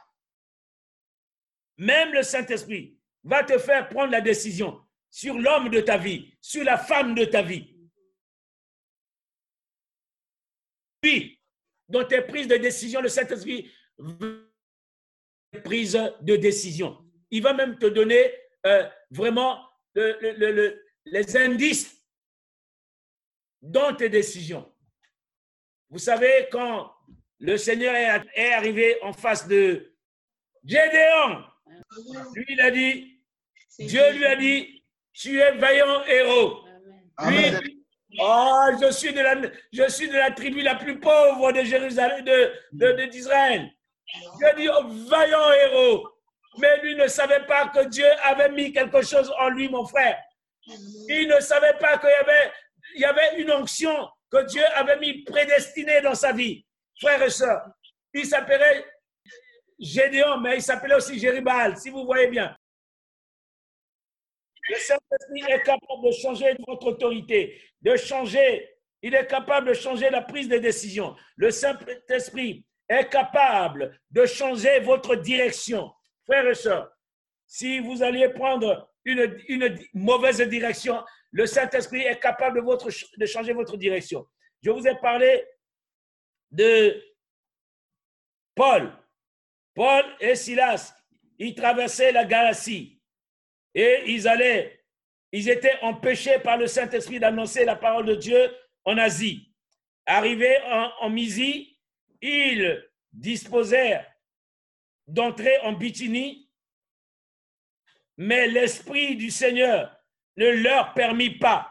Même 1.76 2.12
le 2.12 2.22
Saint-Esprit 2.22 2.96
va 3.24 3.42
te 3.42 3.58
faire 3.58 3.88
prendre 3.88 4.12
la 4.12 4.20
décision 4.20 4.80
sur 5.10 5.36
l'homme 5.36 5.68
de 5.68 5.80
ta 5.80 5.98
vie, 5.98 6.32
sur 6.40 6.62
la 6.62 6.78
femme 6.78 7.16
de 7.16 7.24
ta 7.24 7.42
vie. 7.42 7.74
Puis, 11.00 11.40
dans 11.88 12.04
tes 12.04 12.22
prises 12.22 12.46
de 12.46 12.56
décision, 12.56 13.00
le 13.00 13.08
Saint-Esprit 13.08 13.70
prise 15.62 15.98
de 16.20 16.36
décision. 16.36 16.98
Il 17.30 17.42
va 17.42 17.52
même 17.52 17.78
te 17.78 17.86
donner 17.86 18.32
euh, 18.66 18.88
vraiment 19.10 19.60
les 19.94 21.36
indices 21.36 21.96
dans 23.62 23.94
tes 23.94 24.08
décisions. 24.08 24.70
Vous 25.90 25.98
savez, 25.98 26.48
quand 26.50 26.92
le 27.38 27.56
Seigneur 27.56 27.94
est, 27.94 28.52
arrivé 28.52 28.98
en 29.02 29.12
face 29.12 29.46
de 29.46 29.92
Gédéon, 30.64 31.44
lui, 32.34 32.44
il 32.48 32.60
a 32.60 32.70
dit, 32.70 33.20
Dieu 33.78 34.12
lui 34.12 34.24
a 34.24 34.36
dit, 34.36 34.84
tu 35.12 35.38
es 35.38 35.52
vaillant 35.56 36.04
héros. 36.04 36.64
Lui, 37.26 37.84
oh, 38.18 38.66
je 38.80 38.92
suis, 38.92 39.12
de 39.12 39.20
la, 39.20 39.40
je 39.72 39.88
suis 39.88 40.08
de 40.08 40.14
la 40.14 40.30
tribu 40.30 40.62
la 40.62 40.74
plus 40.74 40.98
pauvre 40.98 41.52
de 41.52 41.62
Jérusalem, 41.62 42.24
d'Israël. 43.10 43.62
De, 43.62 43.68
Dieu 44.12 44.48
dit, 44.56 44.68
vaillant 45.08 45.52
héros. 45.52 46.08
Mais 46.58 46.80
lui 46.82 46.94
ne 46.94 47.08
savait 47.08 47.44
pas 47.46 47.68
que 47.68 47.88
Dieu 47.88 48.06
avait 48.22 48.50
mis 48.50 48.72
quelque 48.72 49.02
chose 49.02 49.32
en 49.38 49.48
lui, 49.48 49.68
mon 49.68 49.84
frère. 49.86 50.22
Il 51.08 51.28
ne 51.28 51.40
savait 51.40 51.76
pas 51.78 51.98
qu'il 51.98 52.10
y 52.10 52.12
avait, 52.12 52.52
il 52.94 53.00
y 53.00 53.04
avait 53.04 53.40
une 53.40 53.50
onction 53.50 54.08
que 54.30 54.44
Dieu 54.46 54.64
avait 54.74 54.98
mis 54.98 55.24
prédestinée 55.24 56.00
dans 56.00 56.14
sa 56.14 56.32
vie. 56.32 56.64
Frère 57.00 57.22
et 57.22 57.30
soeur, 57.30 57.60
il 58.12 58.24
s'appelait 58.24 58.84
Gédéon, 59.78 60.38
mais 60.38 60.56
il 60.56 60.62
s'appelait 60.62 60.94
aussi 60.94 61.18
Jéribal, 61.18 61.76
si 61.76 61.90
vous 61.90 62.04
voyez 62.04 62.28
bien. 62.28 62.56
Le 64.68 64.76
Saint-Esprit 64.76 65.52
est 65.52 65.62
capable 65.62 66.06
de 66.06 66.12
changer 66.12 66.56
votre 66.66 66.86
autorité, 66.86 67.60
de 67.82 67.96
changer, 67.96 68.70
il 69.02 69.14
est 69.14 69.26
capable 69.26 69.68
de 69.68 69.74
changer 69.74 70.08
la 70.08 70.22
prise 70.22 70.48
de 70.48 70.56
décision. 70.56 71.14
Le 71.36 71.50
Saint-Esprit 71.50 72.64
est 72.88 73.08
capable 73.08 73.98
de 74.10 74.26
changer 74.26 74.80
votre 74.80 75.16
direction. 75.16 75.92
Frères 76.24 76.46
et 76.46 76.54
sœurs, 76.54 76.90
si 77.46 77.78
vous 77.78 78.02
alliez 78.02 78.28
prendre 78.30 78.90
une, 79.04 79.78
mauvaise 79.92 80.40
direction, 80.40 81.02
le 81.30 81.46
Saint-Esprit 81.46 82.02
est 82.02 82.20
capable 82.20 82.62
de, 83.16 83.26
changer 83.26 83.52
votre 83.52 83.76
direction. 83.76 84.26
Je 84.62 84.70
vous 84.70 84.86
ai 84.86 84.94
parlé 84.96 85.44
de 86.50 87.02
Paul. 88.54 88.92
Paul 89.74 90.04
et 90.20 90.36
Silas, 90.36 90.94
ils 91.38 91.54
traversaient 91.54 92.12
la 92.12 92.24
galaxie 92.24 93.00
et 93.74 94.04
ils 94.06 94.28
allaient, 94.28 94.84
ils 95.32 95.48
étaient 95.48 95.78
empêchés 95.82 96.38
par 96.38 96.56
le 96.56 96.66
Saint-Esprit 96.66 97.18
d'annoncer 97.18 97.64
la 97.64 97.76
parole 97.76 98.06
de 98.06 98.14
Dieu 98.14 98.54
en 98.84 98.96
Asie. 98.98 99.52
Arrivés 100.06 100.58
en, 100.66 100.90
en 101.00 101.10
ils 102.24 102.90
disposèrent 103.12 104.10
d'entrer 105.06 105.58
en 105.60 105.74
Bithynie, 105.74 106.50
mais 108.16 108.46
l'Esprit 108.46 109.16
du 109.16 109.30
Seigneur 109.30 109.94
ne 110.36 110.48
leur 110.48 110.94
permit 110.94 111.38
pas. 111.38 111.70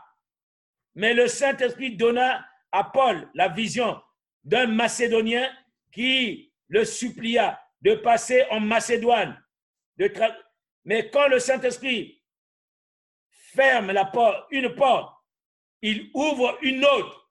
Mais 0.94 1.16
le 1.16 1.28
Saint-Esprit 1.28 1.96
donna 1.96 2.48
à 2.72 2.84
Paul 2.84 3.30
la 3.34 3.48
vision 3.48 4.00
d'un 4.44 4.68
Macédonien 4.68 5.52
qui 5.92 6.54
le 6.68 6.86
supplia 6.86 7.60
de 7.82 7.96
passer 7.96 8.46
en 8.52 8.60
Macédoine. 8.60 9.44
Mais 10.86 11.10
quand 11.10 11.28
le 11.30 11.40
Saint-Esprit 11.40 12.22
ferme 13.30 13.92
une 14.52 14.76
porte, 14.76 15.16
il 15.82 16.12
ouvre 16.14 16.60
une 16.62 16.86
autre 16.86 17.23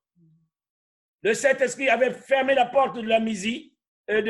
le 1.23 1.35
Saint-Esprit 1.35 1.89
avait 1.89 2.13
fermé 2.13 2.55
la 2.55 2.67
porte 2.67 2.97
de 2.97 3.03
la 3.03 3.21
Misie, 3.21 3.75
euh, 4.11 4.23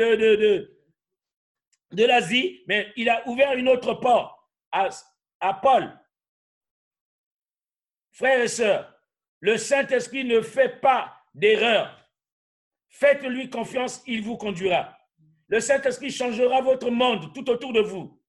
de, 1.91 2.05
l'Asie, 2.05 2.63
mais 2.67 2.91
il 2.95 3.09
a 3.09 3.27
ouvert 3.27 3.53
une 3.53 3.67
autre 3.67 3.95
porte 3.95 4.35
à, 4.71 4.89
à 5.39 5.53
Paul. 5.55 5.99
Frères 8.11 8.41
et 8.41 8.47
sœurs, 8.47 8.93
le 9.39 9.57
Saint-Esprit 9.57 10.23
ne 10.23 10.41
fait 10.41 10.79
pas 10.79 11.17
d'erreur. 11.33 11.99
Faites-lui 12.89 13.49
confiance, 13.49 14.03
il 14.05 14.21
vous 14.21 14.37
conduira. 14.37 14.95
Le 15.47 15.59
Saint-Esprit 15.59 16.11
changera 16.11 16.61
votre 16.61 16.91
monde 16.91 17.33
tout 17.33 17.49
autour 17.49 17.73
de 17.73 17.81
vous. 17.81 18.21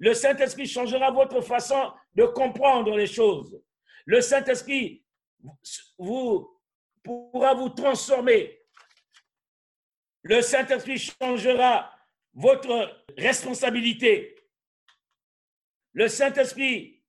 Le 0.00 0.12
Saint-Esprit 0.12 0.66
changera 0.66 1.10
votre 1.12 1.40
façon 1.40 1.92
de 2.14 2.24
comprendre 2.24 2.96
les 2.96 3.06
choses. 3.06 3.60
Le 4.06 4.20
Saint-Esprit 4.20 5.04
vous 5.98 6.57
pourra 7.02 7.54
vous 7.54 7.68
transformer. 7.70 8.60
Le 10.22 10.42
Saint-Esprit 10.42 10.98
changera 10.98 11.90
votre 12.34 13.04
responsabilité. 13.16 14.36
Le 15.92 16.08
Saint-Esprit, 16.08 17.02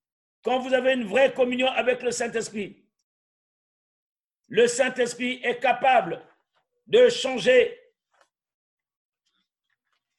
quand 0.43 0.59
vous 0.59 0.73
avez 0.73 0.93
une 0.93 1.05
vraie 1.05 1.33
communion 1.33 1.67
avec 1.67 2.01
le 2.01 2.11
Saint-Esprit, 2.11 2.85
le 4.47 4.67
Saint-Esprit 4.67 5.39
est 5.43 5.59
capable 5.59 6.25
de 6.87 7.07
changer 7.09 7.79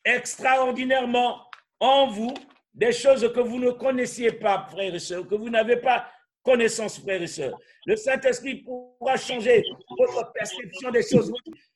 extraordinairement 0.05 1.51
en 1.81 2.07
vous 2.07 2.35
des 2.73 2.93
choses 2.93 3.33
que 3.33 3.41
vous 3.41 3.59
ne 3.59 3.71
connaissiez 3.71 4.33
pas, 4.33 4.67
frères 4.71 4.95
et 4.95 5.01
sœurs, 5.01 5.27
que 5.27 5.35
vous 5.35 5.51
n'avez 5.51 5.77
pas 5.77 6.11
connaissance, 6.43 7.01
frères 7.01 7.23
et 7.23 7.27
sœurs. 7.27 7.59
Le 7.87 7.97
Saint-Esprit 7.97 8.57
pourra 8.63 9.17
changer 9.17 9.63
votre 9.99 10.33
perception 10.33 10.91
des 10.91 11.03
choses. 11.03 11.33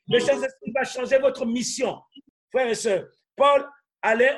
Le 0.08 0.20
Saint-Esprit 0.20 0.72
va 0.74 0.84
changer 0.84 1.18
votre 1.18 1.46
mission, 1.46 2.00
frères 2.50 2.68
et 2.68 2.74
sœurs. 2.74 3.08
Paul 3.36 3.66
allait, 4.02 4.36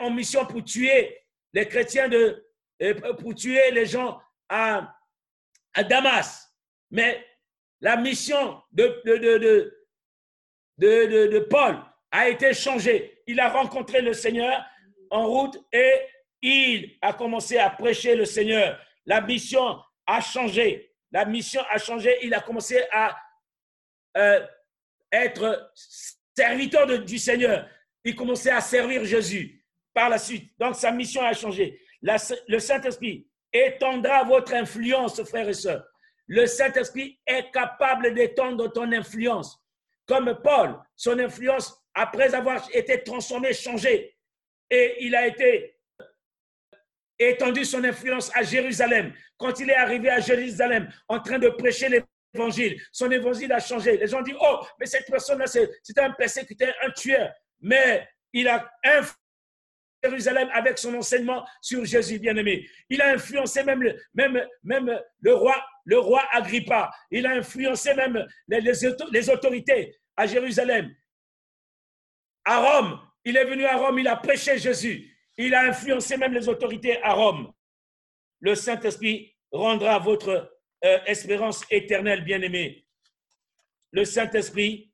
en 0.00 0.10
mission 0.10 0.44
pour 0.46 0.64
tuer 0.64 1.18
les 1.52 1.66
chrétiens, 1.68 2.08
de, 2.08 2.44
euh, 2.82 2.94
pour 3.14 3.34
tuer 3.34 3.70
les 3.70 3.86
gens 3.86 4.20
à, 4.48 4.94
Damas. 5.88 6.52
Mais 6.90 7.24
la 7.80 7.96
mission 7.96 8.60
de, 8.72 9.02
Paul 11.50 11.78
a 12.10 12.28
été 12.28 12.52
changée. 12.54 13.22
Il 13.26 13.40
a 13.40 13.50
rencontré 13.50 14.00
le 14.00 14.12
Seigneur 14.12 14.64
en 15.10 15.26
route 15.26 15.58
et 15.72 15.92
il 16.42 16.96
a 17.00 17.12
commencé 17.12 17.58
à 17.58 17.70
prêcher 17.70 18.14
le 18.14 18.24
Seigneur. 18.24 18.78
La 19.06 19.20
mission 19.20 19.80
a 20.06 20.20
changé. 20.20 20.92
La 21.10 21.24
mission 21.24 21.62
a 21.70 21.78
changé. 21.78 22.18
Il 22.22 22.34
a 22.34 22.40
commencé 22.40 22.82
à 22.92 23.16
euh, 24.16 24.46
être 25.12 25.72
serviteur 26.36 26.86
du 27.04 27.18
Seigneur. 27.18 27.68
Il 28.04 28.14
commençait 28.14 28.50
à 28.50 28.60
servir 28.60 29.04
Jésus 29.04 29.64
par 29.92 30.08
la 30.08 30.18
suite. 30.18 30.52
Donc 30.58 30.74
sa 30.74 30.90
mission 30.90 31.22
a 31.22 31.32
changé. 31.32 31.80
le 32.02 32.58
Saint-Esprit 32.58 33.28
étendra 33.52 34.24
votre 34.24 34.52
influence, 34.54 35.22
frères 35.22 35.48
et 35.48 35.54
sœurs. 35.54 35.86
Le 36.26 36.46
Saint-Esprit 36.46 37.20
est 37.26 37.50
capable 37.52 38.14
d'étendre 38.14 38.72
ton 38.72 38.90
influence. 38.92 39.60
Comme 40.06 40.38
Paul, 40.42 40.78
son 40.96 41.18
influence, 41.18 41.74
après 41.94 42.34
avoir 42.34 42.66
été 42.74 43.02
transformé, 43.02 43.54
changé, 43.54 44.16
et 44.70 44.96
il 45.00 45.14
a 45.14 45.26
été 45.26 45.73
étendu 47.18 47.64
son 47.64 47.84
influence 47.84 48.30
à 48.34 48.42
Jérusalem. 48.42 49.12
Quand 49.36 49.58
il 49.60 49.70
est 49.70 49.76
arrivé 49.76 50.10
à 50.10 50.20
Jérusalem 50.20 50.88
en 51.08 51.20
train 51.20 51.38
de 51.38 51.48
prêcher 51.48 51.88
l'évangile, 51.88 52.80
son 52.92 53.10
évangile 53.10 53.52
a 53.52 53.60
changé. 53.60 53.96
Les 53.96 54.06
gens 54.08 54.22
disent, 54.22 54.36
oh, 54.40 54.60
mais 54.78 54.86
cette 54.86 55.06
personne-là, 55.06 55.46
c'est 55.46 55.98
un 55.98 56.10
persécuteur, 56.12 56.74
un 56.82 56.90
tueur. 56.90 57.30
Mais 57.60 58.06
il 58.32 58.48
a 58.48 58.68
influencé 58.84 59.18
Jérusalem 60.04 60.48
avec 60.52 60.78
son 60.78 60.94
enseignement 60.94 61.46
sur 61.60 61.84
Jésus 61.84 62.18
bien-aimé. 62.18 62.68
Il 62.88 63.00
a 63.00 63.12
influencé 63.12 63.64
même 63.64 63.82
le, 63.82 65.32
roi, 65.34 66.24
Agrippa. 66.32 66.90
Il 67.10 67.26
a 67.26 67.30
influencé 67.30 67.94
même 67.94 68.26
les 68.48 69.30
autorités 69.30 69.96
à 70.16 70.26
Jérusalem. 70.26 70.94
À 72.44 72.58
Rome, 72.60 73.00
il 73.24 73.36
est 73.36 73.44
venu 73.44 73.64
à 73.64 73.76
Rome, 73.76 73.98
il 73.98 74.08
a 74.08 74.16
prêché 74.16 74.58
Jésus. 74.58 75.10
Il 75.36 75.54
a 75.54 75.68
influencé 75.68 76.16
même 76.16 76.32
les 76.32 76.48
autorités 76.48 77.02
à 77.02 77.14
Rome. 77.14 77.52
Le 78.40 78.54
Saint-Esprit 78.54 79.34
rendra 79.50 79.98
votre 79.98 80.52
euh, 80.84 80.98
espérance 81.06 81.64
éternelle, 81.70 82.24
bien-aimé. 82.24 82.86
Le 83.90 84.04
Saint-Esprit 84.04 84.92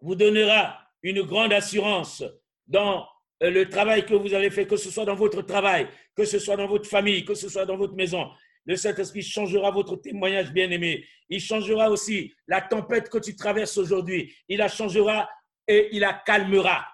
vous 0.00 0.14
donnera 0.14 0.80
une 1.02 1.22
grande 1.22 1.52
assurance 1.52 2.22
dans 2.66 3.08
euh, 3.42 3.50
le 3.50 3.68
travail 3.68 4.04
que 4.04 4.14
vous 4.14 4.34
avez 4.34 4.50
fait, 4.50 4.66
que 4.66 4.76
ce 4.76 4.90
soit 4.90 5.04
dans 5.04 5.14
votre 5.14 5.42
travail, 5.42 5.88
que 6.14 6.24
ce 6.24 6.38
soit 6.38 6.56
dans 6.56 6.66
votre 6.66 6.88
famille, 6.88 7.24
que 7.24 7.34
ce 7.34 7.48
soit 7.48 7.64
dans 7.64 7.76
votre 7.76 7.94
maison. 7.94 8.30
Le 8.64 8.76
Saint-Esprit 8.76 9.22
changera 9.22 9.70
votre 9.70 9.96
témoignage, 9.96 10.52
bien-aimé. 10.52 11.06
Il 11.30 11.40
changera 11.40 11.90
aussi 11.90 12.34
la 12.46 12.60
tempête 12.60 13.08
que 13.08 13.18
tu 13.18 13.34
traverses 13.34 13.78
aujourd'hui. 13.78 14.34
Il 14.48 14.58
la 14.58 14.68
changera 14.68 15.28
et 15.66 15.88
il 15.92 16.00
la 16.00 16.12
calmera. 16.12 16.86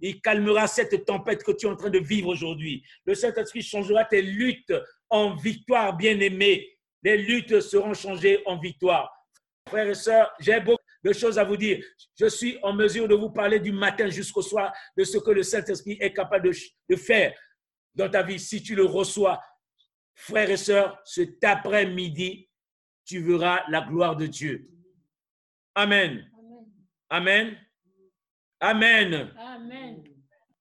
Il 0.00 0.20
calmera 0.20 0.66
cette 0.66 1.04
tempête 1.04 1.42
que 1.42 1.52
tu 1.52 1.66
es 1.66 1.68
en 1.68 1.76
train 1.76 1.90
de 1.90 1.98
vivre 1.98 2.28
aujourd'hui. 2.28 2.82
Le 3.04 3.14
Saint-Esprit 3.14 3.62
changera 3.62 4.04
tes 4.04 4.22
luttes 4.22 4.72
en 5.10 5.34
victoire, 5.34 5.96
bien-aimé. 5.96 6.78
Les 7.02 7.16
luttes 7.16 7.60
seront 7.60 7.94
changées 7.94 8.42
en 8.46 8.58
victoire. 8.58 9.10
Frères 9.68 9.88
et 9.88 9.94
sœurs, 9.94 10.32
j'ai 10.40 10.60
beaucoup 10.60 10.82
de 11.04 11.12
choses 11.12 11.38
à 11.38 11.44
vous 11.44 11.56
dire. 11.56 11.84
Je 12.18 12.26
suis 12.26 12.58
en 12.62 12.72
mesure 12.72 13.06
de 13.08 13.14
vous 13.14 13.30
parler 13.30 13.60
du 13.60 13.72
matin 13.72 14.08
jusqu'au 14.08 14.42
soir 14.42 14.72
de 14.96 15.04
ce 15.04 15.18
que 15.18 15.30
le 15.30 15.42
Saint-Esprit 15.42 15.96
est 16.00 16.12
capable 16.12 16.50
de, 16.88 16.96
faire 16.96 17.34
dans 17.94 18.10
ta 18.10 18.22
vie 18.22 18.38
si 18.38 18.62
tu 18.62 18.74
le 18.74 18.84
reçois. 18.84 19.40
Frères 20.14 20.50
et 20.50 20.56
sœurs, 20.56 21.00
cet 21.04 21.42
après-midi, 21.44 22.48
tu 23.04 23.22
verras 23.22 23.62
la 23.68 23.82
gloire 23.82 24.16
de 24.16 24.26
Dieu. 24.26 24.68
Amen. 25.74 26.28
Amen. 28.60 29.30
Amen. 29.38 30.04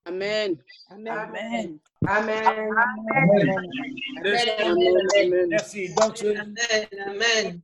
Amen. 0.08 0.60
Amen. 0.92 1.80
Amen. 2.08 2.40
Amen. 4.64 5.50
Merci. 5.50 5.94
Donc, 5.96 6.16
Amen. 6.22 7.64